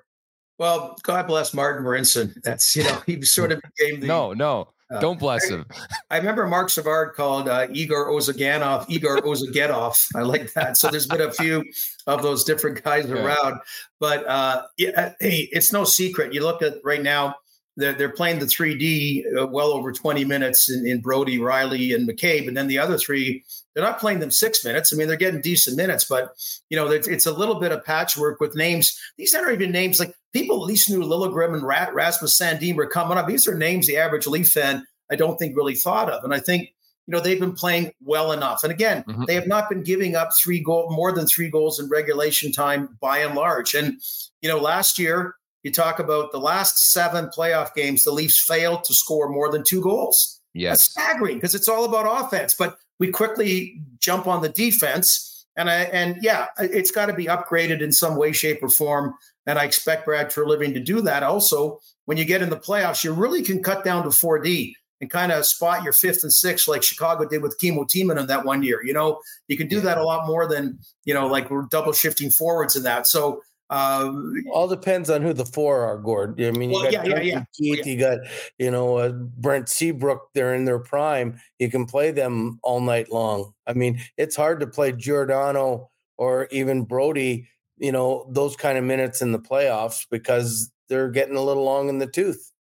Well, 0.59 0.97
God 1.03 1.27
bless 1.27 1.53
Martin 1.53 1.85
Marincin. 1.85 2.41
That's 2.45 2.77
you 2.77 2.85
know 2.85 3.03
he 3.07 3.21
sort 3.23 3.51
of 3.51 3.61
became 3.77 4.01
the 4.01 4.07
no 4.07 4.33
no. 4.33 4.69
Uh, 4.89 5.01
Don't 5.01 5.19
bless 5.19 5.49
him. 5.49 5.67
I, 5.71 6.17
I 6.17 6.17
remember 6.19 6.47
Marc 6.47 6.71
Savard 6.71 7.15
called 7.15 7.49
uh, 7.49 7.67
Igor 7.73 8.09
Ozaganov 8.11 8.87
Igor 8.89 9.21
Ozagedov. 9.23 10.09
I 10.15 10.23
like 10.23 10.53
that. 10.53 10.77
So 10.77 10.89
there's 10.89 11.07
been 11.07 11.23
a 11.23 11.33
few 11.33 11.65
of 12.07 12.23
those 12.23 12.45
different 12.45 12.83
guys 12.85 13.11
around, 13.11 13.61
but 13.99 14.27
uh, 14.29 14.63
yeah, 14.77 15.15
hey, 15.21 15.49
it's 15.51 15.73
no 15.73 15.85
secret. 15.85 16.33
You 16.33 16.43
look 16.43 16.63
at 16.63 16.75
right 16.85 17.03
now 17.03 17.37
they're, 17.77 17.93
they're 17.93 18.09
playing 18.09 18.39
the 18.39 18.47
3D 18.47 19.25
uh, 19.39 19.47
well 19.47 19.69
over 19.69 19.93
20 19.93 20.25
minutes 20.25 20.71
in, 20.71 20.87
in 20.87 21.01
Brodie, 21.01 21.39
Rielly, 21.39 21.95
and 21.95 22.09
McCabe. 22.09 22.49
And 22.49 22.57
then 22.57 22.67
the 22.67 22.79
other 22.79 22.97
three, 22.97 23.45
they're 23.75 23.85
not 23.85 24.01
playing 24.01 24.21
them 24.21 24.31
six 24.31 24.65
minutes. 24.65 24.93
I 24.93 24.97
mean, 24.97 25.09
they're 25.09 25.17
getting 25.17 25.43
decent 25.43 25.77
minutes, 25.77 26.05
but, 26.05 26.35
you 26.71 26.77
know, 26.77 26.91
it's, 26.91 27.07
it's 27.07 27.27
a 27.27 27.33
little 27.33 27.57
bit 27.57 27.73
of 27.73 27.85
patchwork 27.85 28.41
with 28.41 28.57
names. 28.57 28.99
These 29.19 29.35
aren't 29.35 29.53
even 29.53 29.73
names 29.73 30.01
like 30.01 30.15
people 30.33 30.57
at 30.57 30.67
least 30.67 30.89
knew 30.89 31.01
Liljegren 31.01 31.55
and 31.55 31.63
Rasmus 31.63 32.39
Sandin 32.39 32.77
were 32.77 32.87
coming 32.87 33.19
up. 33.19 33.27
These 33.27 33.47
are 33.47 33.57
names 33.57 33.87
the 33.87 33.99
average 33.99 34.27
Leaf 34.27 34.51
fan, 34.51 34.87
I 35.11 35.17
don't 35.17 35.37
think, 35.37 35.57
really 35.57 35.75
thought 35.75 36.11
of. 36.11 36.25
And 36.25 36.33
I 36.33 36.41
think, 36.41 36.71
you 37.07 37.13
know, 37.13 37.21
they've 37.21 37.39
been 37.39 37.55
playing 37.55 37.93
well 38.03 38.33
enough. 38.33 38.65
And 38.65 38.73
again, 38.73 39.05
mm-hmm. 39.07 39.25
they 39.27 39.35
have 39.35 39.47
not 39.47 39.69
been 39.69 39.83
giving 39.83 40.17
up 40.17 40.31
three 40.33 40.61
goal, 40.61 40.89
more 40.91 41.13
than 41.13 41.27
three 41.27 41.51
goals 41.51 41.79
in 41.79 41.89
regulation 41.89 42.53
time 42.53 42.97
by 43.01 43.19
and 43.19 43.35
large. 43.35 43.75
And, 43.75 44.01
you 44.41 44.49
know, 44.49 44.59
last 44.59 44.99
year, 44.99 45.37
you 45.67 45.73
talk 45.73 45.99
about 45.99 46.31
the 46.31 46.39
last 46.39 46.93
seven 46.93 47.27
playoff 47.27 47.75
games, 47.75 48.05
the 48.05 48.13
Leafs 48.13 48.41
failed 48.47 48.85
to 48.85 48.95
score 48.95 49.29
more 49.29 49.51
than 49.51 49.65
two 49.65 49.83
goals. 49.83 50.41
Yes. 50.55 50.79
That's 50.79 50.93
staggering 50.93 51.39
because 51.39 51.57
it's 51.57 51.69
all 51.69 51.85
about 51.85 52.25
offense. 52.25 52.55
But 52.55 52.79
we 53.01 53.09
quickly 53.09 53.83
jump 53.99 54.29
on 54.29 54.43
the 54.43 54.49
defense. 54.49 55.45
And 55.57 55.69
I, 55.69 55.79
and 55.87 56.23
yeah, 56.23 56.47
it's 56.61 56.93
got 56.93 57.07
to 57.07 57.15
be 57.15 57.25
upgraded 57.25 57.81
in 57.81 57.91
some 57.91 58.15
way, 58.15 58.31
shape, 58.31 58.63
or 58.63 58.69
form. 58.69 59.15
And 59.45 59.59
I 59.59 59.65
expect 59.65 60.05
Brad 60.05 60.31
Treliving 60.31 60.73
to 60.75 60.79
do 60.79 61.01
that. 61.01 61.25
Also, 61.25 61.81
when 62.05 62.17
you 62.17 62.25
get 62.25 62.43
in 62.43 62.51
the 62.51 62.57
playoffs, 62.57 63.03
you 63.03 63.13
really 63.13 63.43
can 63.43 63.61
cut 63.61 63.83
down 63.83 64.05
to 64.05 64.11
4D 64.11 64.73
and 65.01 65.11
kind 65.11 65.33
of 65.33 65.45
spot 65.47 65.83
your 65.83 65.93
fifth 65.93 66.23
and 66.23 66.33
sixth, 66.33 66.69
like 66.69 66.85
Chicago 66.85 67.27
did 67.27 67.43
with 67.43 67.59
Kimmo 67.59 67.83
Timonen 67.83 68.29
that 68.29 68.45
one 68.45 68.63
year. 68.63 68.85
You 68.85 68.93
know, 68.93 69.21
you 69.49 69.57
can 69.57 69.67
do 69.67 69.81
that 69.81 69.99
a 69.99 70.05
lot 70.05 70.29
more 70.29 70.47
than 70.47 70.79
you 71.05 71.13
know, 71.13 71.27
like 71.27 71.51
we're 71.51 71.63
double 71.63 71.93
shifting 71.93 72.31
forwards 72.31 72.77
in 72.77 72.85
that. 72.85 73.09
So 73.09 73.43
um, 73.69 74.45
All 74.53 74.69
depends 74.69 75.11
on 75.11 75.23
who 75.23 75.33
the 75.33 75.45
four 75.45 75.81
are, 75.81 75.99
Gord. 75.99 76.41
I 76.41 76.53
mean, 76.53 76.71
you 76.71 76.77
well, 76.77 76.91
got 76.91 77.07
yeah, 77.07 77.17
yeah, 77.17 77.21
yeah. 77.21 77.45
Keith, 77.55 77.85
yeah. 77.85 77.93
you 77.93 77.99
got 77.99 78.19
you 78.59 78.71
know 78.71 78.97
uh, 78.97 79.11
Brent 79.11 79.69
Seabrook. 79.69 80.29
They're 80.35 80.55
in 80.55 80.65
their 80.65 80.79
prime. 80.79 81.41
You 81.59 81.71
can 81.71 81.87
play 81.87 82.13
them 82.13 82.61
all 82.63 82.81
night 82.81 83.11
long. 83.11 83.53
I 83.67 83.73
mean, 83.73 84.01
it's 84.17 84.37
hard 84.37 84.61
to 84.61 84.67
play 84.67 84.93
Giordano 84.93 85.91
or 86.17 86.47
even 86.51 86.85
Brodie. 86.85 87.49
You 87.79 87.93
know 87.93 88.27
those 88.31 88.57
kind 88.57 88.79
of 88.79 88.85
minutes 88.85 89.21
in 89.21 89.33
the 89.33 89.41
playoffs 89.41 90.07
because 90.11 90.71
they're 90.89 91.11
getting 91.11 91.37
a 91.37 91.43
little 91.43 91.65
long 91.65 91.89
in 91.89 91.99
the 91.99 92.07
tooth. 92.07 92.53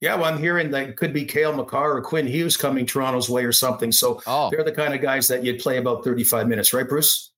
Yeah, 0.00 0.14
well, 0.14 0.32
I'm 0.32 0.38
hearing 0.38 0.70
that 0.72 0.88
it 0.90 0.96
could 0.96 1.12
be 1.12 1.24
Cale 1.24 1.52
Makar 1.52 1.96
or 1.96 2.02
Quinn 2.02 2.26
Hughes 2.26 2.56
coming 2.56 2.86
Toronto's 2.86 3.28
way 3.28 3.44
or 3.44 3.52
something. 3.52 3.92
So 3.92 4.20
oh. 4.26 4.50
they're 4.50 4.64
the 4.64 4.72
kind 4.72 4.94
of 4.94 5.00
guys 5.00 5.28
that 5.28 5.44
you'd 5.44 5.60
play 5.60 5.78
about 5.78 6.04
35 6.04 6.48
minutes, 6.48 6.72
right, 6.72 6.88
Bruce? 6.88 7.31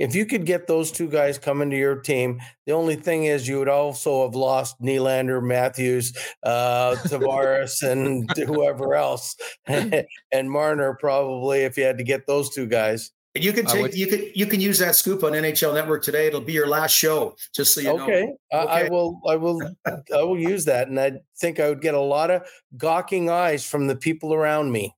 If 0.00 0.14
you 0.14 0.24
could 0.24 0.46
get 0.46 0.66
those 0.66 0.90
two 0.90 1.08
guys 1.08 1.38
coming 1.38 1.68
to 1.70 1.76
your 1.76 1.96
team, 1.96 2.40
the 2.66 2.72
only 2.72 2.96
thing 2.96 3.24
is 3.24 3.46
you 3.46 3.58
would 3.58 3.68
also 3.68 4.24
have 4.24 4.34
lost 4.34 4.80
Nylander, 4.80 5.42
Matthews, 5.42 6.16
uh, 6.42 6.96
Tavares, 7.04 7.82
and 7.82 8.28
whoever 8.34 8.94
else, 8.94 9.36
and 9.66 10.50
Marner 10.50 10.96
probably 10.98 11.60
if 11.60 11.76
you 11.76 11.84
had 11.84 11.98
to 11.98 12.04
get 12.04 12.26
those 12.26 12.48
two 12.48 12.66
guys. 12.66 13.12
You 13.34 13.52
can 13.52 13.66
take 13.66 13.82
would, 13.82 13.94
you 13.94 14.08
can 14.08 14.28
you 14.34 14.46
can 14.46 14.60
use 14.60 14.80
that 14.80 14.96
scoop 14.96 15.22
on 15.22 15.32
NHL 15.32 15.72
Network 15.72 16.02
today. 16.02 16.26
It'll 16.26 16.40
be 16.40 16.52
your 16.52 16.66
last 16.66 16.92
show, 16.92 17.36
just 17.54 17.74
so 17.74 17.80
you 17.80 17.90
okay. 17.90 18.22
know. 18.52 18.60
Okay, 18.60 18.72
I 18.72 18.88
will 18.88 19.20
I 19.28 19.36
will 19.36 19.62
I 19.86 20.22
will 20.22 20.38
use 20.38 20.64
that, 20.64 20.88
and 20.88 20.98
I 20.98 21.20
think 21.38 21.60
I 21.60 21.68
would 21.68 21.80
get 21.80 21.94
a 21.94 22.00
lot 22.00 22.32
of 22.32 22.42
gawking 22.76 23.30
eyes 23.30 23.64
from 23.64 23.86
the 23.86 23.94
people 23.94 24.34
around 24.34 24.72
me. 24.72 24.96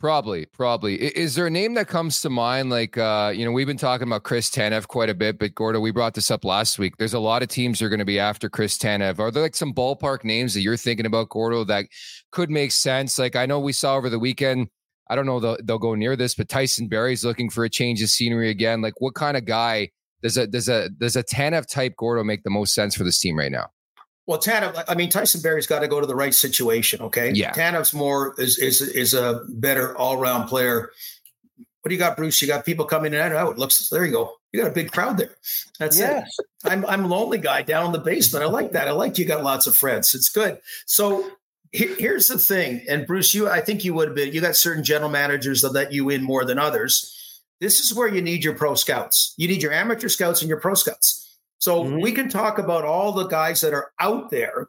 Probably, 0.00 0.46
probably. 0.46 0.94
Is 0.94 1.34
there 1.34 1.48
a 1.48 1.50
name 1.50 1.74
that 1.74 1.88
comes 1.88 2.20
to 2.22 2.30
mind? 2.30 2.70
Like, 2.70 2.96
uh, 2.96 3.32
you 3.34 3.44
know, 3.44 3.50
we've 3.50 3.66
been 3.66 3.76
talking 3.76 4.06
about 4.06 4.22
Chris 4.22 4.48
Tanev 4.48 4.86
quite 4.86 5.10
a 5.10 5.14
bit, 5.14 5.40
but 5.40 5.56
Gordo, 5.56 5.80
we 5.80 5.90
brought 5.90 6.14
this 6.14 6.30
up 6.30 6.44
last 6.44 6.78
week. 6.78 6.98
There's 6.98 7.14
a 7.14 7.18
lot 7.18 7.42
of 7.42 7.48
teams 7.48 7.80
that 7.80 7.86
are 7.86 7.88
going 7.88 7.98
to 7.98 8.04
be 8.04 8.20
after 8.20 8.48
Chris 8.48 8.78
Tanev. 8.78 9.18
Are 9.18 9.32
there 9.32 9.42
like 9.42 9.56
some 9.56 9.74
ballpark 9.74 10.22
names 10.22 10.54
that 10.54 10.60
you're 10.60 10.76
thinking 10.76 11.04
about, 11.04 11.30
Gordo, 11.30 11.64
that 11.64 11.86
could 12.30 12.48
make 12.48 12.70
sense? 12.70 13.18
Like, 13.18 13.34
I 13.34 13.46
know 13.46 13.58
we 13.58 13.72
saw 13.72 13.96
over 13.96 14.08
the 14.08 14.20
weekend. 14.20 14.68
I 15.10 15.16
don't 15.16 15.26
know 15.26 15.40
they'll, 15.40 15.56
they'll 15.64 15.78
go 15.78 15.96
near 15.96 16.14
this, 16.14 16.36
but 16.36 16.48
Tyson 16.48 16.86
Barrie's 16.86 17.24
looking 17.24 17.50
for 17.50 17.64
a 17.64 17.70
change 17.70 18.00
of 18.00 18.08
scenery 18.08 18.50
again. 18.50 18.80
Like, 18.80 19.00
what 19.00 19.16
kind 19.16 19.36
of 19.36 19.46
guy 19.46 19.90
does 20.22 20.36
a 20.36 20.46
does 20.46 20.68
a 20.68 20.90
does 20.90 21.16
a 21.16 21.24
Tanev 21.24 21.66
type 21.66 21.94
Gordo 21.96 22.22
make 22.22 22.44
the 22.44 22.50
most 22.50 22.72
sense 22.72 22.94
for 22.94 23.02
this 23.02 23.18
team 23.18 23.36
right 23.36 23.50
now? 23.50 23.66
Well, 24.28 24.38
Tanev, 24.38 24.84
I 24.86 24.94
mean, 24.94 25.08
Tyson 25.08 25.40
Barrie's 25.40 25.66
got 25.66 25.78
to 25.78 25.88
go 25.88 26.02
to 26.02 26.06
the 26.06 26.14
right 26.14 26.34
situation. 26.34 27.00
Okay. 27.00 27.32
Yeah. 27.32 27.50
Tanev's 27.54 27.94
more 27.94 28.34
is 28.36 28.58
is 28.58 28.82
is 28.82 29.14
a 29.14 29.42
better 29.48 29.96
all 29.96 30.18
round 30.18 30.50
player. 30.50 30.92
What 31.80 31.88
do 31.88 31.94
you 31.94 31.98
got, 31.98 32.14
Bruce? 32.14 32.42
You 32.42 32.46
got 32.46 32.66
people 32.66 32.84
coming 32.84 33.14
in 33.14 33.20
and 33.22 33.32
out. 33.32 33.52
It 33.52 33.58
looks 33.58 33.88
there 33.88 34.04
you 34.04 34.12
go. 34.12 34.34
You 34.52 34.60
got 34.60 34.70
a 34.70 34.74
big 34.74 34.92
crowd 34.92 35.16
there. 35.16 35.34
That's 35.78 35.98
yes. 35.98 36.28
it. 36.38 36.46
I'm 36.70 36.84
I'm 36.84 37.06
a 37.06 37.08
lonely 37.08 37.38
guy 37.38 37.62
down 37.62 37.86
in 37.86 37.92
the 37.92 38.00
basement. 38.00 38.44
I 38.44 38.48
like 38.48 38.72
that. 38.72 38.86
I 38.86 38.90
like 38.90 39.16
you 39.16 39.24
got 39.24 39.42
lots 39.42 39.66
of 39.66 39.74
friends. 39.74 40.14
It's 40.14 40.28
good. 40.28 40.60
So 40.84 41.30
here's 41.72 42.28
the 42.28 42.38
thing, 42.38 42.82
and 42.86 43.06
Bruce, 43.06 43.32
you 43.32 43.48
I 43.48 43.62
think 43.62 43.82
you 43.82 43.94
would 43.94 44.08
have 44.08 44.14
been. 44.14 44.34
You 44.34 44.42
got 44.42 44.56
certain 44.56 44.84
general 44.84 45.10
managers 45.10 45.62
that 45.62 45.72
let 45.72 45.90
you 45.90 46.10
in 46.10 46.22
more 46.22 46.44
than 46.44 46.58
others. 46.58 47.40
This 47.62 47.80
is 47.80 47.94
where 47.94 48.08
you 48.08 48.20
need 48.20 48.44
your 48.44 48.54
pro 48.54 48.74
scouts. 48.74 49.32
You 49.38 49.48
need 49.48 49.62
your 49.62 49.72
amateur 49.72 50.08
scouts 50.08 50.42
and 50.42 50.50
your 50.50 50.60
pro 50.60 50.74
scouts 50.74 51.27
so 51.58 51.84
mm-hmm. 51.84 52.00
we 52.00 52.12
can 52.12 52.28
talk 52.28 52.58
about 52.58 52.84
all 52.84 53.12
the 53.12 53.26
guys 53.26 53.60
that 53.60 53.72
are 53.72 53.92
out 54.00 54.30
there, 54.30 54.68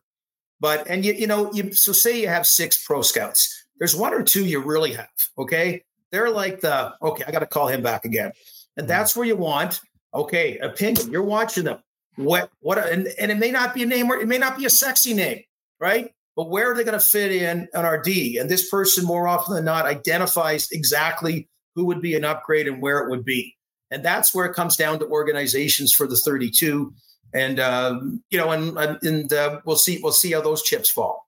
but 0.59 0.87
and 0.87 1.05
you 1.05 1.13
you 1.13 1.27
know 1.27 1.51
you 1.53 1.71
so 1.73 1.91
say 1.91 2.21
you 2.21 2.27
have 2.27 2.45
six 2.45 2.83
pro 2.85 3.01
scouts. 3.01 3.67
There's 3.77 3.95
one 3.95 4.13
or 4.13 4.23
two 4.23 4.45
you 4.45 4.61
really 4.61 4.93
have. 4.93 5.07
Okay, 5.37 5.83
they're 6.11 6.31
like 6.31 6.61
the 6.61 6.93
okay. 7.01 7.23
I 7.27 7.31
got 7.31 7.39
to 7.39 7.45
call 7.45 7.67
him 7.67 7.81
back 7.81 8.05
again, 8.05 8.31
and 8.75 8.83
mm-hmm. 8.83 8.87
that's 8.87 9.15
where 9.15 9.25
you 9.25 9.35
want 9.35 9.79
okay 10.13 10.57
opinion. 10.57 11.11
You're 11.11 11.23
watching 11.23 11.63
them. 11.63 11.79
What 12.15 12.49
what 12.59 12.77
and 12.77 13.07
and 13.19 13.31
it 13.31 13.37
may 13.37 13.51
not 13.51 13.73
be 13.73 13.83
a 13.83 13.85
name 13.85 14.11
or 14.11 14.17
it 14.17 14.27
may 14.27 14.39
not 14.39 14.57
be 14.57 14.65
a 14.65 14.69
sexy 14.69 15.13
name, 15.13 15.43
right? 15.79 16.11
But 16.35 16.49
where 16.49 16.71
are 16.71 16.75
they 16.75 16.83
going 16.83 16.99
to 16.99 17.05
fit 17.05 17.31
in 17.31 17.67
on 17.75 17.85
our 17.85 18.01
D? 18.01 18.37
And 18.37 18.49
this 18.49 18.69
person 18.69 19.05
more 19.05 19.27
often 19.27 19.55
than 19.55 19.65
not 19.65 19.85
identifies 19.85 20.69
exactly 20.71 21.49
who 21.75 21.85
would 21.85 22.01
be 22.01 22.15
an 22.15 22.25
upgrade 22.25 22.67
and 22.67 22.81
where 22.81 22.99
it 22.99 23.09
would 23.09 23.25
be. 23.25 23.55
And 23.91 24.03
that's 24.03 24.33
where 24.33 24.45
it 24.45 24.53
comes 24.53 24.75
down 24.75 24.99
to 24.99 25.07
organizations 25.07 25.93
for 25.93 26.07
the 26.07 26.15
32. 26.15 26.93
And, 27.33 27.59
um, 27.59 28.23
you 28.29 28.37
know, 28.37 28.51
and, 28.51 28.77
and 29.03 29.33
uh, 29.33 29.61
we'll 29.65 29.77
see, 29.77 29.99
we'll 30.01 30.11
see 30.11 30.31
how 30.31 30.41
those 30.41 30.63
chips 30.63 30.89
fall. 30.89 31.27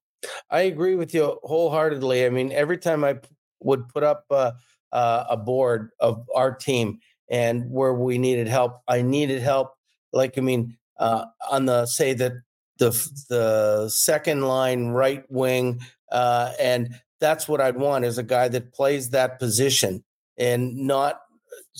I 0.49 0.61
agree 0.61 0.95
with 0.95 1.13
you 1.13 1.39
wholeheartedly. 1.43 2.25
I 2.25 2.29
mean, 2.29 2.51
every 2.51 2.77
time 2.77 3.03
I 3.03 3.19
would 3.61 3.87
put 3.89 4.03
up 4.03 4.25
uh, 4.29 4.51
uh, 4.91 5.25
a 5.29 5.37
board 5.37 5.91
of 5.99 6.27
our 6.35 6.53
team 6.53 6.99
and 7.29 7.69
where 7.71 7.93
we 7.93 8.17
needed 8.17 8.47
help, 8.47 8.81
I 8.87 9.01
needed 9.01 9.41
help. 9.41 9.73
Like, 10.13 10.37
I 10.37 10.41
mean, 10.41 10.77
uh, 10.99 11.25
on 11.49 11.65
the 11.65 11.85
say 11.85 12.13
that 12.13 12.33
the 12.77 12.89
the 13.29 13.89
second 13.89 14.41
line 14.41 14.87
right 14.87 15.23
wing, 15.29 15.79
uh, 16.11 16.51
and 16.59 16.95
that's 17.19 17.47
what 17.47 17.61
I'd 17.61 17.77
want 17.77 18.05
is 18.05 18.17
a 18.17 18.23
guy 18.23 18.47
that 18.49 18.73
plays 18.73 19.11
that 19.11 19.39
position 19.39 20.03
and 20.37 20.75
not 20.75 21.21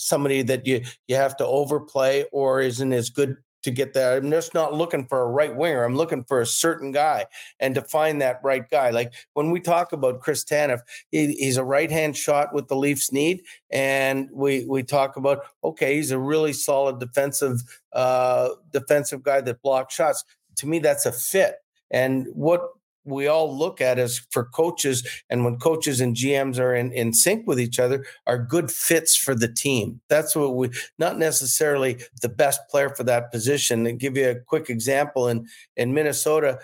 somebody 0.02 0.42
that 0.44 0.66
you 0.66 0.82
you 1.08 1.16
have 1.16 1.38
to 1.38 1.46
overplay 1.46 2.26
or 2.32 2.62
isn't 2.62 2.94
as 2.94 3.10
good 3.10 3.38
to 3.64 3.72
get 3.72 3.94
there. 3.94 4.18
I'm 4.18 4.32
just 4.32 4.54
not 4.54 4.74
looking 4.74 5.06
for 5.06 5.22
a 5.22 5.28
right 5.28 5.56
winger. 5.56 5.84
I'm 5.84 5.96
looking 5.96 6.24
for 6.24 6.42
a 6.42 6.46
certain 6.46 6.92
guy 6.92 7.26
and 7.60 7.76
to 7.76 7.82
find 7.82 8.22
that 8.22 8.40
right 8.44 8.68
guy. 8.70 8.90
Like 8.90 9.14
when 9.34 9.52
we 9.52 9.60
talk 9.60 9.94
about 9.94 10.20
Chris 10.20 10.44
Tanev, 10.44 10.80
he, 11.12 11.34
he's 11.34 11.58
a 11.58 11.64
right 11.64 11.92
hand 11.92 12.18
shot 12.18 12.54
with 12.54 12.68
the 12.68 12.76
Leafs 12.76 13.12
need, 13.12 13.44
and 13.70 14.30
we 14.32 14.66
we 14.66 14.84
talk 14.84 15.16
about 15.16 15.46
okay, 15.64 15.96
he's 15.96 16.12
a 16.12 16.20
really 16.20 16.54
solid 16.54 17.00
defensive 17.00 17.62
uh, 17.94 18.50
defensive 18.72 19.24
guy 19.24 19.42
that 19.42 19.62
blocks 19.62 19.94
shots. 19.94 20.24
To 20.58 20.68
me, 20.68 20.80
that's 20.80 21.06
a 21.06 21.12
fit. 21.12 21.56
And 21.92 22.28
what 22.34 22.62
we 23.06 23.28
all 23.28 23.58
look 23.58 23.82
at 23.82 23.98
as 23.98 24.20
for 24.32 24.46
coaches 24.46 25.08
and 25.30 25.44
when 25.44 25.58
coaches 25.58 26.00
and 26.02 26.16
GMs 26.16 26.60
are 26.60 26.76
in, 26.76 26.92
in 26.92 27.14
sync 27.14 27.48
with 27.48 27.60
each 27.60 27.80
other 27.80 28.06
are 28.28 28.38
good 28.38 28.72
fits 28.72 29.16
for 29.16 29.34
the 29.34 29.52
team. 29.52 30.02
That's 30.10 30.36
what 30.36 30.56
we 30.56 30.70
not 31.00 31.18
necessarily 31.18 32.00
the 32.22 32.30
best 32.30 32.62
player 32.70 32.90
for 32.90 33.04
that 33.06 33.32
position. 33.32 33.86
And 33.88 34.00
give 34.00 34.18
you 34.18 34.30
a 34.30 34.36
quick 34.36 34.70
example 34.70 35.28
in 35.28 35.48
in 35.76 35.94
Minnesota, 35.94 36.60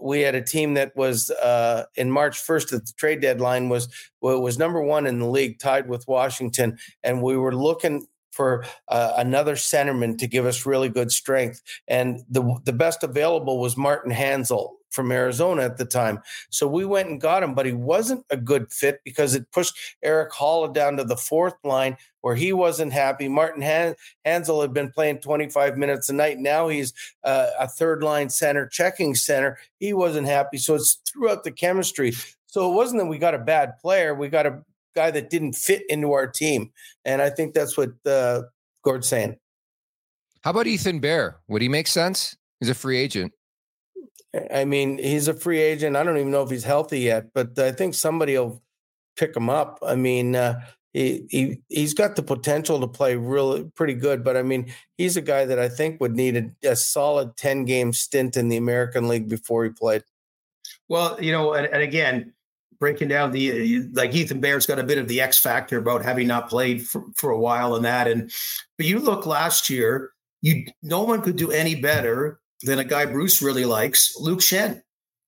we 0.00 0.20
had 0.20 0.34
a 0.34 0.42
team 0.42 0.74
that 0.74 0.96
was 0.96 1.30
uh, 1.30 1.84
in 1.94 2.10
March 2.10 2.38
1st 2.38 2.72
at 2.72 2.86
the 2.86 2.92
trade 2.96 3.20
deadline 3.20 3.68
was 3.68 3.88
well, 4.20 4.40
was 4.40 4.58
number 4.58 4.82
one 4.82 5.06
in 5.06 5.20
the 5.20 5.28
league, 5.28 5.58
tied 5.58 5.88
with 5.88 6.08
Washington, 6.08 6.78
and 7.04 7.22
we 7.22 7.36
were 7.36 7.54
looking 7.54 8.06
for 8.32 8.64
uh, 8.88 9.14
another 9.16 9.54
centerman 9.54 10.18
to 10.18 10.26
give 10.26 10.44
us 10.44 10.66
really 10.66 10.88
good 10.88 11.10
strength. 11.10 11.62
And 11.88 12.20
the 12.28 12.58
the 12.64 12.72
best 12.72 13.02
available 13.02 13.60
was 13.60 13.76
Martin 13.76 14.12
Hanzal 14.12 14.75
from 14.90 15.12
Arizona 15.12 15.62
at 15.62 15.76
the 15.76 15.84
time. 15.84 16.20
So 16.50 16.66
we 16.66 16.84
went 16.84 17.08
and 17.08 17.20
got 17.20 17.42
him, 17.42 17.54
but 17.54 17.66
he 17.66 17.72
wasn't 17.72 18.24
a 18.30 18.36
good 18.36 18.72
fit 18.72 19.00
because 19.04 19.34
it 19.34 19.50
pushed 19.52 19.74
Erik 20.02 20.32
Haula 20.32 20.72
down 20.72 20.96
to 20.96 21.04
the 21.04 21.16
fourth 21.16 21.54
line 21.64 21.96
where 22.22 22.34
he 22.34 22.52
wasn't 22.52 22.92
happy. 22.92 23.28
Martin 23.28 23.62
Han- 23.62 23.94
Hanzal 24.26 24.62
had 24.62 24.72
been 24.72 24.90
playing 24.90 25.18
25 25.18 25.76
minutes 25.76 26.08
a 26.08 26.12
night. 26.12 26.38
Now 26.38 26.68
he's 26.68 26.92
uh, 27.22 27.50
a 27.58 27.68
third 27.68 28.02
line 28.02 28.30
center, 28.30 28.66
checking 28.66 29.14
center. 29.14 29.58
He 29.78 29.92
wasn't 29.92 30.26
happy. 30.26 30.58
So 30.58 30.74
it's 30.74 31.00
throughout 31.06 31.44
the 31.44 31.52
chemistry. 31.52 32.12
So 32.46 32.70
it 32.70 32.74
wasn't 32.74 33.02
that 33.02 33.06
we 33.06 33.18
got 33.18 33.34
a 33.34 33.38
bad 33.38 33.78
player. 33.78 34.14
We 34.14 34.28
got 34.28 34.46
a 34.46 34.62
guy 34.94 35.10
that 35.10 35.30
didn't 35.30 35.52
fit 35.52 35.82
into 35.88 36.12
our 36.12 36.26
team. 36.26 36.72
And 37.04 37.20
I 37.20 37.30
think 37.30 37.54
that's 37.54 37.76
what 37.76 37.90
uh, 38.06 38.42
Gord's 38.82 39.08
saying. 39.08 39.36
How 40.42 40.50
about 40.50 40.66
Ethan 40.66 41.00
Bear? 41.00 41.38
Would 41.48 41.62
he 41.62 41.68
make 41.68 41.86
sense? 41.86 42.36
He's 42.60 42.70
a 42.70 42.74
free 42.74 42.98
agent. 42.98 43.32
I 44.50 44.64
mean, 44.64 44.98
he's 44.98 45.28
a 45.28 45.34
free 45.34 45.60
agent. 45.60 45.96
I 45.96 46.02
don't 46.02 46.18
even 46.18 46.30
know 46.30 46.42
if 46.42 46.50
he's 46.50 46.64
healthy 46.64 47.00
yet, 47.00 47.32
but 47.32 47.58
I 47.58 47.72
think 47.72 47.94
somebody 47.94 48.36
will 48.36 48.62
pick 49.16 49.36
him 49.36 49.48
up. 49.48 49.78
I 49.86 49.94
mean, 49.94 50.36
uh, 50.36 50.60
he 50.92 51.26
he 51.30 51.60
he's 51.68 51.94
got 51.94 52.16
the 52.16 52.22
potential 52.22 52.80
to 52.80 52.86
play 52.86 53.16
really 53.16 53.64
pretty 53.74 53.94
good, 53.94 54.24
but 54.24 54.36
I 54.36 54.42
mean, 54.42 54.72
he's 54.96 55.16
a 55.16 55.22
guy 55.22 55.44
that 55.44 55.58
I 55.58 55.68
think 55.68 56.00
would 56.00 56.16
need 56.16 56.36
a, 56.36 56.70
a 56.70 56.76
solid 56.76 57.36
ten 57.36 57.64
game 57.64 57.92
stint 57.92 58.36
in 58.36 58.48
the 58.48 58.56
American 58.56 59.08
League 59.08 59.28
before 59.28 59.64
he 59.64 59.70
played. 59.70 60.04
Well, 60.88 61.20
you 61.20 61.32
know, 61.32 61.52
and, 61.52 61.66
and 61.66 61.82
again, 61.82 62.32
breaking 62.78 63.08
down 63.08 63.32
the 63.32 63.88
like 63.92 64.14
Ethan 64.14 64.40
Bear's 64.40 64.66
got 64.66 64.78
a 64.78 64.84
bit 64.84 64.98
of 64.98 65.08
the 65.08 65.20
X 65.20 65.38
factor 65.38 65.78
about 65.78 66.04
having 66.04 66.26
not 66.26 66.48
played 66.48 66.86
for, 66.86 67.04
for 67.14 67.30
a 67.30 67.38
while 67.38 67.74
and 67.74 67.84
that, 67.84 68.08
and 68.08 68.30
but 68.78 68.86
you 68.86 68.98
look 68.98 69.26
last 69.26 69.68
year, 69.68 70.12
you 70.40 70.64
no 70.82 71.02
one 71.02 71.20
could 71.20 71.36
do 71.36 71.50
any 71.50 71.74
better 71.74 72.40
than 72.62 72.78
a 72.78 72.84
guy 72.84 73.06
Bruce 73.06 73.42
really 73.42 73.64
likes, 73.64 74.14
Luke 74.18 74.40
Schenn. 74.40 74.82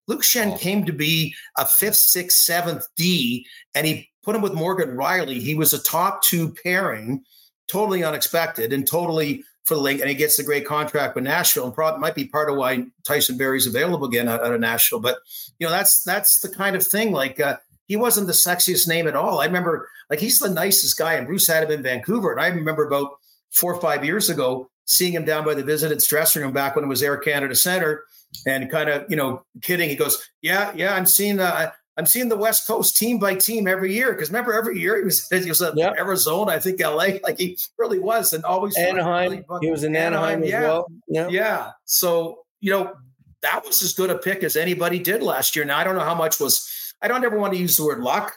Luke 0.07 0.23
Schenn 0.23 0.55
oh. 0.55 0.59
came 0.59 0.85
to 0.87 0.93
be 0.93 1.35
a 1.57 1.65
fifth, 1.67 1.97
sixth, 1.97 2.39
seventh 2.39 2.87
D, 2.97 3.47
and 3.75 3.87
he 3.87 4.09
put 4.25 4.35
him 4.35 4.43
with 4.43 4.55
Morgan 4.55 4.91
Rielly. 4.91 5.41
He 5.41 5.55
was 5.55 5.73
a 5.73 5.83
top 5.83 6.23
two 6.23 6.55
pairing, 6.63 7.23
totally 7.71 8.03
unexpected 8.03 8.73
and 8.73 8.87
totally 8.87 9.45
for 9.65 9.75
the 9.75 9.81
link. 9.81 10.01
And 10.01 10.09
he 10.09 10.15
gets 10.15 10.37
the 10.37 10.43
great 10.43 10.67
contract 10.67 11.15
with 11.15 11.25
Nashville, 11.25 11.67
and 11.67 11.75
probably 11.75 12.01
might 12.01 12.15
be 12.15 12.27
part 12.27 12.51
of 12.51 12.57
why 12.57 12.87
Tyson 13.07 13.37
Barrie's 13.37 13.67
available 13.67 14.07
again 14.07 14.29
out, 14.29 14.43
out 14.43 14.55
of 14.55 14.61
Nashville. 14.61 15.01
But 15.01 15.19
you 15.59 15.67
know, 15.67 15.71
that's 15.71 16.03
that's 16.03 16.41
the 16.41 16.49
kind 16.49 16.75
of 16.75 16.85
thing. 16.85 17.13
Like 17.13 17.39
uh, 17.39 17.59
he 17.87 17.97
wasn't 17.97 18.27
the 18.27 18.33
sexiest 18.33 18.89
name 18.89 19.07
at 19.07 19.17
all. 19.17 19.41
I 19.41 19.45
remember 19.47 19.89
like 20.09 20.21
he's 20.21 20.39
the 20.39 20.49
nicest 20.49 20.97
guy, 20.97 21.15
and 21.15 21.27
Bruce 21.27 21.47
had 21.47 21.65
him 21.65 21.71
in 21.71 21.83
Vancouver. 21.83 22.33
And 22.33 22.41
I 22.41 22.49
remember 22.49 22.87
about 22.87 23.11
four 23.51 23.75
or 23.75 23.81
five 23.81 24.05
years 24.05 24.31
ago 24.31 24.71
seeing 24.89 25.13
him 25.13 25.25
down 25.25 25.45
by 25.45 25.55
the 25.55 25.63
visited 25.63 26.01
dressing 26.01 26.43
room 26.43 26.53
back 26.53 26.75
when 26.75 26.85
it 26.85 26.89
was 26.89 27.03
Air 27.03 27.19
Canada 27.19 27.55
Center, 27.55 28.05
and 28.47 28.71
kind 28.71 28.89
of 28.89 29.05
you 29.09 29.17
know 29.17 29.45
kidding. 29.63 29.89
He 29.89 29.95
goes, 29.95 30.21
"Yeah, 30.43 30.73
yeah, 30.75 30.95
I'm 30.95 31.07
seeing 31.07 31.39
uh, 31.39 31.71
I'm 31.99 32.07
seeing 32.07 32.29
the 32.29 32.37
West 32.37 32.67
Coast 32.67 32.97
team 32.97 33.19
by 33.19 33.35
team 33.35 33.69
every 33.69 33.93
year 33.93 34.13
because 34.13 34.31
remember 34.31 34.55
every 34.55 34.79
year 34.81 34.97
he 34.97 35.05
was 35.05 35.29
he 35.31 35.49
was 35.49 35.61
at 35.61 35.77
yep. 35.77 35.95
Arizona, 35.99 36.53
I 36.53 36.59
think 36.59 36.81
LA, 36.81 37.19
like 37.23 37.39
he 37.39 37.59
really 37.79 37.99
was, 37.99 38.33
and 38.33 38.45
always 38.45 38.77
Anaheim. 38.77 39.45
Really, 39.49 39.67
he 39.67 39.71
was 39.71 39.85
in 39.85 39.95
Anaheim, 39.95 40.43
Anaheim 40.43 40.43
as 40.43 40.51
yeah. 40.51 40.61
well. 40.63 40.87
Yeah. 41.09 41.29
yeah. 41.29 41.71
So 41.85 42.41
you 42.61 42.71
know 42.71 42.95
that 43.43 43.65
was 43.65 43.83
as 43.83 43.93
good 43.93 44.11
a 44.11 44.19
pick 44.19 44.43
as 44.43 44.57
anybody 44.57 44.99
did 44.99 45.23
last 45.23 45.55
year. 45.55 45.65
Now 45.65 45.79
I 45.79 45.85
don't 45.85 45.95
know 45.95 46.05
how 46.05 46.15
much 46.15 46.41
was. 46.41 46.69
I 47.01 47.07
don't 47.07 47.25
ever 47.25 47.39
want 47.39 47.53
to 47.53 47.59
use 47.59 47.77
the 47.77 47.85
word 47.85 48.01
luck, 48.01 48.33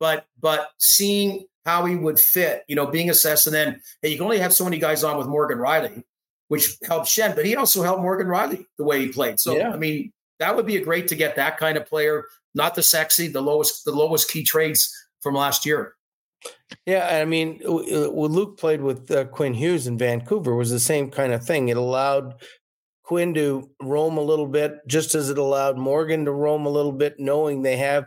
but 0.00 0.26
but 0.40 0.70
seeing 0.78 1.44
how 1.64 1.84
he 1.84 1.96
would 1.96 2.18
fit, 2.18 2.64
you 2.68 2.76
know, 2.76 2.86
being 2.86 3.10
assessed, 3.10 3.46
and 3.46 3.54
then 3.54 3.80
hey, 4.02 4.10
you 4.10 4.16
can 4.16 4.24
only 4.24 4.38
have 4.38 4.52
so 4.52 4.64
many 4.64 4.78
guys 4.78 5.04
on 5.04 5.18
with 5.18 5.26
Morgan 5.26 5.58
Rielly, 5.58 6.02
which 6.48 6.76
helped 6.86 7.06
Schenn, 7.06 7.34
but 7.34 7.44
he 7.44 7.56
also 7.56 7.82
helped 7.82 8.02
Morgan 8.02 8.26
Rielly 8.26 8.64
the 8.78 8.84
way 8.84 9.00
he 9.00 9.08
played. 9.08 9.38
So 9.38 9.56
yeah. 9.56 9.70
I 9.70 9.76
mean, 9.76 10.12
that 10.38 10.56
would 10.56 10.66
be 10.66 10.76
a 10.76 10.84
great 10.84 11.08
to 11.08 11.14
get 11.14 11.36
that 11.36 11.58
kind 11.58 11.76
of 11.76 11.86
player, 11.86 12.24
not 12.54 12.74
the 12.74 12.82
sexy, 12.82 13.28
the 13.28 13.42
lowest, 13.42 13.84
the 13.84 13.92
lowest 13.92 14.30
key 14.30 14.42
trades 14.42 14.92
from 15.20 15.34
last 15.34 15.66
year. 15.66 15.94
Yeah, 16.86 17.06
I 17.20 17.26
mean, 17.26 17.60
when 17.64 18.32
Luke 18.32 18.58
played 18.58 18.80
with 18.80 19.10
uh, 19.10 19.26
Quinn 19.26 19.52
Hughes 19.52 19.86
in 19.86 19.98
Vancouver 19.98 20.54
was 20.54 20.70
the 20.70 20.80
same 20.80 21.10
kind 21.10 21.32
of 21.32 21.44
thing. 21.44 21.68
It 21.68 21.76
allowed 21.76 22.34
Quinn 23.02 23.34
to 23.34 23.68
roam 23.82 24.16
a 24.16 24.22
little 24.22 24.46
bit, 24.46 24.78
just 24.86 25.14
as 25.14 25.28
it 25.28 25.36
allowed 25.36 25.76
Morgan 25.76 26.24
to 26.24 26.32
roam 26.32 26.64
a 26.64 26.70
little 26.70 26.92
bit, 26.92 27.16
knowing 27.18 27.60
they 27.60 27.76
have 27.76 28.06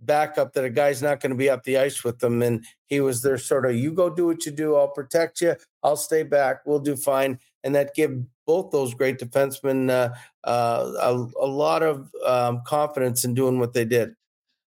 backup 0.00 0.52
that 0.52 0.64
a 0.64 0.70
guy's 0.70 1.02
not 1.02 1.20
going 1.20 1.30
to 1.30 1.36
be 1.36 1.50
up 1.50 1.64
the 1.64 1.78
ice 1.78 2.04
with 2.04 2.18
them. 2.18 2.42
And 2.42 2.64
he 2.86 3.00
was 3.00 3.22
there 3.22 3.38
sort 3.38 3.66
of, 3.66 3.74
you 3.74 3.92
go 3.92 4.10
do 4.10 4.26
what 4.26 4.46
you 4.46 4.52
do. 4.52 4.76
I'll 4.76 4.88
protect 4.88 5.40
you. 5.40 5.56
I'll 5.82 5.96
stay 5.96 6.22
back. 6.22 6.60
We'll 6.66 6.80
do 6.80 6.96
fine. 6.96 7.38
And 7.64 7.74
that 7.74 7.94
give 7.94 8.22
both 8.46 8.70
those 8.70 8.94
great 8.94 9.18
defensemen 9.18 9.90
uh, 9.90 10.14
uh, 10.44 10.92
a, 11.00 11.44
a, 11.44 11.46
lot 11.46 11.82
of 11.82 12.08
um, 12.24 12.62
confidence 12.64 13.24
in 13.24 13.34
doing 13.34 13.58
what 13.58 13.72
they 13.72 13.84
did. 13.84 14.14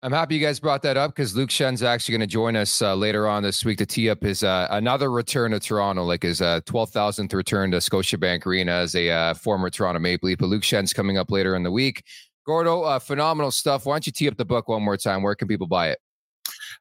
I'm 0.03 0.11
happy 0.11 0.33
you 0.33 0.41
guys 0.41 0.59
brought 0.59 0.81
that 0.81 0.97
up 0.97 1.11
because 1.11 1.35
Luke 1.35 1.51
Schenn's 1.51 1.83
actually 1.83 2.13
going 2.13 2.27
to 2.27 2.27
join 2.27 2.55
us 2.55 2.81
uh, 2.81 2.95
later 2.95 3.27
on 3.27 3.43
this 3.43 3.63
week 3.63 3.77
to 3.77 3.85
tee 3.85 4.09
up 4.09 4.23
his 4.23 4.43
uh, 4.43 4.67
another 4.71 5.11
return 5.11 5.51
to 5.51 5.59
Toronto, 5.59 6.03
like 6.03 6.23
his 6.23 6.41
uh, 6.41 6.59
12,000th 6.61 7.31
return 7.35 7.69
to 7.69 7.77
Scotiabank 7.77 8.47
Arena 8.47 8.71
as 8.71 8.95
a 8.95 9.11
uh, 9.11 9.33
former 9.35 9.69
Toronto 9.69 9.99
Maple 9.99 10.27
Leaf. 10.27 10.39
But 10.39 10.47
Luke 10.47 10.63
Schenn's 10.63 10.91
coming 10.91 11.19
up 11.19 11.29
later 11.29 11.55
in 11.55 11.61
the 11.61 11.71
week. 11.71 12.03
Gordo, 12.45 12.83
uh, 12.83 12.99
phenomenal 12.99 13.51
stuff. 13.51 13.85
Why 13.85 13.95
don't 13.95 14.05
you 14.05 14.11
tee 14.11 14.27
up 14.27 14.37
the 14.37 14.45
book 14.45 14.67
one 14.67 14.81
more 14.81 14.97
time? 14.97 15.21
Where 15.21 15.35
can 15.35 15.47
people 15.47 15.67
buy 15.67 15.89
it? 15.89 15.99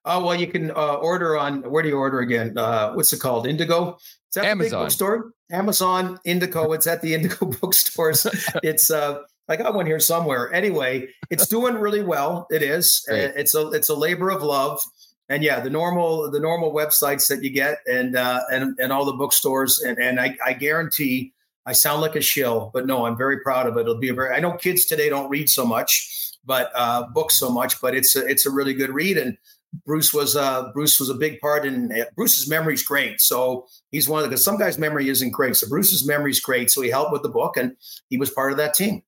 Oh 0.05 0.25
well, 0.25 0.35
you 0.35 0.47
can 0.47 0.71
uh, 0.71 0.95
order 0.95 1.37
on 1.37 1.63
where 1.71 1.83
do 1.83 1.89
you 1.89 1.97
order 1.97 2.21
again? 2.21 2.57
Uh, 2.57 2.93
what's 2.93 3.13
it 3.13 3.21
called? 3.21 3.47
Indigo. 3.47 3.97
Is 3.97 4.35
that 4.35 4.45
Amazon. 4.45 4.59
the 4.59 4.65
big 4.65 4.85
bookstore? 4.85 5.33
Amazon, 5.51 6.19
Indigo. 6.25 6.73
It's 6.73 6.87
at 6.87 7.03
the 7.03 7.15
Indigo 7.15 7.47
bookstores. 7.61 8.27
it's 8.63 8.91
uh, 8.91 9.21
I 9.49 9.57
got 9.57 9.75
one 9.75 9.87
here 9.87 10.01
somewhere. 10.01 10.53
Anyway, 10.53 11.09
it's 11.29 11.47
doing 11.47 11.75
really 11.75 12.03
well. 12.03 12.47
It 12.51 12.63
is. 12.63 13.05
Great. 13.09 13.33
It's 13.37 13.55
a 13.55 13.69
it's 13.71 13.89
a 13.89 13.95
labor 13.95 14.31
of 14.31 14.43
love. 14.43 14.81
And 15.29 15.43
yeah, 15.43 15.61
the 15.61 15.71
normal 15.71 16.31
the 16.31 16.41
normal 16.41 16.73
websites 16.73 17.29
that 17.29 17.43
you 17.43 17.51
get 17.51 17.79
and 17.87 18.17
uh, 18.17 18.41
and 18.51 18.79
and 18.81 18.93
all 18.93 19.05
the 19.05 19.13
bookstores 19.13 19.81
and 19.81 19.99
and 19.99 20.21
I, 20.21 20.37
I 20.45 20.55
guarantee 20.55 21.33
I 21.67 21.73
sound 21.73 22.01
like 22.01 22.17
a 22.17 22.21
shill, 22.21 22.71
but 22.73 22.87
no, 22.87 23.07
I'm 23.07 23.17
very 23.17 23.41
proud 23.41 23.67
of 23.67 23.77
it. 23.77 23.83
It'll 23.83 23.99
be 23.99 24.09
a 24.09 24.15
very. 24.15 24.35
I 24.35 24.41
know 24.41 24.53
kids 24.53 24.87
today 24.87 25.09
don't 25.09 25.29
read 25.29 25.49
so 25.49 25.67
much, 25.67 26.39
but 26.45 26.71
uh, 26.75 27.07
books 27.09 27.39
so 27.39 27.51
much, 27.51 27.81
but 27.81 27.95
it's 27.95 28.17
a, 28.17 28.27
it's 28.27 28.47
a 28.47 28.51
really 28.51 28.75
good 28.75 28.91
read. 28.91 29.19
And 29.19 29.37
Bruce 29.85 30.13
was 30.13 30.37
uh, 30.37 30.71
Bruce 30.73 30.99
was 30.99 31.11
a 31.11 31.15
big 31.15 31.41
part 31.41 31.65
in 31.67 31.93
uh, 31.93 32.05
Bruce's 32.17 32.49
memory 32.49 32.75
is 32.75 32.83
great. 32.83 33.21
So 33.21 33.67
he's 33.91 34.09
one 34.09 34.19
of 34.19 34.25
the 34.25 34.31
because 34.31 34.45
some 34.45 34.59
guys' 34.59 34.79
memory 34.79 35.09
isn't 35.09 35.31
great. 35.31 35.57
So 35.57 35.69
Bruce's 35.69 36.07
memory 36.07 36.31
is 36.31 36.41
great. 36.41 36.71
So 36.71 36.81
he 36.81 36.91
helped 36.91 37.13
with 37.13 37.23
the 37.23 37.29
book, 37.29 37.57
and 37.57 37.77
he 38.09 38.17
was 38.17 38.31
part 38.31 38.53
of 38.53 38.59
that 38.59 38.75
team. 38.75 39.03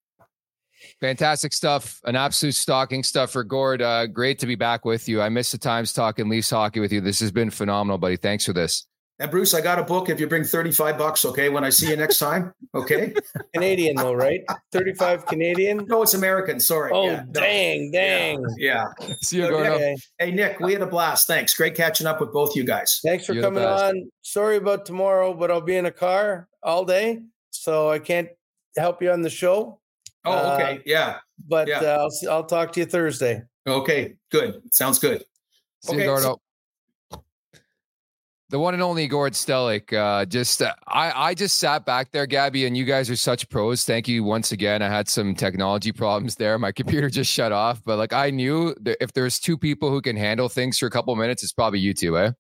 Fantastic 1.01 1.53
stuff. 1.53 2.01
An 2.05 2.17
absolute 2.17 2.55
stocking 2.55 3.03
stuff 3.03 3.31
for 3.31 3.45
Gord. 3.45 3.83
Uh, 3.83 4.07
great 4.07 4.39
to 4.41 4.47
be 4.47 4.57
back 4.57 4.85
with 4.85 5.09
you. 5.09 5.21
I 5.21 5.29
miss 5.29 5.53
the 5.53 5.59
times 5.59 5.93
talking 5.93 6.29
Leafs 6.29 6.51
hockey 6.51 6.81
with 6.81 6.93
you. 6.93 7.01
This 7.01 7.21
has 7.21 7.33
been 7.33 7.51
phenomenal, 7.51 7.99
buddy. 7.99 8.17
Thanks 8.17 8.45
for 8.45 8.53
this. 8.53 8.87
And 9.19 9.31
Bruce, 9.31 9.55
I 9.55 9.61
got 9.61 9.79
a 9.79 9.85
book 9.85 10.09
if 10.09 10.19
you 10.19 10.27
bring 10.27 10.43
35 10.43 10.99
bucks, 10.99 11.25
okay, 11.25 11.49
when 11.49 11.65
I 11.65 11.71
see 11.71 11.89
you 11.89 11.97
next 11.97 12.19
time. 12.19 12.53
Okay. 12.75 13.15
Canadian 13.55 13.97
though, 13.97 14.15
right? 14.15 14.43
35 14.73 15.27
Canadian? 15.27 15.85
No, 15.87 16.03
it's 16.03 16.15
American. 16.15 16.59
Sorry. 16.59 16.91
Oh, 16.93 17.07
yeah, 17.07 17.25
dang, 17.31 17.91
no. 17.91 17.99
dang. 17.99 18.47
Yeah. 18.59 18.87
yeah. 19.01 19.15
See 19.21 19.37
you 19.37 19.49
going 19.49 19.79
Nick, 19.79 19.99
Hey, 20.19 20.31
Nick, 20.33 20.59
we 20.61 20.73
had 20.73 20.83
a 20.83 20.87
blast. 20.87 21.27
Thanks. 21.27 21.55
Great 21.55 21.75
catching 21.77 22.07
up 22.07 22.21
with 22.21 22.33
both 22.33 22.57
you 22.57 22.65
guys. 22.65 23.01
Thanks 23.05 23.27
for 23.27 23.35
You're 23.35 23.45
coming 23.45 23.63
on. 23.63 24.11
Sorry 24.23 24.57
about 24.57 24.87
tomorrow, 24.87 25.35
but 25.35 25.51
I'll 25.51 25.61
be 25.61 25.77
in 25.77 25.87
a 25.87 25.93
car 25.93 26.49
all 26.63 26.85
day, 26.85 27.21
so 27.51 27.91
I 27.91 27.99
can't 27.99 28.29
help 28.77 29.03
you 29.03 29.13
on 29.13 29.23
the 29.23 29.31
show. 29.31 29.79
Oh, 30.25 30.55
okay. 30.55 30.77
Uh, 30.77 30.83
yeah. 30.87 31.19
But 31.47 31.69
yeah. 31.69 31.81
Uh, 31.81 32.09
I'll, 32.09 32.31
I'll 32.31 32.45
talk 32.45 32.73
to 32.73 32.81
you 32.81 32.87
Thursday. 32.87 33.43
Okay, 33.67 34.15
good. 34.31 34.63
Sounds 34.73 34.99
good. 34.99 35.25
See 35.83 35.93
okay, 35.93 36.03
you, 36.03 36.07
Gordo. 36.07 36.23
So- 36.23 36.41
the 38.53 38.59
one 38.59 38.75
and 38.75 38.83
only 38.83 39.09
Gord 39.09 39.33
Stellick. 39.33 39.95
Uh, 39.95 40.27
just 40.27 40.61
uh, 40.61 40.75
I 40.87 41.31
I 41.31 41.35
just 41.35 41.59
sat 41.59 41.87
back 41.87 42.13
there, 42.13 42.27
Gabby, 42.27 42.67
and 42.67 42.77
you 42.77 42.85
guys 42.85 43.09
are 43.09 43.17
such 43.17 43.49
pros. 43.49 43.85
Thank 43.85 44.07
you 44.07 44.23
once 44.23 44.53
again. 44.53 44.83
I 44.83 44.89
had 44.89 45.09
some 45.09 45.35
technology 45.35 45.91
problems 45.93 46.37
there. 46.37 46.59
My 46.59 46.71
computer 46.71 47.09
just 47.09 47.33
shut 47.33 47.51
off, 47.51 47.83
but 47.83 47.97
like 47.97 48.13
I 48.13 48.31
knew 48.31 48.77
if 49.01 49.15
there's 49.15 49.41
two 49.41 49.57
people 49.57 49.91
who 49.91 50.03
can 50.03 50.17
handle 50.17 50.51
things 50.51 50.79
for 50.79 50.87
a 50.87 50.91
couple 50.91 51.17
minutes, 51.17 51.43
it's 51.43 51.53
probably 51.53 51.81
you 51.81 51.95
two, 51.95 52.19
eh? 52.19 52.33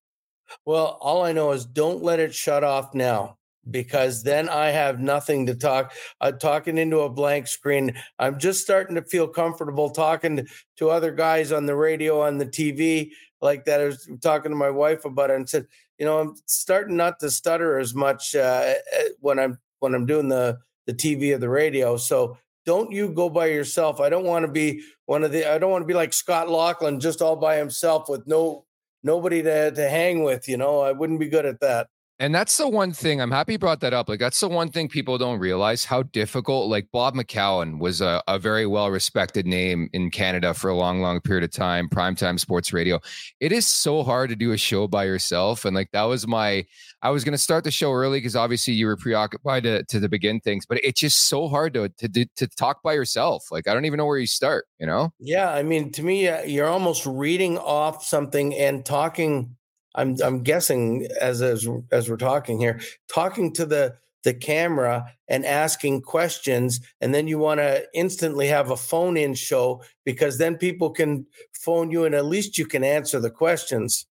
Well, 0.66 0.98
all 1.00 1.24
I 1.24 1.32
know 1.32 1.50
is 1.52 1.64
don't 1.64 2.02
let 2.02 2.20
it 2.20 2.34
shut 2.34 2.62
off 2.62 2.92
now 2.92 3.38
because 3.70 4.22
then 4.22 4.50
I 4.50 4.68
have 4.68 5.00
nothing 5.00 5.46
to 5.46 5.54
talk. 5.54 5.94
I'm 6.20 6.38
talking 6.38 6.76
into 6.76 7.00
a 7.00 7.08
blank 7.08 7.46
screen. 7.46 7.94
I'm 8.18 8.38
just 8.38 8.60
starting 8.60 8.96
to 8.96 9.02
feel 9.02 9.28
comfortable 9.28 9.90
talking 9.90 10.46
to 10.76 10.90
other 10.90 11.12
guys 11.12 11.52
on 11.52 11.64
the 11.64 11.76
radio, 11.76 12.20
on 12.20 12.36
the 12.36 12.46
TV, 12.46 13.12
like 13.42 13.64
that. 13.66 13.80
I 13.80 13.84
was 13.84 14.08
talking 14.22 14.50
to 14.50 14.56
my 14.56 14.70
wife 14.70 15.04
about 15.04 15.30
it 15.30 15.36
and 15.36 15.48
said, 15.48 15.66
you 15.98 16.06
know, 16.06 16.20
I'm 16.20 16.36
starting 16.46 16.96
not 16.96 17.20
to 17.20 17.30
stutter 17.30 17.78
as 17.78 17.94
much 17.94 18.34
uh, 18.34 18.74
when 19.20 19.38
I'm 19.38 19.58
when 19.80 19.94
I'm 19.94 20.06
doing 20.06 20.28
the 20.28 20.58
the 20.86 20.94
TV 20.94 21.34
or 21.34 21.38
the 21.38 21.48
radio. 21.48 21.96
So 21.96 22.38
don't 22.64 22.92
you 22.92 23.08
go 23.08 23.28
by 23.28 23.46
yourself. 23.46 24.00
I 24.00 24.08
don't 24.08 24.24
want 24.24 24.46
to 24.46 24.50
be 24.50 24.82
one 25.06 25.24
of 25.24 25.32
the. 25.32 25.52
I 25.52 25.58
don't 25.58 25.70
want 25.70 25.82
to 25.82 25.86
be 25.86 25.94
like 25.94 26.12
Scott 26.12 26.46
Laughton, 26.46 27.00
just 27.00 27.20
all 27.20 27.36
by 27.36 27.56
himself 27.56 28.08
with 28.08 28.26
no 28.26 28.64
nobody 29.02 29.42
to 29.42 29.70
to 29.72 29.88
hang 29.88 30.22
with. 30.22 30.48
You 30.48 30.56
know, 30.56 30.80
I 30.80 30.92
wouldn't 30.92 31.20
be 31.20 31.28
good 31.28 31.46
at 31.46 31.60
that. 31.60 31.88
And 32.22 32.32
that's 32.32 32.56
the 32.56 32.68
one 32.68 32.92
thing 32.92 33.20
I'm 33.20 33.32
happy 33.32 33.54
you 33.54 33.58
brought 33.58 33.80
that 33.80 33.92
up. 33.92 34.08
Like 34.08 34.20
that's 34.20 34.38
the 34.38 34.48
one 34.48 34.70
thing 34.70 34.86
people 34.86 35.18
don't 35.18 35.40
realize 35.40 35.84
how 35.84 36.04
difficult. 36.04 36.70
Like 36.70 36.86
Bob 36.92 37.14
McCown 37.16 37.80
was 37.80 38.00
a, 38.00 38.22
a 38.28 38.38
very 38.38 38.64
well 38.64 38.92
respected 38.92 39.44
name 39.44 39.90
in 39.92 40.08
Canada 40.08 40.54
for 40.54 40.70
a 40.70 40.76
long, 40.76 41.00
long 41.00 41.20
period 41.20 41.42
of 41.42 41.50
time. 41.50 41.88
Primetime 41.88 42.38
sports 42.38 42.72
radio. 42.72 43.00
It 43.40 43.50
is 43.50 43.66
so 43.66 44.04
hard 44.04 44.30
to 44.30 44.36
do 44.36 44.52
a 44.52 44.56
show 44.56 44.86
by 44.86 45.02
yourself. 45.02 45.64
And 45.64 45.74
like 45.74 45.90
that 45.90 46.04
was 46.04 46.24
my. 46.24 46.64
I 47.04 47.10
was 47.10 47.24
going 47.24 47.32
to 47.32 47.38
start 47.38 47.64
the 47.64 47.72
show 47.72 47.90
early 47.90 48.18
because 48.18 48.36
obviously 48.36 48.74
you 48.74 48.86
were 48.86 48.96
preoccupied 48.96 49.64
to, 49.64 49.82
to, 49.82 50.08
begin 50.08 50.38
things, 50.38 50.64
but 50.64 50.78
it's 50.84 51.00
just 51.00 51.28
so 51.28 51.48
hard 51.48 51.74
to, 51.74 51.88
to 51.88 52.26
to 52.36 52.46
talk 52.46 52.84
by 52.84 52.92
yourself. 52.92 53.46
Like 53.50 53.66
I 53.66 53.74
don't 53.74 53.84
even 53.84 53.98
know 53.98 54.06
where 54.06 54.18
you 54.18 54.28
start. 54.28 54.66
You 54.78 54.86
know? 54.86 55.12
Yeah, 55.18 55.50
I 55.50 55.64
mean, 55.64 55.90
to 55.90 56.04
me, 56.04 56.28
uh, 56.28 56.42
you're 56.42 56.68
almost 56.68 57.04
reading 57.04 57.58
off 57.58 58.04
something 58.04 58.54
and 58.54 58.84
talking 58.84 59.56
I'm 59.94 60.16
I'm 60.22 60.42
guessing 60.42 61.06
as 61.20 61.42
as 61.42 61.68
as 61.90 62.08
we're 62.08 62.16
talking 62.16 62.58
here, 62.58 62.80
talking 63.08 63.52
to 63.54 63.66
the 63.66 63.96
the 64.24 64.34
camera 64.34 65.12
and 65.28 65.44
asking 65.44 66.02
questions 66.02 66.80
and 67.00 67.12
then 67.14 67.26
you 67.26 67.38
want 67.38 67.58
to 67.58 67.84
instantly 67.94 68.46
have 68.46 68.70
a 68.70 68.76
phone 68.76 69.16
in 69.16 69.34
show 69.34 69.82
because 70.04 70.38
then 70.38 70.56
people 70.56 70.90
can 70.90 71.26
phone 71.52 71.90
you 71.90 72.04
and 72.04 72.14
at 72.14 72.24
least 72.24 72.56
you 72.56 72.64
can 72.64 72.84
answer 72.84 73.18
the 73.18 73.30
questions 73.30 74.06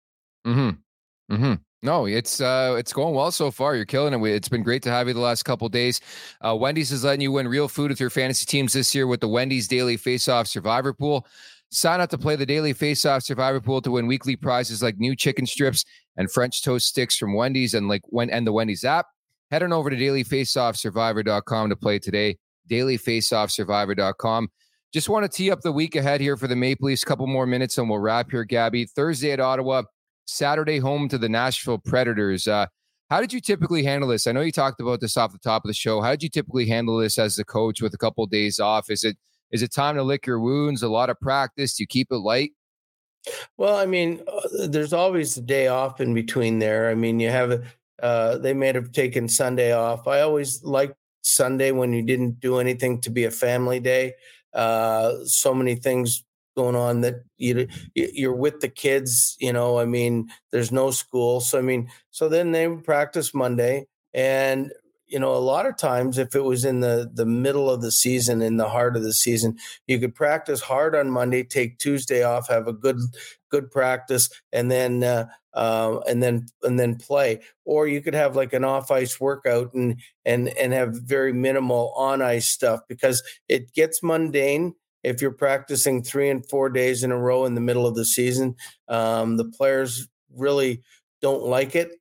mhm 0.45 0.77
mhm 1.32 1.59
no, 1.84 2.05
it's 2.05 2.39
uh, 2.39 2.75
it's 2.77 2.93
going 2.93 3.15
well 3.15 3.32
so 3.32 3.49
far. 3.49 3.75
You're 3.75 3.86
killing 3.86 4.13
it. 4.13 4.29
It's 4.29 4.49
been 4.49 4.61
great 4.61 4.84
to 4.84 4.91
have 4.91 5.07
you 5.07 5.15
the 5.15 5.19
last 5.19 5.43
couple 5.43 5.67
days. 5.67 5.99
Uh, 6.39 6.55
Wendy's 6.55 6.91
is 6.91 7.03
letting 7.03 7.21
you 7.21 7.32
win 7.32 7.47
real 7.47 7.67
food 7.67 7.89
with 7.89 7.99
your 7.99 8.11
fantasy 8.11 8.45
teams 8.45 8.73
this 8.73 8.93
year 8.93 9.07
with 9.07 9.19
the 9.19 9.27
Wendy's 9.27 9.67
Daily 9.67 9.97
Face 9.97 10.27
Off 10.27 10.45
Survivor 10.45 10.93
Pool. 10.93 11.25
Sign 11.72 12.01
up 12.01 12.09
to 12.09 12.17
play 12.17 12.36
the 12.36 12.45
daily 12.45 12.74
face-off 12.74 13.24
survivor 13.24 13.61
pool 13.61 13.82
to 13.82 13.91
win 13.91 14.05
weekly 14.05 14.36
prizes 14.36 14.84
like 14.84 14.97
new 14.97 15.15
chicken 15.15 15.45
strips 15.45 15.86
and 16.17 16.30
French 16.30 16.63
toast 16.63 16.88
sticks 16.88 17.15
from 17.15 17.34
Wendy's 17.34 17.74
and 17.74 17.88
like 17.88 18.01
when 18.07 18.30
and 18.30 18.45
the 18.45 18.51
Wendy's 18.51 18.84
app. 18.84 19.05
Head 19.51 19.63
on 19.63 19.72
over 19.74 19.89
to 19.89 19.95
dailyfaceoffsurvivor.com 19.95 21.69
to 21.69 21.76
play 21.76 21.99
today. 21.99 22.38
Dailyfaceoffsurvivor.com. 22.69 24.49
Just 24.93 25.07
want 25.07 25.24
to 25.24 25.30
tee 25.30 25.51
up 25.51 25.61
the 25.61 25.72
week 25.72 25.95
ahead 25.95 26.19
here 26.19 26.36
for 26.36 26.47
the 26.47 26.55
Maple 26.55 26.88
Leafs. 26.88 27.05
Couple 27.05 27.26
more 27.26 27.45
minutes 27.45 27.78
and 27.78 27.89
we'll 27.89 27.99
wrap 27.99 28.32
here, 28.32 28.43
Gabby. 28.43 28.86
Thursday 28.86 29.32
at 29.32 29.39
Ottawa, 29.39 29.84
Saturday 30.26 30.80
home 30.80 31.07
to 31.07 31.17
the 31.17 31.30
Nashville 31.30 31.78
Predators. 31.78 32.47
Uh, 32.47 32.65
how 33.09 33.22
did 33.22 33.32
you 33.32 33.39
typically 33.39 33.84
handle 33.84 34.09
this? 34.09 34.28
I 34.28 34.34
know 34.34 34.41
you 34.41 34.51
talked 34.51 34.82
about 34.82 34.99
this 34.99 35.15
off 35.15 35.32
the 35.32 35.39
top 35.39 35.63
of 35.63 35.69
the 35.69 35.74
show. 35.74 36.01
How 36.01 36.11
did 36.11 36.24
you 36.24 36.30
typically 36.30 36.67
handle 36.67 36.97
this 36.97 37.17
as 37.17 37.38
the 37.38 37.45
coach 37.45 37.82
with 37.82 37.93
a 37.93 37.97
couple 37.97 38.26
of 38.26 38.30
days 38.30 38.59
off? 38.59 38.89
Is 38.89 39.05
it 39.05 39.17
is 39.52 39.62
it 39.62 39.74
time 39.74 39.95
to 39.95 40.04
lick 40.04 40.26
your 40.26 40.39
wounds? 40.39 40.84
A 40.84 40.89
lot 40.89 41.10
of 41.10 41.20
practice? 41.20 41.80
You 41.80 41.88
keep 41.88 42.08
it 42.12 42.18
light? 42.18 42.52
Well, 43.58 43.76
I 43.76 43.86
mean, 43.86 44.22
uh, 44.28 44.68
there's 44.68 44.93
always 44.93 45.38
a 45.38 45.41
day 45.41 45.68
off 45.68 46.02
in 46.02 46.14
between 46.14 46.60
there. 46.60 46.89
I 46.89 46.95
mean, 46.95 47.20
you 47.20 47.30
have 47.30 47.64
uh, 48.02 48.38
they 48.39 48.54
may 48.54 48.74
have 48.74 48.91
taken 48.91 49.30
Sunday 49.30 49.74
off. 49.74 50.08
I 50.08 50.22
always 50.22 50.64
liked 50.64 50.95
Sunday 51.22 51.72
when 51.72 51.93
you 51.93 52.02
didn't 52.02 52.39
do 52.39 52.58
anything 52.58 52.99
to 53.02 53.10
be 53.10 53.26
a 53.26 53.32
family 53.32 53.80
day. 53.80 54.14
Uh, 54.54 55.24
so 55.26 55.54
many 55.54 55.76
things 55.76 56.24
going 56.58 56.76
on 56.76 57.02
that 57.02 57.24
you 57.38 57.68
you're 57.93 58.36
with 58.36 58.60
the 58.60 58.70
kids. 58.70 59.38
You 59.39 59.54
know, 59.54 59.78
I 59.80 59.86
mean, 59.86 60.30
there's 60.52 60.72
no 60.72 60.91
school, 60.91 61.41
so 61.41 61.60
I 61.60 61.62
mean, 61.62 61.89
so 62.10 62.28
then 62.28 62.52
they 62.52 62.68
practice 62.68 63.34
Monday, 63.34 63.86
and 64.14 64.72
you 65.12 65.20
know, 65.20 65.36
a 65.36 65.38
lot 65.38 65.66
of 65.66 65.76
times 65.76 66.18
if 66.18 66.36
it 66.36 66.43
was 66.43 66.64
in 66.64 66.80
the 66.80 67.12
the 67.14 67.26
middle 67.26 67.70
of 67.70 67.82
the 67.82 67.91
season, 67.91 68.41
in 68.41 68.55
the 68.55 68.70
heart 68.70 68.95
of 68.95 69.03
the 69.03 69.14
season, 69.14 69.57
you 69.86 69.99
could 69.99 70.16
practice 70.16 70.62
hard 70.62 70.95
on 70.95 71.12
Monday, 71.12 71.43
take 71.43 71.78
Tuesday 71.80 72.24
off, 72.24 72.47
have 72.47 72.68
a 72.68 72.74
good 72.74 72.97
good 73.49 73.70
practice, 73.70 74.30
and 74.53 74.72
then 74.72 75.03
uh, 75.03 75.28
uh, 75.53 75.99
and 76.07 76.24
then 76.24 76.47
and 76.64 76.80
then 76.80 76.95
play. 76.95 77.41
Or 77.66 77.88
you 77.88 78.01
could 78.01 78.16
have 78.16 78.38
like 78.38 78.53
an 78.53 78.64
off 78.64 78.89
ice 78.89 79.20
workout 79.20 79.74
and 79.74 79.99
and 80.26 80.47
and 80.49 80.72
have 80.72 80.93
very 80.93 81.34
minimal 81.34 81.91
on 81.97 82.22
ice 82.22 82.47
stuff 82.47 82.80
because 82.88 83.22
it 83.49 83.74
gets 83.74 84.01
mundane 84.01 84.76
if 85.03 85.22
you're 85.22 85.32
practicing 85.32 86.03
three 86.03 86.30
and 86.30 86.47
four 86.47 86.70
days 86.70 87.03
in 87.03 87.12
a 87.12 87.18
row 87.18 87.43
in 87.43 87.55
the 87.55 87.62
middle 87.62 87.86
of 87.86 87.95
the 87.95 88.05
season. 88.05 88.55
Um, 88.88 89.36
the 89.36 89.45
players 89.45 90.07
really 90.34 90.84
don't 91.22 91.43
like 91.43 91.76
it. 91.76 91.91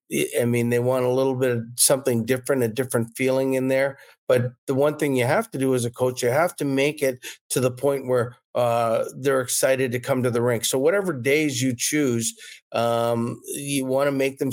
I 0.41 0.45
mean, 0.45 0.71
they 0.71 0.79
want 0.79 1.05
a 1.05 1.11
little 1.11 1.35
bit 1.35 1.51
of 1.51 1.65
something 1.77 2.25
different, 2.25 2.63
a 2.63 2.69
different 2.69 3.17
feeling 3.17 3.55
in 3.55 3.69
there. 3.69 3.99
But 4.27 4.53
the 4.67 4.75
one 4.75 4.97
thing 4.97 5.17
you 5.17 5.25
have 5.25 5.51
to 5.51 5.59
do 5.59 5.75
as 5.75 5.85
a 5.85 5.91
coach, 5.91 6.23
you 6.23 6.31
have 6.31 6.57
to 6.57 6.65
make 6.65 7.03
it 7.03 7.19
to 7.51 7.61
the 7.61 7.71
point 7.71 8.07
where 8.07 8.37
uh, 8.55 9.05
they're 9.17 9.41
excited 9.41 9.93
to 9.93 10.01
come 10.01 10.23
to 10.23 10.31
the 10.31 10.43
rink. 10.43 10.65
So 10.65 10.79
whatever 10.79 11.13
days 11.13 11.61
you 11.61 11.75
choose, 11.77 12.35
um, 12.73 13.41
you 13.47 13.85
want 13.85 14.09
to 14.09 14.13
make 14.13 14.39
them 14.39 14.51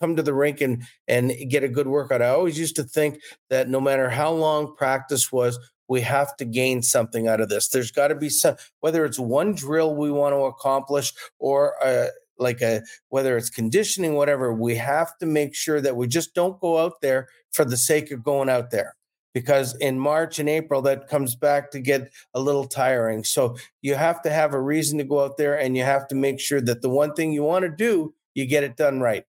come 0.00 0.16
to 0.16 0.22
the 0.22 0.34
rink 0.34 0.60
and 0.62 0.82
and 1.06 1.32
get 1.48 1.62
a 1.62 1.68
good 1.68 1.86
workout. 1.86 2.22
I 2.22 2.28
always 2.28 2.58
used 2.58 2.76
to 2.76 2.84
think 2.84 3.20
that 3.50 3.68
no 3.68 3.80
matter 3.80 4.08
how 4.08 4.32
long 4.32 4.74
practice 4.74 5.30
was, 5.30 5.58
we 5.88 6.00
have 6.00 6.36
to 6.36 6.44
gain 6.44 6.82
something 6.82 7.26
out 7.26 7.40
of 7.40 7.48
this. 7.48 7.68
There's 7.68 7.90
got 7.90 8.08
to 8.08 8.14
be 8.14 8.28
some, 8.28 8.54
whether 8.78 9.04
it's 9.04 9.18
one 9.18 9.54
drill 9.54 9.96
we 9.96 10.10
want 10.10 10.34
to 10.34 10.42
accomplish 10.42 11.12
or 11.40 11.74
a, 11.84 12.06
like 12.40 12.60
a 12.62 12.82
whether 13.10 13.36
it's 13.36 13.50
conditioning 13.50 14.14
whatever 14.14 14.52
we 14.52 14.74
have 14.76 15.16
to 15.18 15.26
make 15.26 15.54
sure 15.54 15.80
that 15.80 15.96
we 15.96 16.08
just 16.08 16.34
don't 16.34 16.60
go 16.60 16.78
out 16.78 17.00
there 17.00 17.28
for 17.52 17.64
the 17.64 17.76
sake 17.76 18.10
of 18.10 18.24
going 18.24 18.48
out 18.48 18.70
there 18.70 18.96
because 19.34 19.76
in 19.76 19.98
March 19.98 20.38
and 20.38 20.48
April 20.48 20.82
that 20.82 21.08
comes 21.08 21.36
back 21.36 21.70
to 21.70 21.80
get 21.80 22.10
a 22.34 22.40
little 22.40 22.64
tiring. 22.64 23.24
So 23.24 23.56
you 23.82 23.94
have 23.94 24.22
to 24.22 24.30
have 24.30 24.54
a 24.54 24.60
reason 24.60 24.98
to 24.98 25.04
go 25.04 25.24
out 25.24 25.36
there 25.36 25.58
and 25.58 25.76
you 25.76 25.84
have 25.84 26.08
to 26.08 26.14
make 26.14 26.40
sure 26.40 26.60
that 26.60 26.82
the 26.82 26.88
one 26.88 27.14
thing 27.14 27.32
you 27.32 27.42
want 27.42 27.64
to 27.64 27.70
do 27.70 28.14
you 28.34 28.46
get 28.46 28.64
it 28.64 28.76
done 28.76 29.00
right. 29.00 29.24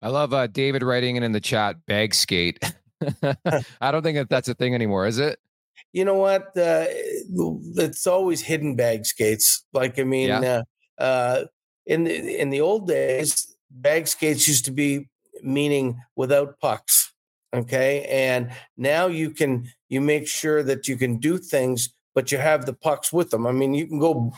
I 0.00 0.08
love 0.08 0.32
uh, 0.32 0.48
David 0.48 0.82
writing 0.82 1.16
it 1.16 1.22
in 1.22 1.32
the 1.32 1.40
chat 1.40 1.86
bag 1.86 2.14
skate. 2.14 2.58
I 3.80 3.90
don't 3.90 4.02
think 4.02 4.16
that 4.16 4.28
that's 4.28 4.48
a 4.48 4.54
thing 4.54 4.74
anymore 4.74 5.06
is 5.06 5.18
it? 5.18 5.38
You 5.92 6.04
know 6.04 6.14
what 6.14 6.56
uh, 6.56 6.86
it's 6.88 8.06
always 8.06 8.40
hidden 8.40 8.76
bag 8.76 9.04
skates. 9.04 9.64
Like 9.72 9.98
I 9.98 10.04
mean 10.04 10.28
yeah. 10.28 10.62
uh, 10.98 11.02
uh 11.02 11.44
in 11.86 12.04
the 12.04 12.40
in 12.40 12.50
the 12.50 12.60
old 12.60 12.86
days, 12.86 13.54
bag 13.70 14.06
skates 14.06 14.46
used 14.48 14.64
to 14.66 14.70
be 14.70 15.08
meaning 15.42 16.00
without 16.16 16.58
pucks. 16.60 17.12
Okay. 17.54 18.06
And 18.08 18.50
now 18.76 19.06
you 19.06 19.30
can 19.30 19.68
you 19.88 20.00
make 20.00 20.26
sure 20.26 20.62
that 20.62 20.88
you 20.88 20.96
can 20.96 21.18
do 21.18 21.38
things, 21.38 21.90
but 22.14 22.32
you 22.32 22.38
have 22.38 22.66
the 22.66 22.72
pucks 22.72 23.12
with 23.12 23.30
them. 23.30 23.46
I 23.46 23.52
mean, 23.52 23.74
you 23.74 23.86
can 23.86 23.98
go 23.98 24.32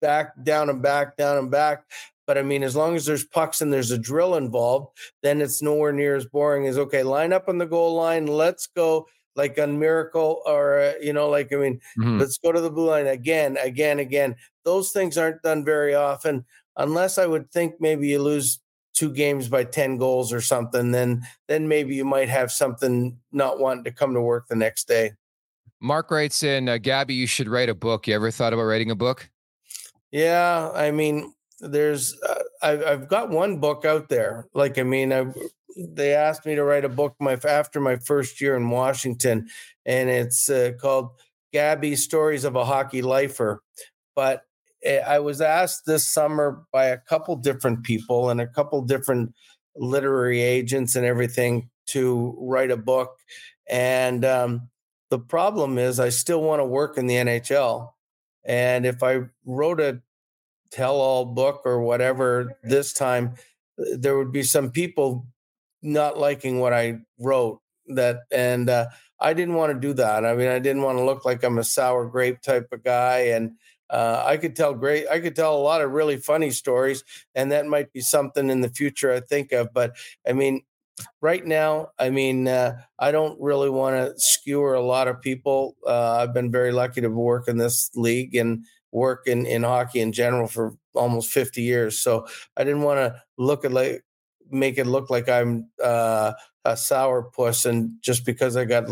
back, 0.00 0.32
down 0.42 0.70
and 0.70 0.82
back, 0.82 1.16
down 1.16 1.38
and 1.38 1.50
back. 1.50 1.84
But 2.26 2.38
I 2.38 2.42
mean, 2.42 2.62
as 2.62 2.74
long 2.74 2.96
as 2.96 3.06
there's 3.06 3.24
pucks 3.24 3.60
and 3.60 3.72
there's 3.72 3.92
a 3.92 3.98
drill 3.98 4.34
involved, 4.34 4.96
then 5.22 5.40
it's 5.40 5.62
nowhere 5.62 5.92
near 5.92 6.16
as 6.16 6.26
boring 6.26 6.66
as 6.66 6.78
okay, 6.78 7.02
line 7.02 7.32
up 7.32 7.48
on 7.48 7.58
the 7.58 7.66
goal 7.66 7.94
line, 7.94 8.26
let's 8.26 8.66
go 8.66 9.06
like 9.36 9.58
on 9.58 9.78
Miracle 9.78 10.40
or 10.46 10.78
uh, 10.78 10.92
you 11.00 11.12
know, 11.12 11.28
like 11.28 11.52
I 11.52 11.56
mean, 11.56 11.80
mm-hmm. 11.98 12.18
let's 12.18 12.38
go 12.38 12.50
to 12.52 12.60
the 12.60 12.70
blue 12.70 12.88
line 12.90 13.06
again, 13.06 13.58
again, 13.62 13.98
again. 14.00 14.34
Those 14.64 14.90
things 14.90 15.16
aren't 15.18 15.42
done 15.42 15.64
very 15.64 15.94
often 15.94 16.44
unless 16.76 17.18
I 17.18 17.26
would 17.26 17.50
think 17.50 17.74
maybe 17.80 18.08
you 18.08 18.20
lose 18.20 18.60
two 18.94 19.12
games 19.12 19.48
by 19.48 19.64
10 19.64 19.98
goals 19.98 20.32
or 20.32 20.40
something, 20.40 20.90
then 20.90 21.26
then 21.48 21.68
maybe 21.68 21.94
you 21.94 22.04
might 22.04 22.28
have 22.28 22.50
something 22.50 23.18
not 23.32 23.58
wanting 23.60 23.84
to 23.84 23.92
come 23.92 24.14
to 24.14 24.20
work 24.20 24.48
the 24.48 24.56
next 24.56 24.88
day. 24.88 25.12
Mark 25.80 26.10
writes 26.10 26.42
in, 26.42 26.68
uh, 26.68 26.78
Gabby, 26.78 27.14
you 27.14 27.26
should 27.26 27.48
write 27.48 27.68
a 27.68 27.74
book. 27.74 28.08
You 28.08 28.14
ever 28.14 28.30
thought 28.30 28.54
about 28.54 28.62
writing 28.62 28.90
a 28.90 28.96
book? 28.96 29.28
Yeah, 30.10 30.70
I 30.74 30.90
mean, 30.90 31.34
there's 31.60 32.18
uh, 32.22 32.42
I've, 32.62 32.84
I've 32.84 33.08
got 33.08 33.28
one 33.28 33.60
book 33.60 33.84
out 33.84 34.08
there. 34.08 34.46
Like, 34.54 34.78
I 34.78 34.82
mean, 34.82 35.12
I 35.12 35.26
they 35.76 36.14
asked 36.14 36.46
me 36.46 36.54
to 36.54 36.64
write 36.64 36.86
a 36.86 36.88
book 36.88 37.14
my 37.20 37.38
after 37.46 37.80
my 37.80 37.96
first 37.96 38.40
year 38.40 38.56
in 38.56 38.70
Washington, 38.70 39.48
and 39.84 40.08
it's 40.08 40.48
uh, 40.48 40.72
called 40.80 41.10
Gabby 41.52 41.96
Stories 41.96 42.44
of 42.44 42.56
a 42.56 42.64
Hockey 42.64 43.02
Lifer. 43.02 43.62
But 44.14 44.45
I 44.86 45.18
was 45.18 45.40
asked 45.40 45.86
this 45.86 46.08
summer 46.08 46.64
by 46.72 46.86
a 46.86 46.98
couple 46.98 47.36
different 47.36 47.84
people 47.84 48.30
and 48.30 48.40
a 48.40 48.46
couple 48.46 48.82
different 48.82 49.34
literary 49.74 50.40
agents 50.42 50.96
and 50.96 51.04
everything 51.04 51.70
to 51.88 52.36
write 52.38 52.70
a 52.70 52.76
book. 52.76 53.16
And 53.68 54.24
um, 54.24 54.68
the 55.10 55.18
problem 55.18 55.78
is, 55.78 56.00
I 56.00 56.08
still 56.08 56.42
want 56.42 56.60
to 56.60 56.64
work 56.64 56.98
in 56.98 57.06
the 57.06 57.16
NHL. 57.16 57.90
And 58.44 58.86
if 58.86 59.02
I 59.02 59.22
wrote 59.44 59.80
a 59.80 60.00
tell 60.70 60.96
all 60.96 61.24
book 61.24 61.62
or 61.64 61.80
whatever 61.80 62.58
this 62.62 62.92
time, 62.92 63.34
eh, 63.78 63.96
there 63.98 64.16
would 64.16 64.32
be 64.32 64.42
some 64.42 64.70
people 64.70 65.26
not 65.82 66.18
liking 66.18 66.58
what 66.58 66.72
I 66.72 66.98
wrote 67.18 67.60
that 67.88 68.22
and 68.32 68.68
uh, 68.68 68.86
I 69.20 69.32
didn't 69.32 69.54
want 69.54 69.72
to 69.72 69.78
do 69.78 69.94
that. 69.94 70.24
I 70.24 70.34
mean, 70.34 70.48
I 70.48 70.58
didn't 70.58 70.82
want 70.82 70.98
to 70.98 71.04
look 71.04 71.24
like 71.24 71.42
I'm 71.44 71.58
a 71.58 71.64
sour 71.64 72.06
grape 72.06 72.42
type 72.42 72.68
of 72.72 72.82
guy 72.82 73.18
and 73.28 73.52
uh, 73.90 74.22
I 74.24 74.36
could 74.36 74.56
tell 74.56 74.74
great. 74.74 75.06
I 75.08 75.20
could 75.20 75.36
tell 75.36 75.56
a 75.56 75.58
lot 75.58 75.82
of 75.82 75.92
really 75.92 76.16
funny 76.16 76.50
stories, 76.50 77.04
and 77.34 77.52
that 77.52 77.66
might 77.66 77.92
be 77.92 78.00
something 78.00 78.50
in 78.50 78.60
the 78.60 78.68
future 78.68 79.12
I 79.12 79.20
think 79.20 79.52
of. 79.52 79.72
But 79.72 79.96
I 80.26 80.32
mean, 80.32 80.62
right 81.20 81.44
now, 81.44 81.90
I 81.98 82.10
mean, 82.10 82.48
uh, 82.48 82.80
I 82.98 83.12
don't 83.12 83.40
really 83.40 83.70
want 83.70 83.96
to 83.96 84.18
skewer 84.18 84.74
a 84.74 84.82
lot 84.82 85.08
of 85.08 85.20
people. 85.20 85.76
Uh, 85.86 86.18
I've 86.20 86.34
been 86.34 86.50
very 86.50 86.72
lucky 86.72 87.00
to 87.00 87.08
work 87.08 87.48
in 87.48 87.58
this 87.58 87.90
league 87.94 88.34
and 88.34 88.64
work 88.92 89.26
in, 89.26 89.46
in 89.46 89.62
hockey 89.62 90.00
in 90.00 90.12
general 90.12 90.48
for 90.48 90.76
almost 90.94 91.30
50 91.30 91.62
years. 91.62 91.98
So 91.98 92.26
I 92.56 92.64
didn't 92.64 92.82
want 92.82 92.98
to 92.98 93.22
look 93.36 93.64
at 93.64 93.72
like 93.72 94.04
make 94.50 94.78
it 94.78 94.86
look 94.86 95.10
like 95.10 95.28
I'm 95.28 95.68
uh, 95.82 96.32
a 96.64 96.76
sour 96.76 97.22
puss, 97.22 97.64
and 97.64 97.92
just 98.00 98.24
because 98.24 98.56
I 98.56 98.64
got 98.64 98.88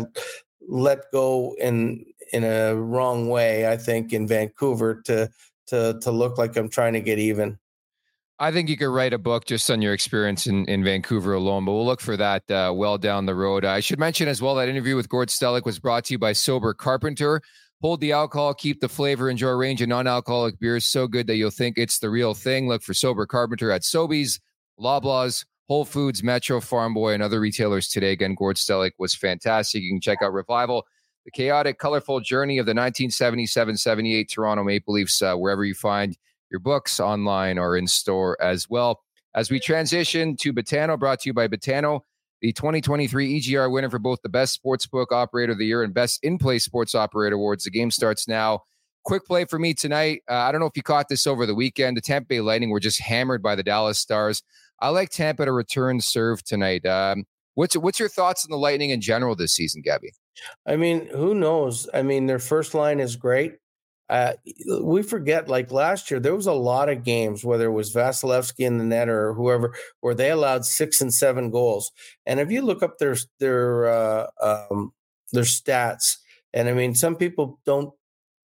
let 0.67 1.11
go 1.11 1.55
in 1.59 2.05
in 2.33 2.43
a 2.43 2.75
wrong 2.75 3.29
way, 3.29 3.67
I 3.67 3.77
think, 3.77 4.13
in 4.13 4.27
Vancouver 4.27 5.01
to 5.05 5.29
to 5.67 5.99
to 6.01 6.11
look 6.11 6.37
like 6.37 6.55
I'm 6.57 6.69
trying 6.69 6.93
to 6.93 7.01
get 7.01 7.19
even. 7.19 7.57
I 8.37 8.51
think 8.51 8.67
you 8.67 8.75
could 8.75 8.89
write 8.89 9.13
a 9.13 9.17
book 9.17 9.45
just 9.45 9.71
on 9.71 9.81
your 9.81 9.93
experience 9.93 10.45
in, 10.45 10.65
in 10.65 10.83
Vancouver 10.83 11.33
alone, 11.33 11.63
but 11.63 11.71
we'll 11.71 11.85
look 11.85 12.01
for 12.01 12.17
that 12.17 12.49
uh, 12.51 12.73
well 12.75 12.97
down 12.97 13.25
the 13.25 13.35
road. 13.35 13.63
I 13.63 13.79
should 13.79 13.97
mention 13.97 14.27
as 14.27 14.41
well 14.41 14.55
that 14.55 14.67
interview 14.67 14.97
with 14.97 15.07
Gord 15.07 15.29
Stellick 15.29 15.63
was 15.63 15.79
brought 15.79 16.03
to 16.05 16.13
you 16.13 16.19
by 16.19 16.33
Sober 16.33 16.73
Carpenter. 16.73 17.41
Hold 17.81 18.01
the 18.01 18.11
alcohol, 18.11 18.53
keep 18.53 18.81
the 18.81 18.89
flavor, 18.89 19.29
enjoy 19.29 19.49
a 19.49 19.55
range 19.55 19.81
of 19.81 19.87
non-alcoholic 19.87 20.59
beers 20.59 20.85
so 20.85 21.07
good 21.07 21.27
that 21.27 21.37
you'll 21.37 21.49
think 21.49 21.77
it's 21.77 21.99
the 21.99 22.09
real 22.09 22.33
thing. 22.33 22.67
Look 22.67 22.83
for 22.83 22.93
Sober 22.93 23.25
Carpenter 23.25 23.71
at 23.71 23.83
Sobeys, 23.83 24.39
Loblaws, 24.77 25.45
Whole 25.69 25.85
Foods, 25.85 26.21
Metro, 26.21 26.59
Farm 26.59 26.93
Boy, 26.93 27.13
and 27.13 27.23
other 27.23 27.39
retailers 27.39 27.87
today. 27.87 28.11
Again, 28.11 28.35
Gord 28.35 28.57
Stellick 28.57 28.91
was 28.99 29.15
fantastic. 29.15 29.81
You 29.81 29.93
can 29.93 30.01
check 30.01 30.21
out 30.21 30.33
Revival 30.33 30.85
the 31.25 31.31
chaotic, 31.31 31.79
colorful 31.79 32.19
journey 32.19 32.59
of 32.59 32.65
the 32.65 32.69
1977 32.69 33.77
78 33.77 34.29
Toronto 34.29 34.63
Maple 34.63 34.93
Leafs, 34.93 35.21
uh, 35.21 35.35
wherever 35.35 35.65
you 35.65 35.73
find 35.73 36.15
your 36.51 36.59
books 36.59 36.99
online 36.99 37.57
or 37.57 37.75
in 37.75 37.87
store 37.87 38.37
as 38.41 38.69
well. 38.69 39.01
As 39.33 39.51
we 39.51 39.59
transition 39.59 40.37
to 40.37 40.53
Betano, 40.53 40.97
brought 40.97 41.21
to 41.21 41.29
you 41.29 41.33
by 41.33 41.47
Betano, 41.47 42.01
the 42.41 42.53
2023 42.53 43.41
EGR 43.41 43.71
winner 43.71 43.89
for 43.89 43.99
both 43.99 44.21
the 44.21 44.29
Best 44.29 44.61
Sportsbook 44.63 45.07
Operator 45.11 45.53
of 45.53 45.57
the 45.57 45.65
Year 45.65 45.83
and 45.83 45.93
Best 45.93 46.23
In 46.23 46.37
Play 46.37 46.59
Sports 46.59 46.93
Operator 46.93 47.35
Awards. 47.35 47.63
The 47.63 47.71
game 47.71 47.91
starts 47.91 48.27
now. 48.27 48.61
Quick 49.03 49.25
play 49.25 49.45
for 49.45 49.59
me 49.59 49.73
tonight. 49.73 50.21
Uh, 50.29 50.35
I 50.35 50.51
don't 50.51 50.61
know 50.61 50.67
if 50.67 50.77
you 50.77 50.83
caught 50.83 51.09
this 51.09 51.27
over 51.27 51.45
the 51.45 51.55
weekend. 51.55 51.97
The 51.97 52.01
Tampa 52.01 52.27
Bay 52.27 52.41
Lightning 52.41 52.69
were 52.69 52.79
just 52.79 53.01
hammered 53.01 53.41
by 53.41 53.55
the 53.55 53.63
Dallas 53.63 53.99
Stars. 53.99 54.43
I 54.79 54.89
like 54.89 55.09
Tampa 55.09 55.45
to 55.45 55.51
return 55.51 56.01
serve 56.01 56.43
tonight. 56.43 56.85
Um, 56.85 57.25
what's 57.55 57.75
what's 57.75 57.99
your 57.99 58.09
thoughts 58.09 58.45
on 58.45 58.51
the 58.51 58.57
Lightning 58.57 58.91
in 58.91 59.01
general 59.01 59.35
this 59.35 59.53
season, 59.53 59.81
Gabby? 59.81 60.11
I 60.65 60.75
mean, 60.75 61.07
who 61.07 61.33
knows? 61.33 61.87
I 61.93 62.01
mean, 62.01 62.25
their 62.27 62.39
first 62.39 62.73
line 62.73 62.99
is 62.99 63.15
great. 63.15 63.55
uh, 64.09 64.33
we 64.83 65.01
forget 65.03 65.47
like 65.49 65.71
last 65.71 66.11
year 66.11 66.19
there 66.19 66.35
was 66.35 66.45
a 66.47 66.53
lot 66.53 66.89
of 66.89 67.03
games 67.03 67.43
whether 67.43 67.65
it 67.67 67.71
was 67.73 67.93
Vasilevskiy 67.93 68.65
in 68.65 68.77
the 68.77 68.83
net 68.83 69.09
or 69.09 69.33
whoever 69.33 69.73
where 70.01 70.13
they 70.15 70.29
allowed 70.31 70.65
six 70.65 71.01
and 71.01 71.13
seven 71.13 71.49
goals. 71.51 71.91
And 72.27 72.39
if 72.39 72.51
you 72.51 72.61
look 72.61 72.83
up 72.83 72.99
their 72.99 73.17
their 73.39 73.87
uh, 73.87 74.27
um, 74.41 74.93
their 75.33 75.43
stats, 75.43 76.17
and 76.53 76.69
I 76.69 76.73
mean 76.73 76.95
some 76.95 77.15
people 77.15 77.59
don't 77.65 77.91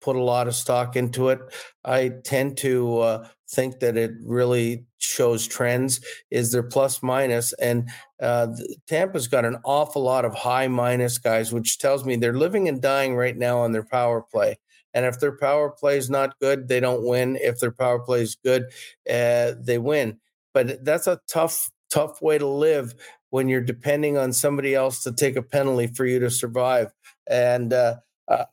put 0.02 0.16
a 0.16 0.24
lot 0.24 0.48
of 0.48 0.56
stock 0.56 0.96
into 0.96 1.30
it. 1.30 1.40
I 1.84 2.12
tend 2.24 2.58
to 2.58 3.00
uh, 3.00 3.28
think 3.50 3.80
that 3.80 3.98
it 3.98 4.12
really 4.24 4.86
shows 5.00 5.48
trends. 5.48 6.00
Is 6.32 6.52
their 6.52 6.64
plus 6.64 7.02
minus, 7.02 7.54
and 7.54 7.90
uh, 8.22 8.48
Tampa's 8.88 9.28
got 9.28 9.46
an 9.46 9.58
awful 9.64 10.02
lot 10.02 10.26
of 10.26 10.34
high 10.34 10.68
minus 10.68 11.18
guys, 11.18 11.52
which 11.52 11.80
tells 11.80 12.06
me 12.06 12.16
they're 12.16 12.34
living 12.34 12.68
and 12.68 12.82
dying 12.82 13.16
right 13.16 13.38
now 13.38 13.60
on 13.60 13.72
their 13.72 13.84
power 13.84 14.22
play. 14.22 14.58
And 14.94 15.06
if 15.06 15.20
their 15.20 15.38
power 15.38 15.70
play 15.70 15.98
is 15.98 16.10
not 16.10 16.40
good, 16.40 16.68
they 16.68 16.80
don't 16.80 17.06
win. 17.06 17.38
If 17.40 17.60
their 17.60 17.72
power 17.72 18.00
play 18.00 18.22
is 18.22 18.36
good, 18.36 18.64
uh, 19.10 19.54
they 19.60 19.78
win. 19.78 20.20
But 20.54 20.84
that's 20.84 21.06
a 21.06 21.20
tough, 21.30 21.70
tough 21.92 22.22
way 22.22 22.38
to 22.40 22.48
live 22.48 22.96
when 23.30 23.50
you're 23.50 23.62
depending 23.62 24.18
on 24.18 24.34
somebody 24.34 24.74
else 24.74 25.04
to 25.04 25.12
take 25.12 25.36
a 25.36 25.42
penalty 25.42 25.88
for 25.88 26.06
you 26.06 26.20
to 26.20 26.32
survive. 26.32 26.92
And 27.30 27.74
uh, 27.74 27.98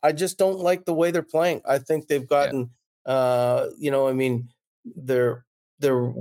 I 0.03 0.13
just 0.13 0.37
don't 0.37 0.59
like 0.59 0.85
the 0.85 0.95
way 0.95 1.11
they're 1.11 1.23
playing. 1.23 1.63
I 1.67 1.79
think 1.79 2.09
they've 2.09 2.29
gotten, 2.29 2.71
yeah. 3.07 3.13
uh, 3.13 3.71
you 3.79 3.91
know, 3.91 4.09
I 4.09 4.13
mean, 4.13 4.51
they're 4.85 5.45
they're 5.79 6.13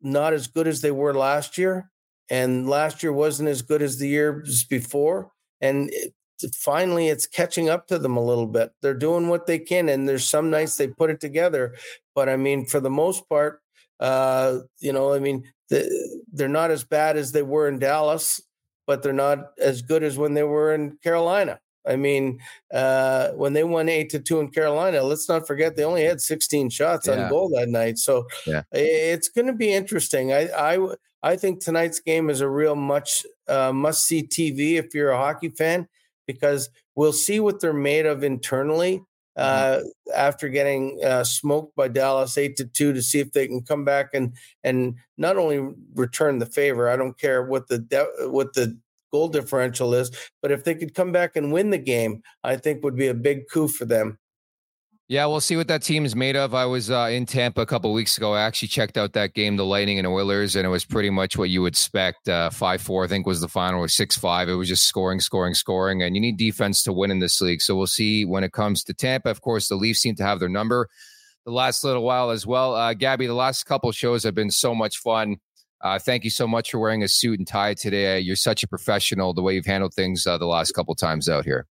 not 0.00 0.32
as 0.32 0.46
good 0.46 0.68
as 0.68 0.80
they 0.80 0.90
were 0.90 1.14
last 1.14 1.58
year, 1.58 1.90
and 2.30 2.68
last 2.68 3.02
year 3.02 3.12
wasn't 3.12 3.48
as 3.48 3.62
good 3.62 3.82
as 3.82 3.98
the 3.98 4.08
years 4.08 4.64
before. 4.64 5.30
And 5.60 5.90
it, 5.92 6.14
finally 6.54 7.08
it's 7.08 7.26
catching 7.26 7.68
up 7.68 7.86
to 7.88 7.98
them 7.98 8.16
a 8.16 8.24
little 8.24 8.46
bit. 8.46 8.72
They're 8.82 8.94
doing 8.94 9.28
what 9.28 9.46
they 9.46 9.58
can, 9.58 9.88
and 9.88 10.08
there's 10.08 10.28
some 10.28 10.50
nights 10.50 10.76
they 10.76 10.88
put 10.88 11.10
it 11.10 11.20
together. 11.20 11.74
But 12.14 12.28
I 12.28 12.36
mean, 12.36 12.66
for 12.66 12.80
the 12.80 12.90
most 12.90 13.28
part, 13.28 13.60
uh, 14.00 14.58
you 14.80 14.92
know, 14.92 15.12
I 15.12 15.18
mean, 15.18 15.44
the, 15.68 16.22
they're 16.32 16.48
not 16.48 16.70
as 16.70 16.84
bad 16.84 17.16
as 17.16 17.32
they 17.32 17.42
were 17.42 17.68
in 17.68 17.78
Dallas, 17.78 18.40
but 18.86 19.02
they're 19.02 19.12
not 19.12 19.52
as 19.58 19.82
good 19.82 20.02
as 20.02 20.18
when 20.18 20.34
they 20.34 20.42
were 20.42 20.74
in 20.74 20.98
Carolina. 21.02 21.60
I 21.86 21.96
mean, 21.96 22.40
uh, 22.74 23.30
when 23.30 23.52
they 23.52 23.62
won 23.62 23.88
eight 23.88 24.10
to 24.10 24.18
two 24.18 24.40
in 24.40 24.50
Carolina, 24.50 25.02
let's 25.02 25.28
not 25.28 25.46
forget 25.46 25.76
they 25.76 25.84
only 25.84 26.04
had 26.04 26.20
16 26.20 26.70
shots 26.70 27.06
yeah. 27.06 27.24
on 27.24 27.30
goal 27.30 27.48
that 27.50 27.68
night. 27.68 27.98
So 27.98 28.26
yeah. 28.44 28.62
it's 28.72 29.28
going 29.28 29.46
to 29.46 29.52
be 29.52 29.72
interesting. 29.72 30.32
I, 30.32 30.48
I 30.48 30.78
I 31.26 31.34
think 31.34 31.60
tonight's 31.60 31.98
game 31.98 32.30
is 32.30 32.40
a 32.40 32.48
real 32.48 32.76
much 32.76 33.26
uh, 33.48 33.72
must 33.72 34.04
see 34.04 34.22
TV 34.22 34.74
if 34.74 34.94
you're 34.94 35.10
a 35.10 35.18
hockey 35.18 35.48
fan 35.48 35.88
because 36.24 36.70
we'll 36.94 37.12
see 37.12 37.40
what 37.40 37.58
they're 37.60 37.72
made 37.72 38.06
of 38.06 38.22
internally 38.22 38.98
mm-hmm. 38.98 39.42
uh, 39.42 39.78
mm-hmm. 39.78 39.88
after 40.14 40.48
getting 40.48 41.00
uh, 41.04 41.24
smoked 41.24 41.74
by 41.74 41.88
Dallas 41.88 42.38
eight 42.38 42.56
to 42.58 42.64
two 42.64 42.92
to 42.92 43.02
see 43.02 43.18
if 43.18 43.32
they 43.32 43.48
can 43.48 43.60
come 43.62 43.84
back 43.84 44.10
and 44.14 44.34
and 44.62 44.94
not 45.18 45.36
only 45.36 45.74
return 45.96 46.38
the 46.38 46.46
favor. 46.46 46.88
I 46.88 46.94
don't 46.94 47.18
care 47.18 47.42
what 47.42 47.66
the 47.66 47.80
de- 47.80 48.28
what 48.28 48.54
the 48.54 48.78
goal 49.12 49.26
differential 49.26 49.94
is, 49.94 50.12
but 50.42 50.52
if 50.52 50.62
they 50.62 50.76
could 50.76 50.94
come 50.94 51.10
back 51.10 51.34
and 51.34 51.52
win 51.52 51.70
the 51.70 51.78
game, 51.78 52.22
I 52.44 52.56
think 52.56 52.84
would 52.84 52.96
be 52.96 53.08
a 53.08 53.14
big 53.14 53.48
coup 53.50 53.66
for 53.66 53.84
them. 53.84 54.16
Yeah, 55.08 55.26
we'll 55.26 55.40
see 55.40 55.56
what 55.56 55.68
that 55.68 55.82
team 55.82 56.04
is 56.04 56.16
made 56.16 56.34
of. 56.34 56.52
I 56.52 56.64
was 56.64 56.90
uh, 56.90 57.08
in 57.12 57.26
Tampa 57.26 57.60
a 57.60 57.66
couple 57.66 57.92
weeks 57.92 58.16
ago. 58.16 58.34
I 58.34 58.42
actually 58.42 58.68
checked 58.68 58.98
out 58.98 59.12
that 59.12 59.34
game, 59.34 59.56
the 59.56 59.64
Lightning 59.64 59.98
and 59.98 60.06
Oilers, 60.06 60.56
and 60.56 60.66
it 60.66 60.68
was 60.68 60.84
pretty 60.84 61.10
much 61.10 61.38
what 61.38 61.48
you 61.48 61.62
would 61.62 61.74
expect. 61.74 62.28
Uh, 62.28 62.50
five 62.50 62.82
four, 62.82 63.04
I 63.04 63.06
think, 63.06 63.24
was 63.24 63.40
the 63.40 63.46
final, 63.46 63.78
or 63.78 63.86
six 63.86 64.16
five. 64.16 64.48
It 64.48 64.54
was 64.54 64.66
just 64.66 64.88
scoring, 64.88 65.20
scoring, 65.20 65.54
scoring, 65.54 66.02
and 66.02 66.16
you 66.16 66.20
need 66.20 66.38
defense 66.38 66.82
to 66.82 66.92
win 66.92 67.12
in 67.12 67.20
this 67.20 67.40
league. 67.40 67.62
So 67.62 67.76
we'll 67.76 67.86
see 67.86 68.24
when 68.24 68.42
it 68.42 68.52
comes 68.52 68.82
to 68.82 68.94
Tampa. 68.94 69.30
Of 69.30 69.42
course, 69.42 69.68
the 69.68 69.76
Leafs 69.76 70.00
seem 70.00 70.16
to 70.16 70.24
have 70.24 70.40
their 70.40 70.48
number 70.48 70.88
the 71.44 71.52
last 71.52 71.84
little 71.84 72.02
while 72.02 72.30
as 72.30 72.44
well. 72.44 72.74
Uh, 72.74 72.92
Gabby, 72.92 73.28
the 73.28 73.34
last 73.34 73.64
couple 73.64 73.92
shows 73.92 74.24
have 74.24 74.34
been 74.34 74.50
so 74.50 74.74
much 74.74 74.98
fun. 74.98 75.36
Uh, 75.80 76.00
thank 76.00 76.24
you 76.24 76.30
so 76.30 76.48
much 76.48 76.72
for 76.72 76.80
wearing 76.80 77.04
a 77.04 77.08
suit 77.08 77.38
and 77.38 77.46
tie 77.46 77.74
today. 77.74 78.18
You're 78.18 78.34
such 78.34 78.64
a 78.64 78.68
professional. 78.68 79.32
The 79.32 79.42
way 79.42 79.54
you've 79.54 79.66
handled 79.66 79.94
things 79.94 80.26
uh, 80.26 80.36
the 80.36 80.46
last 80.46 80.72
couple 80.72 80.96
times 80.96 81.28
out 81.28 81.44
here. 81.44 81.66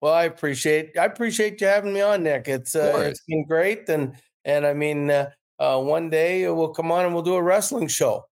Well, 0.00 0.14
I 0.14 0.24
appreciate 0.24 0.96
I 0.96 1.04
appreciate 1.04 1.60
you 1.60 1.66
having 1.66 1.92
me 1.92 2.00
on, 2.00 2.22
Nick. 2.22 2.46
It's 2.46 2.76
uh, 2.76 3.02
it's 3.04 3.22
been 3.26 3.44
great, 3.44 3.88
and 3.88 4.14
and 4.44 4.64
I 4.66 4.72
mean, 4.72 5.10
uh, 5.10 5.30
uh, 5.58 5.80
one 5.80 6.08
day 6.08 6.48
we'll 6.48 6.68
come 6.68 6.92
on 6.92 7.04
and 7.04 7.14
we'll 7.14 7.24
do 7.24 7.34
a 7.34 7.42
wrestling 7.42 7.88
show. 7.88 8.24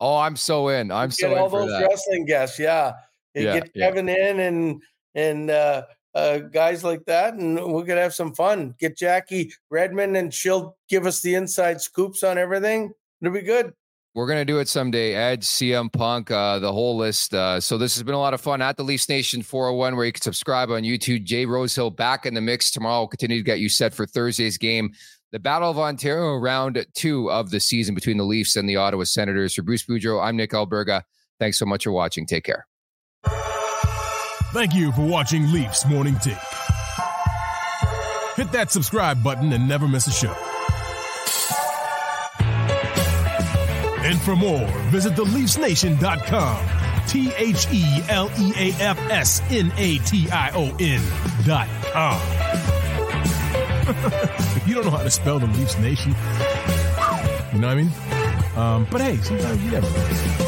Oh, 0.00 0.16
I'm 0.16 0.36
so 0.36 0.68
in. 0.68 0.90
I'm 0.90 1.10
so 1.10 1.34
all 1.34 1.48
those 1.48 1.70
that. 1.70 1.86
wrestling 1.88 2.26
guests. 2.26 2.58
Yeah, 2.58 2.92
you 3.34 3.44
yeah, 3.44 3.60
get 3.60 3.74
Kevin 3.74 4.08
yeah. 4.08 4.30
in 4.30 4.40
and 4.40 4.82
and 5.14 5.50
uh, 5.50 5.82
uh, 6.14 6.38
guys 6.38 6.84
like 6.84 7.04
that, 7.06 7.34
and 7.34 7.56
we're 7.56 7.84
gonna 7.84 8.02
have 8.02 8.14
some 8.14 8.34
fun. 8.34 8.74
Get 8.78 8.96
Jackie 8.98 9.52
Redmond, 9.70 10.16
and 10.16 10.32
she'll 10.32 10.76
give 10.88 11.06
us 11.06 11.22
the 11.22 11.34
inside 11.34 11.80
scoops 11.80 12.22
on 12.22 12.36
everything. 12.38 12.92
It'll 13.22 13.32
be 13.32 13.42
good. 13.42 13.72
We're 14.14 14.26
gonna 14.26 14.44
do 14.44 14.58
it 14.58 14.68
someday. 14.68 15.14
Edge, 15.14 15.44
CM 15.44 15.92
Punk, 15.92 16.30
uh, 16.30 16.58
the 16.58 16.72
whole 16.72 16.96
list. 16.96 17.34
Uh, 17.34 17.60
so 17.60 17.78
this 17.78 17.94
has 17.94 18.02
been 18.02 18.14
a 18.14 18.18
lot 18.18 18.34
of 18.34 18.40
fun 18.40 18.60
at 18.62 18.76
the 18.76 18.82
Leafs 18.82 19.08
Nation 19.08 19.42
401, 19.42 19.96
where 19.96 20.06
you 20.06 20.12
can 20.12 20.22
subscribe 20.22 20.70
on 20.70 20.82
YouTube. 20.82 21.24
Jay 21.24 21.46
Rosehill 21.46 21.90
back 21.90 22.26
in 22.26 22.34
the 22.34 22.40
mix 22.40 22.70
tomorrow. 22.70 23.00
We'll 23.00 23.08
continue 23.08 23.38
to 23.38 23.44
get 23.44 23.60
you 23.60 23.68
set 23.68 23.94
for 23.94 24.06
Thursday's 24.06 24.58
game. 24.58 24.92
The 25.30 25.38
Battle 25.38 25.70
of 25.70 25.78
Ontario, 25.78 26.36
round 26.36 26.84
two 26.94 27.30
of 27.30 27.50
the 27.50 27.60
season 27.60 27.94
between 27.94 28.16
the 28.16 28.24
Leafs 28.24 28.56
and 28.56 28.68
the 28.68 28.76
Ottawa 28.76 29.04
Senators. 29.04 29.54
For 29.54 29.62
Bruce 29.62 29.84
Boudreau, 29.84 30.22
I'm 30.24 30.36
Nick 30.36 30.52
Alberga. 30.52 31.02
Thanks 31.38 31.58
so 31.58 31.66
much 31.66 31.84
for 31.84 31.92
watching. 31.92 32.26
Take 32.26 32.44
care. 32.44 32.66
Thank 34.52 34.74
you 34.74 34.90
for 34.92 35.06
watching 35.06 35.52
Leafs 35.52 35.86
Morning 35.86 36.16
Take. 36.16 36.38
Hit 38.36 38.50
that 38.52 38.70
subscribe 38.70 39.22
button 39.22 39.52
and 39.52 39.68
never 39.68 39.86
miss 39.86 40.06
a 40.06 40.12
show. 40.12 40.47
And 44.08 44.18
for 44.18 44.34
more, 44.34 44.66
visit 44.88 45.12
theleafsnation.com. 45.12 47.06
T 47.08 47.30
H 47.36 47.66
E 47.70 47.84
L 48.08 48.30
E 48.38 48.52
A 48.56 48.72
F 48.80 48.98
S 49.10 49.42
N 49.50 49.70
A 49.76 49.98
T 49.98 50.30
I 50.30 50.50
O 50.54 50.74
N 50.80 51.02
dot 51.44 51.68
com. 51.92 52.18
you 54.66 54.74
don't 54.74 54.86
know 54.86 54.92
how 54.92 55.02
to 55.02 55.10
spell 55.10 55.38
the 55.38 55.46
Leafs 55.48 55.78
Nation. 55.78 56.14
You 57.52 57.58
know 57.60 57.68
what 57.68 57.76
I 57.76 57.82
mean? 57.82 57.92
Um, 58.56 58.86
but 58.90 59.02
hey, 59.02 59.18
sometimes 59.18 59.62
you 59.62 59.72
never 59.72 59.90
know. 59.90 60.47